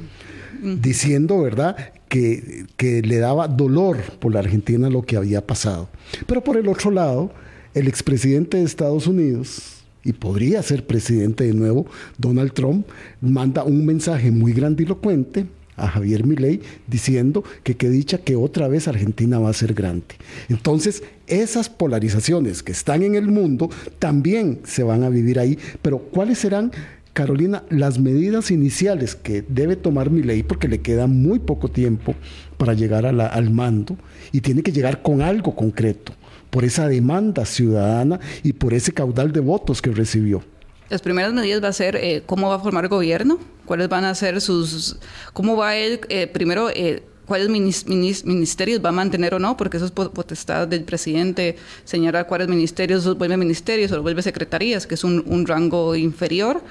diciendo, 0.61 1.41
¿verdad?, 1.41 1.75
que, 2.09 2.65
le 3.03 3.17
daba 3.17 3.47
dolor 3.47 3.97
por 4.19 4.33
la 4.33 4.39
Argentina 4.39 4.89
lo 4.89 5.03
que 5.03 5.17
había 5.17 5.45
pasado. 5.45 5.89
Pero 6.27 6.43
por 6.43 6.57
el 6.57 6.67
otro 6.67 6.91
lado, 6.91 7.31
el 7.73 7.87
expresidente 7.87 8.57
de 8.57 8.63
Estados 8.63 9.07
Unidos, 9.07 9.83
y 10.03 10.13
podría 10.13 10.61
ser 10.61 10.85
presidente 10.85 11.45
de 11.45 11.53
nuevo, 11.53 11.87
Donald 12.17 12.53
Trump, 12.53 12.87
manda 13.21 13.63
un 13.63 13.85
mensaje 13.85 14.31
muy 14.31 14.53
grandilocuente 14.53 15.47
a 15.77 15.87
Javier 15.87 16.25
Milei 16.25 16.61
diciendo 16.87 17.43
que 17.63 17.75
qué 17.75 17.89
dicha 17.89 18.19
que 18.19 18.35
otra 18.35 18.67
vez 18.67 18.87
Argentina 18.87 19.39
va 19.39 19.49
a 19.49 19.53
ser 19.53 19.73
grande. 19.73 20.15
Entonces, 20.47 21.03
esas 21.27 21.69
polarizaciones 21.69 22.63
que 22.63 22.71
están 22.71 23.03
en 23.03 23.15
el 23.15 23.27
mundo 23.27 23.69
también 23.99 24.59
se 24.63 24.83
van 24.83 25.03
a 25.03 25.09
vivir 25.09 25.39
ahí, 25.39 25.57
pero 25.81 25.99
¿cuáles 25.99 26.39
serán 26.39 26.71
Carolina, 27.15 27.63
las 27.69 27.97
medidas 27.97 28.51
iniciales 28.51 29.15
que 29.15 29.41
debe 29.47 29.77
tomar 29.77 30.09
mi 30.09 30.21
ley, 30.21 30.43
porque 30.43 30.67
le 30.67 30.81
queda 30.81 31.07
muy 31.07 31.39
poco 31.39 31.69
tiempo 31.69 32.13
para 32.57 32.73
llegar 32.73 33.05
al 33.05 33.49
mando 33.51 33.95
y 34.33 34.41
tiene 34.41 34.61
que 34.63 34.73
llegar 34.73 35.01
con 35.01 35.21
algo 35.21 35.55
concreto, 35.55 36.11
por 36.49 36.65
esa 36.65 36.89
demanda 36.89 37.45
ciudadana 37.45 38.19
y 38.43 38.51
por 38.51 38.73
ese 38.73 38.91
caudal 38.91 39.31
de 39.31 39.39
votos 39.39 39.81
que 39.81 39.91
recibió. 39.91 40.43
Las 40.89 41.01
primeras 41.01 41.31
medidas 41.31 41.63
va 41.63 41.69
a 41.69 41.73
ser 41.73 41.95
eh, 41.95 42.21
cómo 42.25 42.49
va 42.49 42.55
a 42.55 42.59
formar 42.59 42.89
gobierno, 42.89 43.39
cuáles 43.63 43.87
van 43.87 44.03
a 44.03 44.13
ser 44.13 44.41
sus, 44.41 44.97
cómo 45.31 45.55
va 45.55 45.77
él, 45.77 46.01
eh, 46.09 46.27
primero, 46.27 46.69
eh, 46.69 47.01
cuáles 47.25 47.49
ministerios 47.49 48.83
va 48.83 48.89
a 48.89 48.91
mantener 48.91 49.33
o 49.33 49.39
no, 49.39 49.57
porque 49.57 49.77
eso 49.77 49.85
es 49.85 49.91
potestad 49.91 50.67
del 50.67 50.83
presidente 50.83 51.57
señalar 51.83 52.27
cuáles 52.27 52.47
ministerios 52.47 53.17
vuelve 53.17 53.37
ministerios 53.37 53.91
o 53.91 54.01
vuelve 54.01 54.21
secretarías, 54.21 54.87
que 54.87 54.95
es 54.95 55.03
un, 55.03 55.45
rango 55.45 55.95
inferior, 55.95 56.61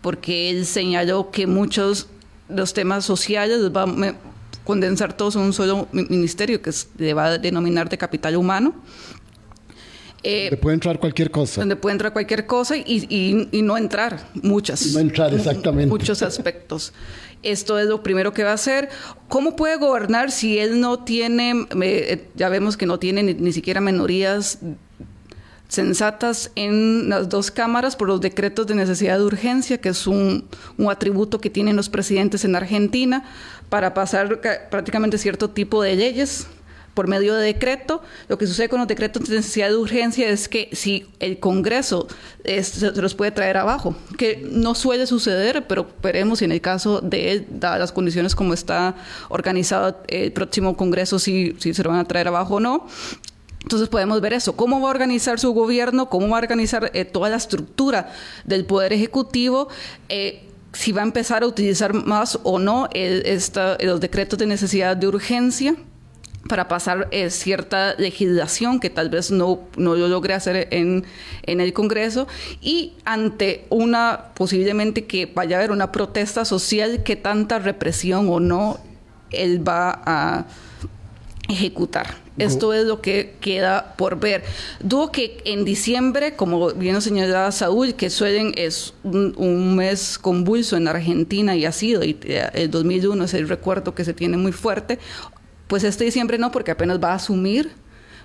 porque 0.00 0.50
él 0.50 0.66
señaló 0.66 1.30
que 1.30 1.46
muchos 1.46 2.08
los 2.48 2.72
temas 2.74 3.04
sociales 3.04 3.60
los 3.60 3.72
va 3.74 3.82
a 3.84 4.14
condensar 4.64 5.16
todos 5.16 5.36
en 5.36 5.42
un 5.42 5.52
solo 5.52 5.88
ministerio, 5.92 6.62
que 6.62 6.72
se 6.72 7.14
va 7.14 7.26
a 7.26 7.38
denominar 7.38 7.88
de 7.88 7.98
capital 7.98 8.36
humano. 8.36 8.74
Eh, 10.24 10.44
donde 10.44 10.56
puede 10.56 10.74
entrar 10.74 10.98
cualquier 10.98 11.30
cosa. 11.30 11.60
Donde 11.60 11.76
puede 11.76 11.92
entrar 11.94 12.12
cualquier 12.12 12.46
cosa 12.46 12.76
y, 12.76 13.48
y 13.50 13.62
no 13.62 13.76
entrar 13.76 14.28
muchas. 14.34 14.86
no 14.92 15.00
entrar, 15.00 15.34
exactamente. 15.34 15.88
Muchos 15.88 16.22
aspectos. 16.22 16.92
Esto 17.42 17.78
es 17.78 17.88
lo 17.88 18.02
primero 18.02 18.32
que 18.32 18.44
va 18.44 18.50
a 18.50 18.54
hacer. 18.54 18.88
¿Cómo 19.28 19.56
puede 19.56 19.76
gobernar 19.76 20.30
si 20.30 20.58
él 20.58 20.80
no 20.80 21.00
tiene, 21.00 21.66
eh, 21.82 22.28
ya 22.36 22.48
vemos 22.48 22.76
que 22.76 22.86
no 22.86 22.98
tiene 22.98 23.22
ni, 23.22 23.52
siquiera 23.52 23.80
minorías 23.80 24.58
sensatas 25.66 26.52
en 26.54 27.08
las 27.08 27.28
dos 27.28 27.50
cámaras 27.50 27.96
por 27.96 28.06
los 28.06 28.20
decretos 28.20 28.66
de 28.66 28.74
necesidad 28.74 29.18
de 29.18 29.24
urgencia, 29.24 29.78
que 29.78 29.88
es 29.88 30.06
un, 30.06 30.44
un, 30.76 30.90
atributo 30.90 31.40
que 31.40 31.50
tienen 31.50 31.76
los 31.76 31.88
presidentes 31.88 32.44
en 32.44 32.54
Argentina 32.54 33.24
para 33.70 33.94
pasar 33.94 34.40
prácticamente 34.70 35.16
cierto 35.16 35.50
tipo 35.50 35.82
de 35.82 35.96
leyes 35.96 36.46
por 36.94 37.08
medio 37.08 37.34
de 37.34 37.44
decreto. 37.44 38.02
Lo 38.28 38.38
que 38.38 38.46
sucede 38.46 38.68
con 38.68 38.78
los 38.78 38.88
decretos 38.88 39.28
de 39.28 39.36
necesidad 39.36 39.68
de 39.68 39.76
urgencia 39.76 40.28
es 40.28 40.48
que 40.48 40.68
si 40.72 41.06
el 41.20 41.38
Congreso 41.38 42.06
se, 42.44 42.92
los 42.92 43.14
puede 43.14 43.30
traer 43.30 43.56
abajo, 43.56 43.96
que 44.18 44.46
no 44.50 44.74
suele 44.74 45.06
suceder, 45.06 45.66
pero 45.66 45.86
veremos 46.02 46.40
si 46.40 46.44
en 46.44 46.52
el 46.52 46.60
caso 46.60 47.00
de 47.00 47.32
él, 47.32 47.46
dadas 47.50 47.78
las 47.78 47.92
condiciones 47.92 48.34
como 48.34 48.54
está 48.54 48.94
organizado 49.28 49.98
el 50.08 50.32
próximo 50.32 50.76
Congreso, 50.76 51.18
si, 51.18 51.56
si 51.58 51.74
se 51.74 51.82
lo 51.82 51.90
van 51.90 52.00
a 52.00 52.04
traer 52.04 52.28
abajo 52.28 52.56
o 52.56 52.60
no. 52.60 52.86
Entonces 53.62 53.88
podemos 53.88 54.20
ver 54.20 54.32
eso, 54.32 54.56
cómo 54.56 54.80
va 54.80 54.88
a 54.88 54.90
organizar 54.90 55.38
su 55.38 55.52
gobierno, 55.52 56.10
cómo 56.10 56.28
va 56.28 56.38
a 56.38 56.40
organizar 56.40 56.90
eh, 56.94 57.04
toda 57.04 57.30
la 57.30 57.36
estructura 57.36 58.12
del 58.44 58.66
Poder 58.66 58.92
Ejecutivo. 58.92 59.68
Eh, 60.08 60.48
si 60.72 60.90
va 60.90 61.02
a 61.02 61.04
empezar 61.04 61.42
a 61.42 61.46
utilizar 61.46 61.92
más 61.92 62.38
o 62.42 62.58
no 62.58 62.88
los 62.92 64.00
decretos 64.00 64.38
de 64.38 64.46
necesidad 64.46 64.96
de 64.96 65.06
urgencia 65.06 65.76
para 66.48 66.68
pasar 66.68 67.08
eh, 67.12 67.30
cierta 67.30 67.94
legislación 67.94 68.80
que 68.80 68.90
tal 68.90 69.10
vez 69.10 69.30
no, 69.30 69.60
no 69.76 69.94
lo 69.94 70.08
logre 70.08 70.34
hacer 70.34 70.68
en, 70.70 71.04
en, 71.44 71.60
el 71.60 71.72
Congreso 71.72 72.26
y 72.60 72.94
ante 73.04 73.64
una 73.70 74.32
posiblemente 74.34 75.04
que 75.04 75.26
vaya 75.26 75.56
a 75.56 75.58
haber 75.60 75.70
una 75.70 75.92
protesta 75.92 76.44
social 76.44 77.02
que 77.04 77.16
tanta 77.16 77.58
represión 77.58 78.28
o 78.28 78.40
no 78.40 78.78
él 79.30 79.66
va 79.66 80.02
a 80.04 80.46
ejecutar. 81.48 82.22
Esto 82.38 82.72
es 82.72 82.86
lo 82.86 83.02
que 83.02 83.34
queda 83.40 83.94
por 83.96 84.18
ver. 84.18 84.42
Dudo 84.80 85.12
que 85.12 85.42
en 85.44 85.66
diciembre, 85.66 86.34
como 86.34 86.72
bien 86.72 86.94
lo 86.94 87.02
señalaba 87.02 87.52
Saúl, 87.52 87.94
que 87.94 88.08
suelen 88.08 88.52
es 88.56 88.94
un, 89.02 89.34
un, 89.36 89.76
mes 89.76 90.18
convulso 90.18 90.78
en 90.78 90.88
Argentina 90.88 91.54
y 91.54 91.66
ha 91.66 91.72
sido, 91.72 92.02
y 92.02 92.16
eh, 92.22 92.48
el 92.54 92.70
2001 92.70 93.24
es 93.24 93.34
el 93.34 93.48
recuerdo 93.48 93.94
que 93.94 94.04
se 94.04 94.14
tiene 94.14 94.38
muy 94.38 94.52
fuerte, 94.52 94.98
pues 95.72 95.84
este 95.84 96.04
diciembre 96.04 96.36
no, 96.36 96.52
porque 96.52 96.70
apenas 96.70 97.02
va 97.02 97.12
a 97.12 97.14
asumir. 97.14 97.70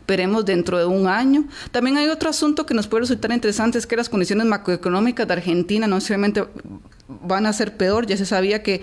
Veremos 0.06 0.43
dentro 0.43 0.78
de 0.78 0.84
un 0.84 1.08
año. 1.08 1.45
También 1.72 1.95
hay 1.95 2.10
otro 2.10 2.30
asunto 2.30 2.66
que 2.66 2.74
nos 2.74 2.88
puede 2.88 3.04
resultar 3.04 3.32
interesante, 3.32 3.78
es 3.78 3.88
que 3.88 3.95
las 3.95 4.10
condiciones 4.10 4.45
macroeconómicas 4.48 5.26
de 5.26 5.34
Argentina 5.34 5.88
no 5.88 5.95
necesariamente 5.95 6.43
van 7.08 7.45
a 7.45 7.54
ser 7.54 7.78
peor. 7.78 8.06
Ya 8.06 8.18
se 8.18 8.26
sabía 8.26 8.64
que 8.64 8.82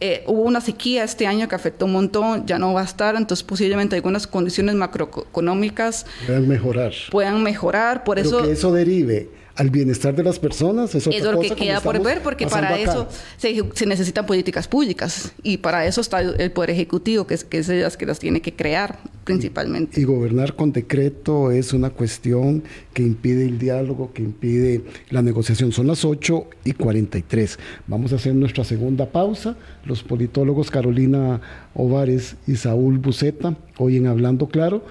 eh, 0.00 0.24
hubo 0.26 0.42
una 0.42 0.60
sequía 0.60 1.04
este 1.04 1.28
año 1.28 1.46
que 1.46 1.54
afectó 1.54 1.86
un 1.86 1.92
montón, 1.92 2.46
ya 2.46 2.58
no 2.58 2.72
va 2.72 2.80
a 2.80 2.84
estar, 2.84 3.14
entonces 3.14 3.44
posiblemente 3.44 3.94
algunas 3.94 4.26
condiciones 4.26 4.74
macroeconómicas 4.74 6.04
puedan 6.26 6.48
mejorar. 6.48 6.92
Puedan 7.12 7.44
mejorar, 7.44 8.02
por 8.02 8.18
eso... 8.18 8.42
Que 8.42 8.50
eso 8.50 8.72
derive 8.72 9.30
al 9.56 9.70
bienestar 9.70 10.14
de 10.14 10.22
las 10.22 10.38
personas 10.38 10.94
es 10.94 11.06
es 11.06 11.22
lo 11.22 11.40
que 11.40 11.50
queda 11.50 11.80
por 11.80 12.02
ver 12.02 12.22
porque 12.22 12.46
para 12.46 12.78
eso 12.78 13.08
se, 13.36 13.86
necesitan 13.86 14.26
políticas 14.26 14.68
públicas 14.68 15.32
y 15.42 15.58
para 15.58 15.86
eso 15.86 16.00
está 16.00 16.20
el 16.20 16.52
poder 16.52 16.70
ejecutivo 16.70 17.26
que 17.26 17.34
es 17.34 17.44
que 17.44 17.58
es 17.58 17.68
ellas 17.68 17.96
que 17.96 18.06
las 18.06 18.18
tiene 18.18 18.40
que 18.40 18.54
crear 18.54 18.98
principalmente. 19.24 20.00
Y, 20.00 20.04
gobernar 20.04 20.56
con 20.56 20.72
decreto 20.72 21.50
es 21.50 21.72
una 21.72 21.90
cuestión 21.90 22.64
que 22.92 23.02
impide 23.02 23.44
el 23.44 23.58
diálogo 23.58 24.12
que 24.12 24.22
impide 24.22 24.82
la 25.10 25.22
negociación. 25.22 25.72
Son 25.72 25.86
las 25.86 26.04
8 26.04 26.46
y 26.64 26.72
43 26.72 27.58
vamos 27.86 28.12
a 28.12 28.16
hacer 28.16 28.34
nuestra 28.34 28.64
segunda 28.64 29.06
pausa. 29.06 29.56
Los 29.84 30.02
politólogos 30.02 30.70
Carolina 30.70 31.40
Ovares 31.74 32.36
y 32.46 32.56
Saúl 32.56 32.98
Buceta 32.98 33.56
hoy 33.78 33.96
en 33.96 34.06
Hablando 34.06 34.48
Claro 34.48 34.84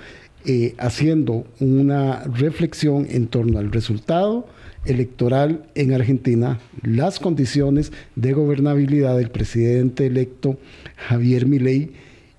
eh, 0.46 0.76
haciendo 0.78 1.46
una 1.60 2.24
reflexión 2.24 3.08
en 3.10 3.28
torno 3.28 3.60
al 3.60 3.72
resultado 3.72 4.48
electoral 4.86 5.64
en 5.76 5.94
Argentina, 5.94 6.60
las 6.82 7.20
condiciones 7.20 7.92
de 8.16 8.34
gobernabilidad 8.34 9.18
del 9.18 9.32
presidente 9.32 10.06
electo 10.06 10.58
Javier 10.96 11.46
Milei 11.46 11.92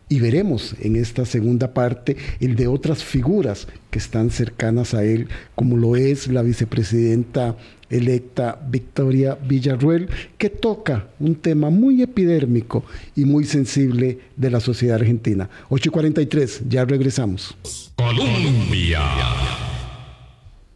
y 0.09 0.19
veremos 0.19 0.75
en 0.81 0.97
esta 0.97 1.25
segunda 1.25 1.73
parte 1.73 2.17
el 2.41 2.57
de 2.57 2.67
otras 2.67 3.05
figuras 3.05 3.69
que 3.91 4.01
están 4.01 4.31
cercanas 4.31 4.93
a 4.93 5.05
él, 5.05 5.29
como 5.55 5.77
lo 5.77 5.95
es 5.95 6.27
la 6.27 6.43
vicepresidenta 6.43 7.57
electa 7.91 8.61
Victoria 8.69 9.37
Villarruel, 9.37 10.09
que 10.37 10.51
toca 10.51 11.09
un 11.21 11.37
tema 11.37 11.71
muy 11.71 12.03
epidérmico 12.03 12.85
y 13.15 13.25
muy 13.25 13.45
sensible 13.45 14.19
de 14.37 14.51
la 14.51 14.61
sociedad 14.61 14.97
argentina. 14.97 15.49
8.43, 15.69 16.63
ya 16.69 16.85
regresamos. 16.85 17.90
Colombia. 18.01 19.03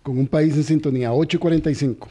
Con 0.03 0.19
un 0.19 0.27
país 0.27 0.55
en 0.57 0.63
sintonía, 0.63 1.11
8.45. 1.11 2.09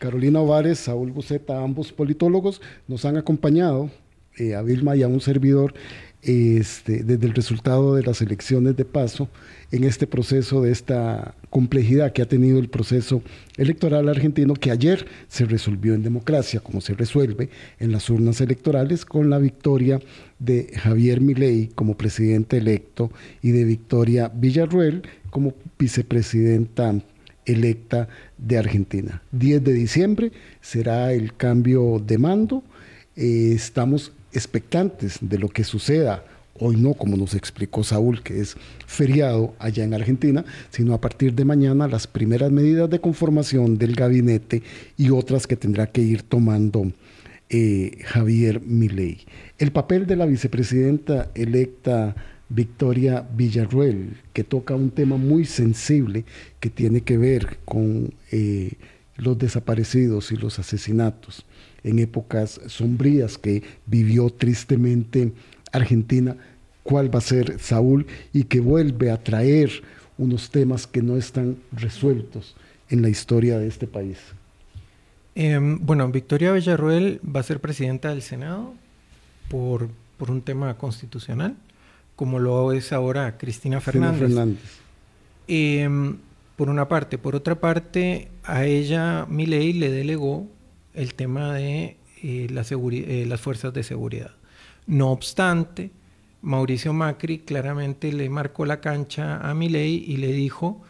Carolina 0.00 0.40
Ovares, 0.40 0.80
Saúl 0.80 1.12
Buceta, 1.12 1.62
ambos 1.62 1.92
politólogos, 1.92 2.60
nos 2.88 3.04
han 3.04 3.16
acompañado, 3.16 3.90
eh, 4.36 4.56
a 4.56 4.62
Vilma 4.62 4.96
y 4.96 5.04
a 5.04 5.08
un 5.08 5.20
servidor, 5.20 5.72
este, 6.26 7.04
desde 7.04 7.26
el 7.26 7.34
resultado 7.34 7.94
de 7.94 8.02
las 8.02 8.20
elecciones 8.20 8.76
de 8.76 8.84
paso 8.84 9.28
en 9.70 9.84
este 9.84 10.08
proceso 10.08 10.62
de 10.62 10.72
esta 10.72 11.36
complejidad 11.50 12.12
que 12.12 12.22
ha 12.22 12.26
tenido 12.26 12.58
el 12.58 12.68
proceso 12.68 13.22
electoral 13.56 14.08
argentino 14.08 14.54
que 14.54 14.72
ayer 14.72 15.06
se 15.28 15.44
resolvió 15.44 15.94
en 15.94 16.02
democracia, 16.02 16.58
como 16.58 16.80
se 16.80 16.94
resuelve 16.94 17.48
en 17.78 17.92
las 17.92 18.10
urnas 18.10 18.40
electorales 18.40 19.04
con 19.04 19.30
la 19.30 19.38
victoria 19.38 20.00
de 20.40 20.72
Javier 20.76 21.20
Milei 21.20 21.68
como 21.68 21.96
presidente 21.96 22.58
electo 22.58 23.12
y 23.40 23.52
de 23.52 23.64
Victoria 23.64 24.28
Villarruel 24.34 25.02
como 25.30 25.54
vicepresidenta 25.78 26.92
electa 27.44 28.08
de 28.36 28.58
Argentina. 28.58 29.22
10 29.30 29.62
de 29.62 29.72
diciembre 29.72 30.32
será 30.60 31.12
el 31.12 31.36
cambio 31.36 32.02
de 32.04 32.18
mando. 32.18 32.64
Eh, 33.14 33.52
estamos 33.54 34.12
expectantes 34.36 35.18
de 35.20 35.38
lo 35.38 35.48
que 35.48 35.64
suceda. 35.64 36.24
Hoy 36.58 36.76
no, 36.76 36.94
como 36.94 37.16
nos 37.16 37.34
explicó 37.34 37.84
Saúl, 37.84 38.22
que 38.22 38.40
es 38.40 38.56
feriado 38.86 39.54
allá 39.58 39.84
en 39.84 39.94
Argentina, 39.94 40.44
sino 40.70 40.94
a 40.94 41.00
partir 41.00 41.34
de 41.34 41.44
mañana 41.44 41.88
las 41.88 42.06
primeras 42.06 42.50
medidas 42.50 42.88
de 42.88 43.00
conformación 43.00 43.76
del 43.78 43.94
gabinete 43.94 44.62
y 44.96 45.10
otras 45.10 45.46
que 45.46 45.56
tendrá 45.56 45.86
que 45.86 46.00
ir 46.00 46.22
tomando 46.22 46.92
eh, 47.50 47.98
Javier 48.04 48.60
Milei. 48.60 49.20
El 49.58 49.72
papel 49.72 50.06
de 50.06 50.16
la 50.16 50.26
vicepresidenta 50.26 51.30
electa 51.34 52.14
Victoria 52.48 53.26
Villarruel, 53.36 54.16
que 54.32 54.44
toca 54.44 54.74
un 54.74 54.90
tema 54.90 55.16
muy 55.16 55.44
sensible 55.44 56.24
que 56.60 56.70
tiene 56.70 57.02
que 57.02 57.18
ver 57.18 57.58
con 57.64 58.14
eh, 58.30 58.72
los 59.16 59.36
desaparecidos 59.38 60.30
y 60.32 60.36
los 60.36 60.58
asesinatos 60.58 61.44
en 61.86 62.00
épocas 62.00 62.60
sombrías 62.66 63.38
que 63.38 63.62
vivió 63.86 64.28
tristemente 64.28 65.32
Argentina, 65.72 66.36
cuál 66.82 67.14
va 67.14 67.20
a 67.20 67.22
ser 67.22 67.58
Saúl 67.60 68.06
y 68.32 68.44
que 68.44 68.60
vuelve 68.60 69.10
a 69.10 69.22
traer 69.22 69.70
unos 70.18 70.50
temas 70.50 70.86
que 70.86 71.00
no 71.00 71.16
están 71.16 71.56
resueltos 71.72 72.56
en 72.90 73.02
la 73.02 73.08
historia 73.08 73.58
de 73.58 73.68
este 73.68 73.86
país. 73.86 74.18
Em, 75.36 75.78
bueno, 75.80 76.10
Victoria 76.10 76.52
Villarruel 76.52 77.20
va 77.24 77.40
a 77.40 77.42
ser 77.44 77.60
presidenta 77.60 78.08
del 78.08 78.22
Senado 78.22 78.74
por, 79.48 79.88
por 80.18 80.30
un 80.30 80.42
tema 80.42 80.76
constitucional, 80.76 81.54
como 82.16 82.40
lo 82.40 82.72
es 82.72 82.92
ahora 82.92 83.38
Cristina 83.38 83.80
Fernández. 83.80 84.58
Em, 85.46 86.16
por 86.56 86.70
una 86.70 86.88
parte. 86.88 87.18
Por 87.18 87.36
otra 87.36 87.60
parte, 87.60 88.28
a 88.42 88.64
ella 88.64 89.26
Milei 89.28 89.72
le 89.74 89.90
delegó 89.90 90.48
el 90.96 91.14
tema 91.14 91.54
de 91.54 91.96
eh, 92.22 92.48
la 92.50 92.62
eh, 92.70 93.24
las 93.28 93.40
fuerzas 93.40 93.72
de 93.72 93.82
seguridad. 93.82 94.32
No 94.86 95.12
obstante, 95.12 95.90
Mauricio 96.42 96.92
Macri 96.92 97.38
claramente 97.38 98.12
le 98.12 98.28
marcó 98.30 98.66
la 98.66 98.80
cancha 98.80 99.38
a 99.38 99.54
Milei 99.54 100.04
y 100.06 100.16
le 100.16 100.32
dijo 100.32 100.82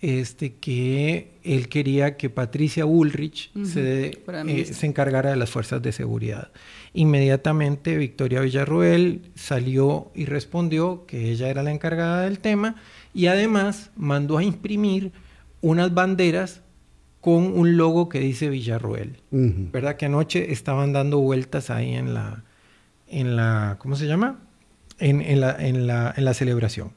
este, 0.00 0.54
que 0.54 1.38
él 1.44 1.68
quería 1.68 2.16
que 2.16 2.28
Patricia 2.28 2.84
Bullrich 2.84 3.52
se, 3.64 4.20
eh, 4.26 4.64
se, 4.64 4.86
encargara 4.86 5.30
de 5.30 5.36
las 5.36 5.50
fuerzas 5.50 5.80
de 5.80 5.92
seguridad. 5.92 6.50
Inmediatamente 6.92 7.96
Victoria 7.96 8.40
Villarruel 8.40 9.30
salió 9.36 10.10
y 10.14 10.24
respondió 10.24 11.06
que 11.06 11.30
ella 11.30 11.48
era 11.48 11.62
la 11.62 11.70
encargada 11.70 12.22
del 12.22 12.40
tema 12.40 12.74
y 13.14 13.26
además 13.26 13.90
mandó 13.94 14.38
a 14.38 14.42
imprimir 14.42 15.12
unas 15.60 15.94
banderas 15.94 16.61
con 17.22 17.56
un 17.56 17.76
logo 17.76 18.08
que 18.08 18.18
dice 18.18 18.50
Villarruel. 18.50 19.16
¿Verdad? 19.30 19.96
Que 19.96 20.06
anoche 20.06 20.52
estaban 20.52 20.92
dando 20.92 21.20
vueltas 21.20 21.70
ahí 21.70 21.94
en 21.94 22.14
la, 22.14 22.42
en 23.06 23.36
la 23.36 23.76
¿cómo 23.78 23.94
se 23.94 24.06
llama? 24.06 24.40
En, 24.98 25.40
la, 25.40 25.56
en, 25.56 25.86
la, 25.86 26.12
en 26.16 26.24
la, 26.24 26.34
celebración. 26.34 26.90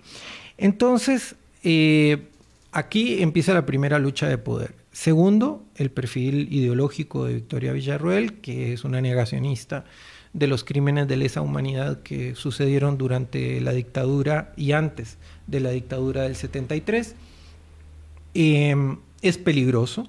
Entonces, 0.57 1.35
eh, 1.63 2.27
aquí 2.71 3.21
empieza 3.21 3.53
la 3.53 3.67
primera 3.67 3.99
lucha 3.99 4.27
de 4.27 4.39
poder. 4.39 4.73
Segundo, 4.91 5.63
el 5.75 5.91
perfil 5.91 6.51
ideológico 6.51 7.25
de 7.25 7.35
Victoria 7.35 7.71
Villarruel, 7.71 8.41
que 8.41 8.73
es 8.73 8.83
una 8.83 9.01
negacionista 9.01 9.85
de 10.33 10.47
los 10.47 10.63
crímenes 10.63 11.07
de 11.07 11.17
lesa 11.17 11.41
humanidad 11.41 12.01
que 12.01 12.33
sucedieron 12.33 12.97
durante 12.97 13.61
la 13.61 13.73
dictadura 13.73 14.53
y 14.57 14.71
antes 14.71 15.17
de 15.45 15.59
la 15.59 15.69
dictadura 15.69 16.23
del 16.23 16.35
73. 16.35 17.15
Em, 18.33 18.97
es 19.21 19.37
peligroso, 19.37 20.07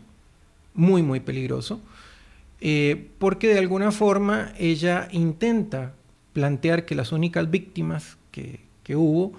muy, 0.77 1.03
muy 1.03 1.21
peligroso, 1.21 1.81
eh, 2.61 3.09
porque 3.19 3.49
de 3.49 3.59
alguna 3.59 3.91
forma 3.91 4.53
ella 4.59 5.09
intenta 5.11 5.95
plantear 6.33 6.85
que 6.85 6.95
las 6.95 7.13
únicas 7.13 7.51
víctimas 7.51 8.19
que, 8.31 8.65
hubo 8.95 9.33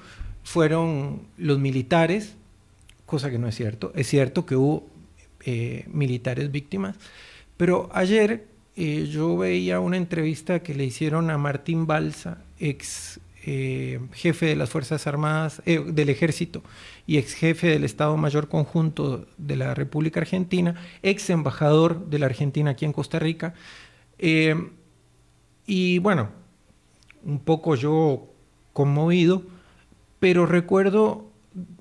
fueron 0.43 1.21
los 1.37 1.57
militares, 1.57 2.35
cosa 3.05 3.29
que 3.29 3.37
no 3.37 3.47
es 3.47 3.55
cierto. 3.55 3.93
Es 3.95 4.07
cierto 4.07 4.45
que 4.45 4.57
hubo 4.57 4.85
eh, 5.45 5.85
militares 5.87 6.51
víctimas, 6.51 6.97
pero 7.55 7.89
ayer 7.93 8.45
eh, 8.75 9.07
yo 9.09 9.37
veía 9.37 9.79
una 9.79 9.95
entrevista 9.95 10.59
que 10.59 10.75
le 10.75 10.83
hicieron 10.83 11.29
a 11.29 11.37
Martín 11.37 11.87
Balsa, 11.87 12.43
ex 12.59 13.21
jefe 14.13 14.47
de 14.47 14.55
las 14.55 14.69
Fuerzas 14.69 15.07
Armadas, 15.07 15.61
del 15.65 16.09
Ejército, 16.09 16.63
y 17.05 17.17
ex 17.17 17.33
jefe 17.33 17.67
del 17.67 17.83
Estado 17.83 18.17
Mayor 18.17 18.49
Conjunto 18.49 19.25
de 19.37 19.55
la 19.55 19.73
República 19.73 20.19
Argentina, 20.19 20.75
ex 21.03 21.29
embajador 21.29 22.07
de 22.07 22.19
la 22.19 22.25
Argentina 22.25 22.71
aquí 22.71 22.85
en 22.85 22.93
Costa 22.93 23.19
Rica. 23.19 23.53
Eh, 24.19 24.55
y 25.65 25.99
bueno, 25.99 26.29
un 27.23 27.39
poco 27.39 27.75
yo 27.75 28.27
conmovido, 28.73 29.43
pero 30.19 30.45
recuerdo 30.45 31.29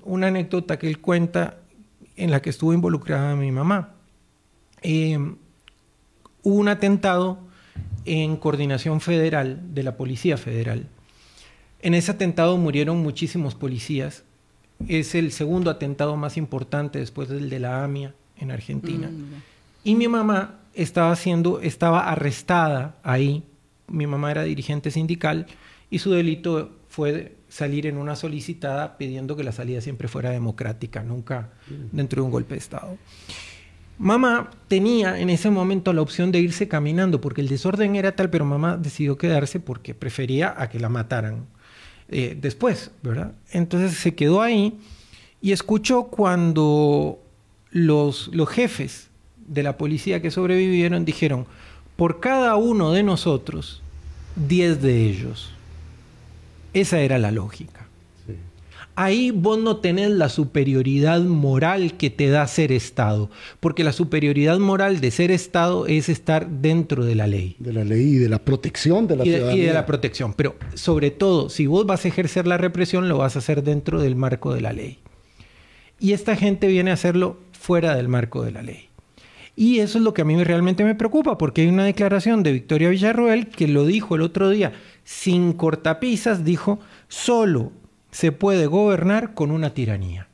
una 0.03 0.27
anécdota 0.27 0.79
que 0.79 0.87
él 0.87 0.99
cuenta 0.99 1.57
en 2.15 2.31
la 2.31 2.41
que 2.41 2.49
estuvo 2.49 2.73
involucrada 2.73 3.35
mi 3.35 3.51
mamá. 3.51 3.93
Eh, 4.81 5.17
hubo 6.43 6.55
un 6.55 6.67
atentado 6.67 7.39
en 8.05 8.37
coordinación 8.37 9.01
federal 9.01 9.73
de 9.73 9.83
la 9.83 9.97
Policía 9.97 10.37
Federal. 10.37 10.87
En 11.81 11.93
ese 11.93 12.11
atentado 12.11 12.57
murieron 12.57 12.97
muchísimos 12.97 13.55
policías 13.55 14.23
es 14.87 15.15
el 15.15 15.31
segundo 15.31 15.71
atentado 15.71 16.15
más 16.15 16.37
importante 16.37 16.99
después 16.99 17.29
del 17.29 17.49
de 17.49 17.59
la 17.59 17.83
AMIA 17.83 18.13
en 18.37 18.51
Argentina. 18.51 19.09
Mm, 19.09 19.41
y 19.83 19.95
mi 19.95 20.07
mamá 20.07 20.59
estaba 20.73 21.15
siendo, 21.15 21.59
estaba 21.59 22.11
arrestada 22.11 22.97
ahí. 23.03 23.43
Mi 23.87 24.05
mamá 24.05 24.31
era 24.31 24.43
dirigente 24.43 24.91
sindical 24.91 25.47
y 25.89 25.99
su 25.99 26.11
delito 26.11 26.71
fue 26.89 27.35
salir 27.49 27.87
en 27.87 27.97
una 27.97 28.15
solicitada 28.15 28.97
pidiendo 28.97 29.35
que 29.35 29.43
la 29.43 29.51
salida 29.51 29.81
siempre 29.81 30.07
fuera 30.07 30.29
democrática, 30.29 31.03
nunca 31.03 31.49
mm. 31.69 31.95
dentro 31.95 32.21
de 32.21 32.25
un 32.25 32.31
golpe 32.31 32.55
de 32.55 32.59
Estado. 32.59 32.97
Mamá 33.97 34.51
tenía 34.67 35.19
en 35.19 35.31
ese 35.31 35.49
momento 35.49 35.91
la 35.91 36.03
opción 36.03 36.31
de 36.31 36.39
irse 36.39 36.67
caminando 36.67 37.19
porque 37.19 37.41
el 37.41 37.47
desorden 37.47 37.95
era 37.95 38.15
tal, 38.15 38.29
pero 38.29 38.45
mamá 38.45 38.77
decidió 38.77 39.17
quedarse 39.17 39.59
porque 39.59 39.95
prefería 39.95 40.53
a 40.55 40.69
que 40.69 40.79
la 40.79 40.89
mataran 40.89 41.47
eh, 42.09 42.37
después, 42.39 42.91
¿verdad? 43.03 43.33
Entonces 43.51 43.97
se 43.97 44.15
quedó 44.15 44.41
ahí 44.41 44.79
y 45.41 45.51
escuchó 45.51 46.03
cuando 46.05 47.19
los, 47.71 48.29
los 48.33 48.49
jefes 48.49 49.07
de 49.47 49.63
la 49.63 49.77
policía 49.77 50.21
que 50.21 50.31
sobrevivieron 50.31 51.05
dijeron, 51.05 51.45
por 51.95 52.19
cada 52.19 52.55
uno 52.55 52.91
de 52.91 53.03
nosotros, 53.03 53.81
10 54.35 54.81
de 54.81 55.05
ellos. 55.05 55.51
Esa 56.73 56.99
era 56.99 57.17
la 57.17 57.31
lógica. 57.31 57.76
Ahí 58.99 59.29
vos 59.29 59.59
no 59.59 59.77
tenés 59.77 60.09
la 60.09 60.27
superioridad 60.27 61.21
moral 61.21 61.97
que 61.97 62.09
te 62.09 62.29
da 62.29 62.47
ser 62.47 62.71
Estado, 62.71 63.29
porque 63.59 63.83
la 63.83 63.91
superioridad 63.91 64.57
moral 64.57 65.01
de 65.01 65.11
ser 65.11 65.29
Estado 65.29 65.85
es 65.85 66.09
estar 66.09 66.49
dentro 66.49 67.05
de 67.05 67.13
la 67.13 67.27
ley. 67.27 67.55
De 67.59 67.73
la 67.73 67.83
ley 67.83 68.15
y 68.15 68.15
de 68.15 68.27
la 68.27 68.43
protección 68.43 69.05
de 69.05 69.17
la 69.17 69.23
y 69.23 69.29
ciudadanía. 69.29 69.63
Y 69.63 69.67
de 69.67 69.73
la 69.73 69.85
protección, 69.85 70.33
pero 70.33 70.55
sobre 70.73 71.11
todo, 71.11 71.51
si 71.51 71.67
vos 71.67 71.85
vas 71.85 72.05
a 72.05 72.07
ejercer 72.07 72.47
la 72.47 72.57
represión, 72.57 73.07
lo 73.07 73.19
vas 73.19 73.35
a 73.35 73.39
hacer 73.39 73.61
dentro 73.61 74.01
del 74.01 74.15
marco 74.15 74.51
de 74.51 74.61
la 74.61 74.73
ley. 74.73 74.97
Y 75.99 76.13
esta 76.13 76.35
gente 76.35 76.65
viene 76.65 76.89
a 76.89 76.95
hacerlo 76.95 77.37
fuera 77.51 77.95
del 77.95 78.07
marco 78.07 78.41
de 78.41 78.51
la 78.51 78.63
ley. 78.63 78.89
Y 79.55 79.77
eso 79.77 79.99
es 79.99 80.03
lo 80.03 80.15
que 80.15 80.23
a 80.23 80.25
mí 80.25 80.43
realmente 80.43 80.83
me 80.83 80.95
preocupa, 80.95 81.37
porque 81.37 81.61
hay 81.61 81.67
una 81.67 81.85
declaración 81.85 82.41
de 82.41 82.51
Victoria 82.51 82.89
Villarroel 82.89 83.49
que 83.49 83.67
lo 83.67 83.85
dijo 83.85 84.15
el 84.15 84.23
otro 84.23 84.49
día, 84.49 84.73
sin 85.03 85.53
cortapisas, 85.53 86.43
dijo, 86.43 86.79
solo 87.07 87.73
se 88.17 88.31
puede 88.31 88.65
gobernar 88.65 89.35
con 89.35 89.51
una 89.51 89.75
tiranía. 89.75 90.27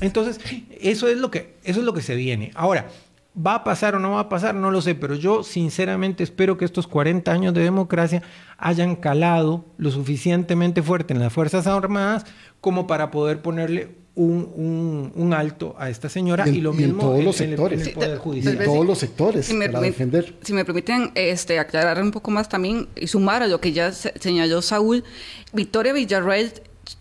Entonces, 0.00 0.40
eso 0.80 1.06
es, 1.06 1.18
lo 1.18 1.30
que, 1.30 1.54
eso 1.62 1.78
es 1.78 1.86
lo 1.86 1.94
que 1.94 2.02
se 2.02 2.16
viene. 2.16 2.50
Ahora, 2.56 2.88
¿va 3.34 3.56
a 3.56 3.64
pasar 3.64 3.94
o 3.94 3.98
no 3.98 4.12
va 4.12 4.20
a 4.20 4.28
pasar? 4.28 4.54
No 4.54 4.70
lo 4.70 4.80
sé, 4.80 4.94
pero 4.94 5.14
yo 5.14 5.42
sinceramente 5.42 6.22
espero 6.22 6.56
que 6.56 6.64
estos 6.64 6.86
40 6.86 7.30
años 7.32 7.54
de 7.54 7.62
democracia 7.62 8.22
hayan 8.58 8.96
calado 8.96 9.64
lo 9.76 9.90
suficientemente 9.90 10.82
fuerte 10.82 11.14
en 11.14 11.20
las 11.20 11.32
Fuerzas 11.32 11.66
Armadas 11.66 12.24
como 12.60 12.86
para 12.86 13.10
poder 13.10 13.42
ponerle 13.42 14.04
un, 14.16 15.12
un, 15.16 15.34
alto 15.34 15.74
a 15.76 15.90
esta 15.90 16.08
señora 16.08 16.48
y, 16.48 16.60
lo 16.60 16.72
mismo 16.72 16.92
en 16.92 16.98
todos 16.98 17.24
los 17.24 17.36
sectores. 17.36 17.88
En, 17.88 17.94
Poder 17.94 18.18
Judicial. 18.18 18.56
En 18.56 18.64
todos 18.64 18.86
los 18.86 18.98
sectores 18.98 19.46
si 19.46 19.54
me, 19.54 19.68
para 19.68 19.80
defender. 19.80 20.34
Si 20.42 20.52
me 20.52 20.64
permiten 20.64 21.10
este, 21.16 21.58
aclarar 21.58 22.00
un 22.00 22.12
poco 22.12 22.30
más 22.30 22.48
también 22.48 22.88
y 22.94 23.08
sumar 23.08 23.42
a 23.42 23.48
lo 23.48 23.60
que 23.60 23.72
ya 23.72 23.90
señaló 23.92 24.62
Saúl, 24.62 25.02
Victoria 25.52 25.92
Villarreal 25.92 26.52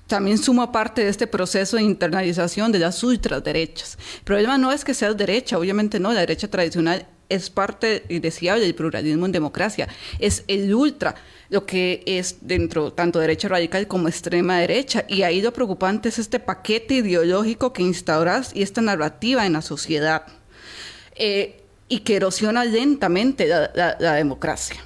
también 0.07 0.37
suma 0.37 0.71
parte 0.71 1.03
de 1.03 1.09
este 1.09 1.27
proceso 1.27 1.77
de 1.77 1.83
internalización 1.83 2.71
de 2.71 2.79
las 2.79 3.03
ultraderechas. 3.03 3.97
El 4.17 4.23
problema 4.23 4.57
no 4.57 4.71
es 4.71 4.83
que 4.83 4.93
seas 4.93 5.17
derecha, 5.17 5.57
obviamente 5.57 5.99
no, 5.99 6.13
la 6.13 6.21
derecha 6.21 6.47
tradicional 6.47 7.07
es 7.29 7.49
parte 7.49 8.03
indeseable 8.09 8.63
del 8.63 8.75
pluralismo 8.75 9.25
en 9.25 9.31
democracia, 9.31 9.87
es 10.19 10.43
el 10.47 10.73
ultra, 10.73 11.15
lo 11.49 11.65
que 11.65 12.03
es 12.05 12.37
dentro 12.41 12.93
tanto 12.93 13.19
derecha 13.19 13.47
radical 13.47 13.87
como 13.87 14.07
extrema 14.07 14.59
derecha. 14.59 15.05
Y 15.07 15.23
ahí 15.23 15.41
lo 15.41 15.53
preocupante 15.53 16.09
es 16.09 16.19
este 16.19 16.39
paquete 16.39 16.95
ideológico 16.95 17.73
que 17.73 17.81
instauras 17.81 18.51
y 18.53 18.61
esta 18.61 18.81
narrativa 18.81 19.45
en 19.45 19.53
la 19.53 19.61
sociedad 19.61 20.27
eh, 21.15 21.61
y 21.87 21.99
que 21.99 22.15
erosiona 22.17 22.65
lentamente 22.65 23.47
la 23.47 24.13
democracia 24.13 24.83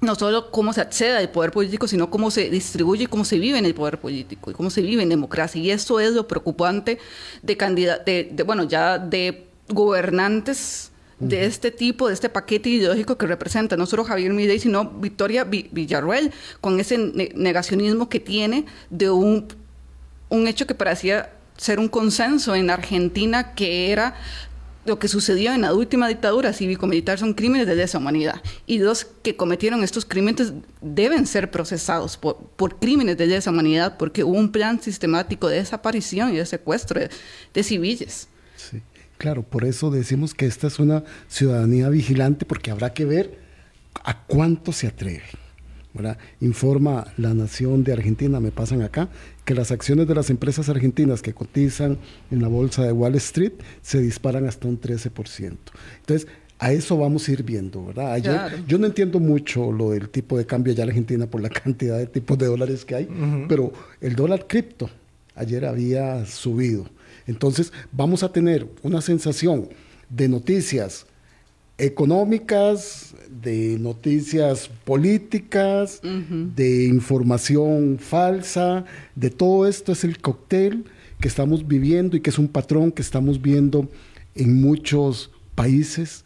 no 0.00 0.14
solo 0.14 0.50
cómo 0.50 0.72
se 0.72 0.80
accede 0.80 1.16
al 1.16 1.30
poder 1.30 1.50
político, 1.50 1.88
sino 1.88 2.10
cómo 2.10 2.30
se 2.30 2.50
distribuye 2.50 3.04
y 3.04 3.06
cómo 3.06 3.24
se 3.24 3.38
vive 3.38 3.58
en 3.58 3.64
el 3.64 3.74
poder 3.74 3.98
político 3.98 4.50
y 4.50 4.54
cómo 4.54 4.70
se 4.70 4.82
vive 4.82 5.02
en 5.02 5.08
democracia. 5.08 5.60
Y 5.60 5.70
eso 5.70 6.00
es 6.00 6.12
lo 6.12 6.28
preocupante 6.28 6.98
de, 7.42 8.30
de, 8.30 8.42
bueno, 8.42 8.64
ya 8.64 8.98
de 8.98 9.46
gobernantes 9.68 10.90
de 11.18 11.46
este 11.46 11.70
tipo, 11.70 12.08
de 12.08 12.14
este 12.14 12.28
paquete 12.28 12.68
ideológico 12.68 13.16
que 13.16 13.26
representa 13.26 13.76
no 13.78 13.86
solo 13.86 14.04
Javier 14.04 14.34
Milei, 14.34 14.58
sino 14.58 14.84
Victoria 14.84 15.44
Villarruel, 15.44 16.30
con 16.60 16.78
ese 16.78 16.98
negacionismo 16.98 18.10
que 18.10 18.20
tiene 18.20 18.66
de 18.90 19.10
un, 19.10 19.46
un 20.28 20.46
hecho 20.46 20.66
que 20.66 20.74
parecía 20.74 21.30
ser 21.56 21.78
un 21.78 21.88
consenso 21.88 22.54
en 22.54 22.68
Argentina, 22.68 23.54
que 23.54 23.90
era 23.90 24.14
lo 24.86 24.98
que 24.98 25.08
sucedió 25.08 25.52
en 25.52 25.62
la 25.62 25.74
última 25.74 26.08
dictadura 26.08 26.52
cívico-militar 26.52 27.18
son 27.18 27.34
crímenes 27.34 27.66
de 27.66 27.76
lesa 27.76 27.98
humanidad. 27.98 28.42
Y 28.66 28.78
los 28.78 29.04
que 29.04 29.36
cometieron 29.36 29.82
estos 29.82 30.04
crímenes 30.04 30.52
deben 30.80 31.26
ser 31.26 31.50
procesados 31.50 32.16
por, 32.16 32.36
por 32.56 32.78
crímenes 32.78 33.16
de 33.16 33.26
lesa 33.26 33.50
humanidad 33.50 33.96
porque 33.98 34.24
hubo 34.24 34.38
un 34.38 34.52
plan 34.52 34.80
sistemático 34.80 35.48
de 35.48 35.56
desaparición 35.56 36.32
y 36.32 36.36
de 36.36 36.46
secuestro 36.46 37.00
de, 37.52 37.62
civiles. 37.62 38.28
Sí, 38.56 38.80
claro, 39.18 39.42
por 39.42 39.64
eso 39.64 39.90
decimos 39.90 40.34
que 40.34 40.46
esta 40.46 40.66
es 40.68 40.78
una 40.78 41.04
ciudadanía 41.28 41.88
vigilante 41.88 42.46
porque 42.46 42.70
habrá 42.70 42.92
que 42.92 43.04
ver 43.04 43.38
a 44.04 44.22
cuánto 44.26 44.72
se 44.72 44.86
atreve. 44.86 45.24
Informa 46.40 47.06
la 47.16 47.32
Nación 47.32 47.82
de 47.82 47.92
Argentina, 47.92 48.38
me 48.40 48.50
pasan 48.50 48.82
acá, 48.82 49.08
que 49.46 49.54
las 49.54 49.70
acciones 49.70 50.08
de 50.08 50.14
las 50.14 50.28
empresas 50.28 50.68
argentinas 50.68 51.22
que 51.22 51.32
cotizan 51.32 51.98
en 52.32 52.42
la 52.42 52.48
bolsa 52.48 52.82
de 52.82 52.92
Wall 52.92 53.14
Street 53.14 53.52
se 53.80 54.00
disparan 54.02 54.46
hasta 54.46 54.66
un 54.66 54.78
13%. 54.78 55.56
Entonces, 56.00 56.28
a 56.58 56.72
eso 56.72 56.98
vamos 56.98 57.28
a 57.28 57.32
ir 57.32 57.44
viendo, 57.44 57.86
¿verdad? 57.86 58.12
Ayer, 58.12 58.64
Yo 58.66 58.76
no 58.76 58.86
entiendo 58.86 59.20
mucho 59.20 59.70
lo 59.70 59.90
del 59.92 60.08
tipo 60.08 60.36
de 60.36 60.46
cambio 60.46 60.72
allá 60.72 60.82
en 60.82 60.88
Argentina 60.90 61.26
por 61.26 61.40
la 61.40 61.48
cantidad 61.64 61.96
de 61.96 62.06
tipos 62.06 62.36
de 62.36 62.46
dólares 62.46 62.84
que 62.84 62.96
hay, 62.96 63.08
pero 63.48 63.72
el 64.00 64.16
dólar 64.16 64.46
cripto 64.48 64.90
ayer 65.36 65.64
había 65.64 66.26
subido. 66.26 66.86
Entonces, 67.28 67.72
vamos 67.92 68.24
a 68.24 68.32
tener 68.32 68.66
una 68.82 69.00
sensación 69.00 69.68
de 70.10 70.28
noticias 70.28 71.06
económicas, 71.78 73.14
de 73.42 73.78
noticias 73.78 74.70
políticas, 74.84 76.00
de 76.02 76.86
información 76.86 77.98
falsa, 77.98 78.84
de 79.14 79.30
todo 79.30 79.66
esto 79.66 79.92
es 79.92 80.04
el 80.04 80.18
cóctel 80.18 80.84
que 81.20 81.28
estamos 81.28 81.66
viviendo 81.66 82.16
y 82.16 82.20
que 82.20 82.30
es 82.30 82.38
un 82.38 82.48
patrón 82.48 82.92
que 82.92 83.02
estamos 83.02 83.40
viendo 83.40 83.88
en 84.34 84.60
muchos 84.60 85.30
países. 85.54 86.24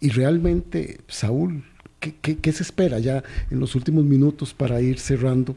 Y 0.00 0.10
realmente, 0.10 0.98
Saúl, 1.08 1.64
¿qué, 2.00 2.14
qué 2.14 2.52
se 2.52 2.62
espera 2.62 2.98
ya 2.98 3.22
en 3.50 3.60
los 3.60 3.74
últimos 3.74 4.04
minutos 4.04 4.54
para 4.54 4.80
ir 4.80 4.98
cerrando? 4.98 5.54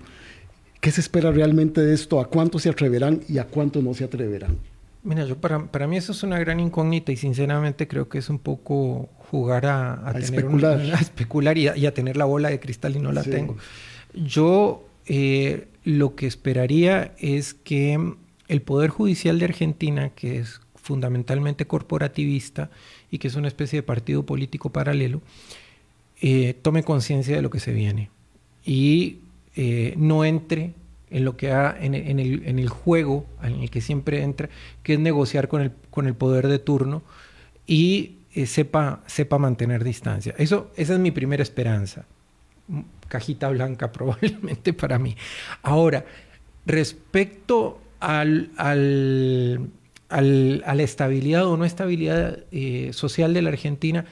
¿Qué 0.82 0.91
se 0.91 1.01
espera 1.01 1.32
realmente 1.32 1.82
de 1.82 1.93
esto? 1.93 2.19
¿A 2.19 2.27
cuánto 2.27 2.59
se 2.59 2.69
atreverán 2.69 3.21
y 3.29 3.38
a 3.38 3.45
cuánto 3.45 3.82
no 3.82 3.93
se 3.93 4.03
atreverán? 4.03 4.57
Mira, 5.03 5.25
yo 5.25 5.38
para, 5.38 5.71
para 5.71 5.88
mí 5.88 5.97
eso 5.97 6.11
es 6.11 6.21
una 6.23 6.38
gran 6.39 6.59
incógnita 6.59 7.11
y 7.11 7.17
sinceramente 7.17 7.88
creo 7.88 8.07
que 8.07 8.19
es 8.19 8.29
un 8.29 8.39
poco 8.39 9.09
jugar 9.32 9.65
a, 9.65 10.13
especular, 10.19 10.82
a 10.93 10.99
especular 10.99 11.57
y, 11.57 11.67
a, 11.67 11.93
tener 11.93 12.17
la 12.17 12.25
bola 12.25 12.49
de 12.49 12.59
cristal 12.59 12.97
y 12.97 12.99
no 12.99 13.13
la 13.13 13.23
tengo. 13.23 13.55
Yo 14.13 14.86
eh, 15.05 15.69
lo 15.86 16.15
que 16.15 16.27
esperaría 16.27 17.13
es 17.17 17.53
que 17.53 17.97
el 18.49 18.61
Poder 18.61 18.89
Judicial 18.89 19.39
de 19.39 19.45
Argentina, 19.45 20.09
que 20.09 20.39
es 20.39 20.59
fundamentalmente 20.75 21.65
corporativista 21.65 22.71
y 23.09 23.19
que 23.19 23.29
es 23.29 23.36
una 23.36 23.47
especie 23.47 23.77
de 23.77 23.84
partido 23.84 24.25
político 24.25 24.69
paralelo, 24.69 25.21
eh, 26.21 26.53
tome 26.61 26.84
conciencia 26.84 27.34
de 27.38 27.41
lo 27.41 27.49
que 27.49 27.61
se 27.61 27.71
viene 27.71 28.09
y 28.65 29.19
eh, 29.55 29.93
no 29.95 30.25
entre 30.25 30.73
en 31.09 31.23
lo 31.23 31.38
que 31.38 31.51
ha, 31.51 31.75
en, 31.79 31.93
el, 31.93 32.43
en, 32.45 32.59
el, 32.59 32.67
juego 32.67 33.25
en 33.41 33.61
el 33.61 33.69
que 33.69 33.79
siempre 33.79 34.23
entra, 34.23 34.49
que 34.84 34.93
es 34.93 34.99
negociar 34.99 35.47
con 35.47 35.61
el, 35.61 35.71
con 35.89 36.05
el 36.07 36.15
poder 36.15 36.47
de 36.47 36.59
turno 36.59 37.01
y 37.65 38.17
eh, 38.34 38.45
sepa, 38.45 39.03
sepa 39.07 39.38
mantener 39.38 39.84
distancia. 39.84 40.34
Eso, 40.38 40.71
esa 40.75 40.93
es 40.93 40.99
mi 40.99 41.11
primera 41.11 41.43
esperanza. 41.43 42.05
Cajita 43.07 43.49
blanca 43.49 43.91
probablemente 43.93 44.73
para 44.73 44.97
mí. 44.99 45.15
Ahora, 45.61 46.05
respecto 46.65 47.82
al, 47.99 48.51
al, 48.57 49.69
al, 50.09 50.63
a 50.65 50.75
la 50.75 50.84
estabilidad 50.84 51.45
o 51.45 51.57
no 51.57 51.65
estabilidad 51.65 52.39
eh, 52.51 52.91
social 52.93 53.34
de 53.34 53.41
la 53.41 53.49
Argentina, 53.49 54.05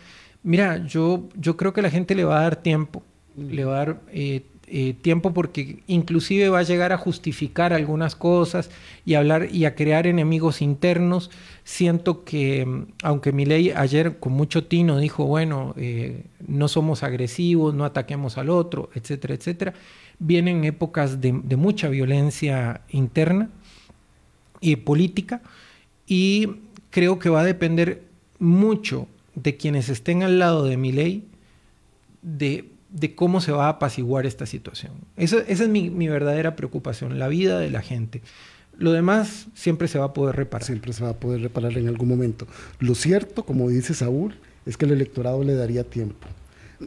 mira, 0.43 0.85
yo, 0.85 1.29
yo 1.35 1.57
creo 1.57 1.73
que 1.73 1.81
la 1.81 1.89
gente 1.89 2.15
le 2.15 2.23
va 2.23 2.39
a 2.39 2.43
dar 2.43 2.55
tiempo, 2.57 3.03
le 3.37 3.65
va 3.65 3.73
a 3.73 3.85
dar 3.85 4.01
eh, 4.11 4.43
eh, 4.71 4.93
tiempo 4.93 5.33
porque 5.33 5.79
inclusive 5.87 6.49
va 6.49 6.59
a 6.59 6.63
llegar 6.63 6.93
a 6.93 6.97
justificar 6.97 7.73
algunas 7.73 8.15
cosas 8.15 8.69
y 9.05 9.15
hablar 9.15 9.47
y 9.51 9.65
a 9.65 9.73
crear 9.73 10.05
enemigos 10.05 10.61
internos. 10.61 11.31
Siento 11.63 12.23
que, 12.23 12.65
mm, 12.65 12.85
aunque 13.03 13.31
mi 13.31 13.45
ley 13.45 13.71
ayer 13.75 14.19
con 14.19 14.33
mucho 14.33 14.65
tino 14.65 14.99
dijo, 14.99 15.25
bueno, 15.25 15.73
eh, 15.77 16.23
no 16.47 16.67
somos 16.67 17.01
agresivos, 17.01 17.73
no 17.73 17.83
ataquemos 17.83 18.37
al 18.37 18.49
otro, 18.49 18.89
etcétera, 18.93 19.33
etcétera, 19.33 19.73
vienen 20.19 20.65
épocas 20.65 21.19
de, 21.21 21.33
mucha 21.33 21.89
violencia 21.89 22.81
interna 22.89 23.49
y 24.61 24.75
política 24.75 25.41
y 26.05 26.47
creo 26.89 27.17
que 27.17 27.29
va 27.29 27.41
a 27.41 27.45
depender 27.45 28.03
mucho 28.37 29.07
de 29.35 29.57
quienes 29.57 29.89
estén 29.89 30.21
al 30.21 30.37
lado 30.37 30.65
de 30.65 30.77
mi 30.77 30.91
ley, 30.91 31.23
de 32.21 32.69
de 32.91 33.15
cómo 33.15 33.41
se 33.41 33.51
va 33.51 33.65
a 33.65 33.69
apaciguar 33.69 34.25
esta 34.25 34.45
situación. 34.45 34.93
Esa, 35.15 35.39
es 35.39 35.67
mi, 35.67 35.89
verdadera 36.07 36.55
preocupación, 36.55 37.19
la 37.19 37.27
vida 37.27 37.59
de 37.59 37.69
la 37.69 37.81
gente. 37.81 38.21
Lo 38.77 38.91
demás 38.91 39.47
siempre 39.53 39.87
se 39.87 39.99
va 39.99 40.05
a 40.05 40.13
poder 40.13 40.35
reparar. 40.35 40.65
Siempre 40.65 40.93
se 40.93 41.03
va 41.03 41.11
a 41.11 41.19
poder 41.19 41.41
reparar 41.41 41.77
en 41.77 41.87
algún 41.87 42.07
momento. 42.07 42.47
Lo 42.79 42.95
cierto, 42.95 43.43
como 43.43 43.69
dice 43.69 43.93
Saúl, 43.93 44.35
es 44.65 44.77
que 44.77 44.85
el 44.85 44.91
electorado 44.91 45.43
le 45.43 45.53
daría 45.53 45.83
tiempo. 45.83 46.27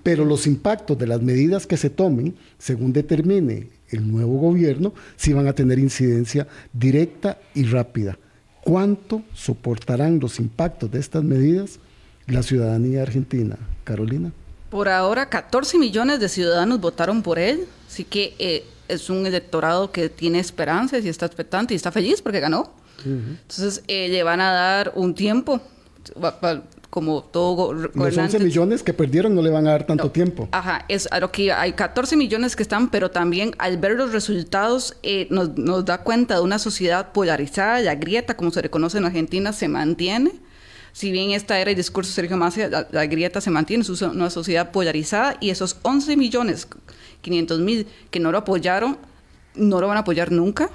Pero 0.03 0.24
los 0.24 0.46
impactos 0.46 0.96
de 0.98 1.07
las 1.07 1.20
medidas 1.20 1.66
que 1.66 1.76
se 1.76 1.90
tomen, 1.90 2.34
según 2.59 2.92
determine 2.92 3.68
el 3.90 4.11
nuevo 4.11 4.38
gobierno, 4.38 4.94
sí 5.16 5.34
van 5.34 5.46
a 5.46 5.53
tener 5.53 5.78
incidencia 5.78 6.48
directa 6.72 7.38
y 7.55 7.64
rápida. 7.64 8.18
¿Cuánto 8.62 9.22
soportarán 9.34 10.18
los 10.18 10.40
impactos 10.40 10.90
de 10.90 11.00
estas 11.00 11.22
medidas 11.24 11.78
la 12.26 12.42
ciudadanía 12.42 13.03
argentina? 13.03 13.59
Carolina. 13.84 14.32
Por 14.72 14.88
ahora, 14.88 15.28
14 15.28 15.76
millones 15.76 16.18
de 16.18 16.30
ciudadanos 16.30 16.80
votaron 16.80 17.22
por 17.22 17.38
él, 17.38 17.66
así 17.86 18.04
que 18.04 18.34
eh, 18.38 18.64
es 18.88 19.10
un 19.10 19.26
electorado 19.26 19.92
que 19.92 20.08
tiene 20.08 20.38
esperanzas 20.38 21.04
y 21.04 21.10
está 21.10 21.26
expectante 21.26 21.74
y 21.74 21.76
está 21.76 21.92
feliz 21.92 22.22
porque 22.22 22.40
ganó. 22.40 22.72
Entonces, 23.04 23.84
eh, 23.86 24.08
le 24.08 24.22
van 24.22 24.40
a 24.40 24.50
dar 24.50 24.92
un 24.94 25.14
tiempo 25.14 25.60
como 26.88 27.22
todo 27.22 27.74
Los 27.74 28.16
11 28.16 28.38
millones 28.38 28.82
que 28.82 28.94
perdieron 28.94 29.34
no 29.34 29.42
le 29.42 29.50
van 29.50 29.66
a 29.66 29.72
dar 29.72 29.84
tanto 29.84 30.10
tiempo. 30.10 30.48
Ajá, 30.52 30.86
es 30.88 31.06
a 31.12 31.20
lo 31.20 31.30
que 31.30 31.52
hay 31.52 31.74
14 31.74 32.16
millones 32.16 32.56
que 32.56 32.62
están, 32.62 32.90
pero 32.90 33.10
también 33.10 33.54
al 33.58 33.76
ver 33.76 33.92
los 33.92 34.12
resultados 34.12 34.96
eh, 35.02 35.26
nos, 35.28 35.54
nos, 35.58 35.84
da 35.84 35.98
cuenta 35.98 36.36
de 36.36 36.40
una 36.40 36.58
sociedad 36.58 37.12
polarizada, 37.12 37.78
la 37.80 37.96
grieta, 37.96 38.38
como 38.38 38.50
se 38.50 38.62
reconoce 38.62 38.96
en 38.96 39.04
Argentina, 39.04 39.52
se 39.52 39.68
mantiene. 39.68 40.32
Si 40.93 41.11
bien 41.11 41.30
esta 41.30 41.59
era 41.59 41.70
el 41.70 41.76
discurso 41.76 42.11
de 42.11 42.14
Sergio 42.14 42.36
Massa, 42.36 42.86
la, 42.90 43.07
grieta 43.07 43.40
se 43.40 43.51
mantiene, 43.51 43.82
es 43.82 44.03
una 44.03 44.30
sociedad 44.30 44.70
polarizada 44.70 45.36
y 45.40 45.51
esos 45.51 45.78
11 45.82 46.16
millones 46.16 46.68
500 47.22 47.61
mil 47.61 47.86
que 48.11 48.20
no 48.20 48.30
lo 48.30 48.38
apoyaron, 48.38 48.99
no 49.55 49.80
lo 49.80 49.88
van 49.88 49.97
a 49.97 50.01
apoyar 50.01 50.30
nunca. 50.30 50.66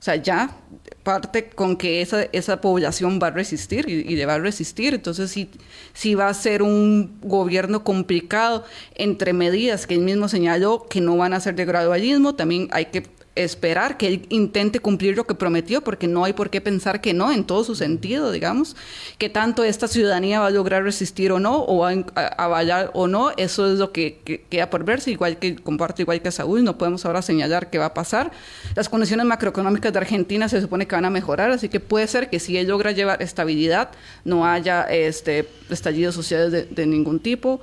O 0.00 0.02
sea, 0.02 0.14
ya 0.14 0.56
parte 1.02 1.48
con 1.48 1.76
que 1.76 2.00
esa, 2.02 2.22
esa 2.30 2.60
población 2.60 3.18
va 3.20 3.28
a 3.28 3.30
resistir 3.30 3.88
y, 3.88 4.14
le 4.14 4.26
va 4.26 4.34
a 4.34 4.38
resistir. 4.38 4.94
Entonces, 4.94 5.28
sí, 5.30 5.50
sí 5.92 6.14
va 6.14 6.28
a 6.28 6.34
ser 6.34 6.62
un 6.62 7.18
gobierno 7.20 7.82
complicado 7.82 8.64
entre 8.94 9.32
medidas 9.32 9.88
que 9.88 9.94
él 9.94 10.00
mismo 10.00 10.28
señaló 10.28 10.86
que 10.88 11.00
no 11.00 11.16
van 11.16 11.34
a 11.34 11.40
ser 11.40 11.56
de 11.56 11.64
gradualismo. 11.64 12.36
También 12.36 12.68
hay 12.70 12.86
que 12.86 13.02
esperar 13.44 13.96
que 13.96 14.08
él 14.08 14.26
intente 14.28 14.80
cumplir 14.80 15.16
lo 15.16 15.26
que 15.26 15.34
prometió, 15.34 15.82
porque 15.82 16.06
no 16.06 16.24
hay 16.24 16.32
por 16.32 16.50
qué 16.50 16.60
pensar 16.60 17.00
que 17.00 17.14
no, 17.14 17.32
en 17.32 17.44
todo 17.44 17.64
su 17.64 17.74
sentido, 17.74 18.32
digamos, 18.32 18.76
que 19.18 19.28
tanto 19.28 19.64
esta 19.64 19.88
ciudadanía 19.88 20.40
va 20.40 20.46
a 20.46 20.50
lograr 20.50 20.82
resistir 20.82 21.32
o 21.32 21.40
no, 21.40 21.64
o 21.64 21.78
va 21.78 21.92
a 22.14 22.44
avalar 22.44 22.90
o 22.94 23.06
no, 23.06 23.30
eso 23.36 23.72
es 23.72 23.78
lo 23.78 23.92
que, 23.92 24.42
queda 24.50 24.70
por 24.70 24.84
verse, 24.84 25.10
igual 25.10 25.38
que 25.38 25.56
comparto 25.56 26.02
igual 26.02 26.20
que 26.20 26.30
Saúl, 26.30 26.64
no 26.64 26.78
podemos 26.78 27.04
ahora 27.06 27.22
señalar 27.22 27.70
qué 27.70 27.78
va 27.78 27.86
a 27.86 27.94
pasar. 27.94 28.32
Las 28.74 28.88
condiciones 28.88 29.26
macroeconómicas 29.26 29.92
de 29.92 29.98
Argentina 29.98 30.48
se 30.48 30.60
supone 30.60 30.86
que 30.86 30.94
van 30.94 31.04
a 31.04 31.10
mejorar, 31.10 31.50
así 31.50 31.68
que 31.68 31.80
puede 31.80 32.06
ser 32.06 32.30
que 32.30 32.40
si 32.40 32.56
él 32.56 32.68
logra 32.68 32.92
llevar 32.92 33.22
estabilidad, 33.22 33.90
no 34.24 34.46
haya 34.46 34.82
este, 34.82 35.48
estallidos 35.70 36.14
sociales 36.14 36.52
de, 36.52 36.64
de 36.64 36.86
ningún 36.86 37.20
tipo. 37.20 37.60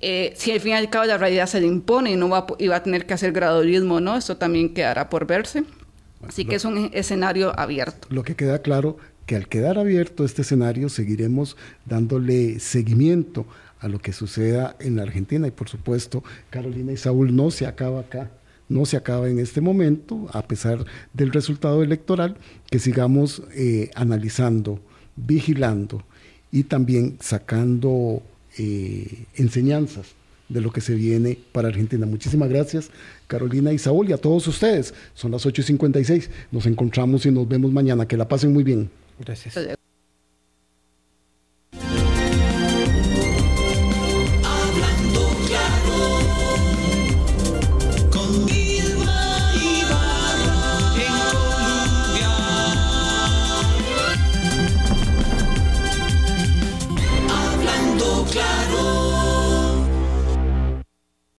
Eh, 0.00 0.34
si 0.36 0.52
al 0.52 0.60
fin 0.60 0.72
y 0.72 0.74
al 0.74 0.90
cabo 0.90 1.06
la 1.06 1.18
realidad 1.18 1.46
se 1.46 1.60
le 1.60 1.66
impone 1.66 2.12
y 2.12 2.16
no 2.16 2.28
va, 2.28 2.46
y 2.58 2.68
va 2.68 2.76
a 2.76 2.82
tener 2.82 3.06
que 3.06 3.14
hacer 3.14 3.32
gradualismo, 3.32 4.00
¿no? 4.00 4.16
Esto 4.16 4.36
también 4.36 4.74
quedará 4.74 5.08
por 5.08 5.26
verse. 5.26 5.64
Así 6.26 6.44
que 6.44 6.56
es 6.56 6.64
un 6.64 6.90
escenario 6.92 7.58
abierto. 7.58 8.08
Lo 8.10 8.22
que 8.22 8.34
queda 8.34 8.60
claro 8.60 8.96
que 9.26 9.36
al 9.36 9.48
quedar 9.48 9.78
abierto 9.78 10.24
este 10.24 10.42
escenario 10.42 10.88
seguiremos 10.88 11.56
dándole 11.84 12.58
seguimiento 12.60 13.46
a 13.80 13.88
lo 13.88 13.98
que 13.98 14.12
suceda 14.12 14.76
en 14.78 14.96
la 14.96 15.02
Argentina 15.02 15.46
y 15.46 15.50
por 15.50 15.68
supuesto 15.68 16.24
Carolina 16.50 16.92
y 16.92 16.96
Saúl 16.96 17.34
no 17.34 17.50
se 17.50 17.66
acaba 17.66 18.00
acá, 18.00 18.30
no 18.68 18.86
se 18.86 18.96
acaba 18.96 19.28
en 19.28 19.38
este 19.38 19.60
momento 19.60 20.28
a 20.32 20.42
pesar 20.42 20.84
del 21.12 21.32
resultado 21.32 21.82
electoral 21.82 22.36
que 22.70 22.78
sigamos 22.78 23.42
eh, 23.54 23.90
analizando, 23.94 24.80
vigilando 25.16 26.04
y 26.50 26.64
también 26.64 27.18
sacando 27.20 28.22
eh, 28.58 29.24
enseñanzas 29.36 30.14
de 30.48 30.60
lo 30.60 30.72
que 30.72 30.80
se 30.80 30.94
viene 30.94 31.38
para 31.52 31.68
Argentina. 31.68 32.06
Muchísimas 32.06 32.48
gracias, 32.48 32.90
Carolina 33.26 33.72
y 33.72 33.78
Saúl, 33.78 34.08
y 34.08 34.12
a 34.12 34.18
todos 34.18 34.46
ustedes. 34.46 34.94
Son 35.14 35.30
las 35.32 35.44
8.56. 35.44 36.28
Nos 36.52 36.66
encontramos 36.66 37.26
y 37.26 37.30
nos 37.30 37.48
vemos 37.48 37.72
mañana. 37.72 38.06
Que 38.06 38.16
la 38.16 38.28
pasen 38.28 38.52
muy 38.52 38.62
bien. 38.62 38.90
Gracias. 39.18 39.75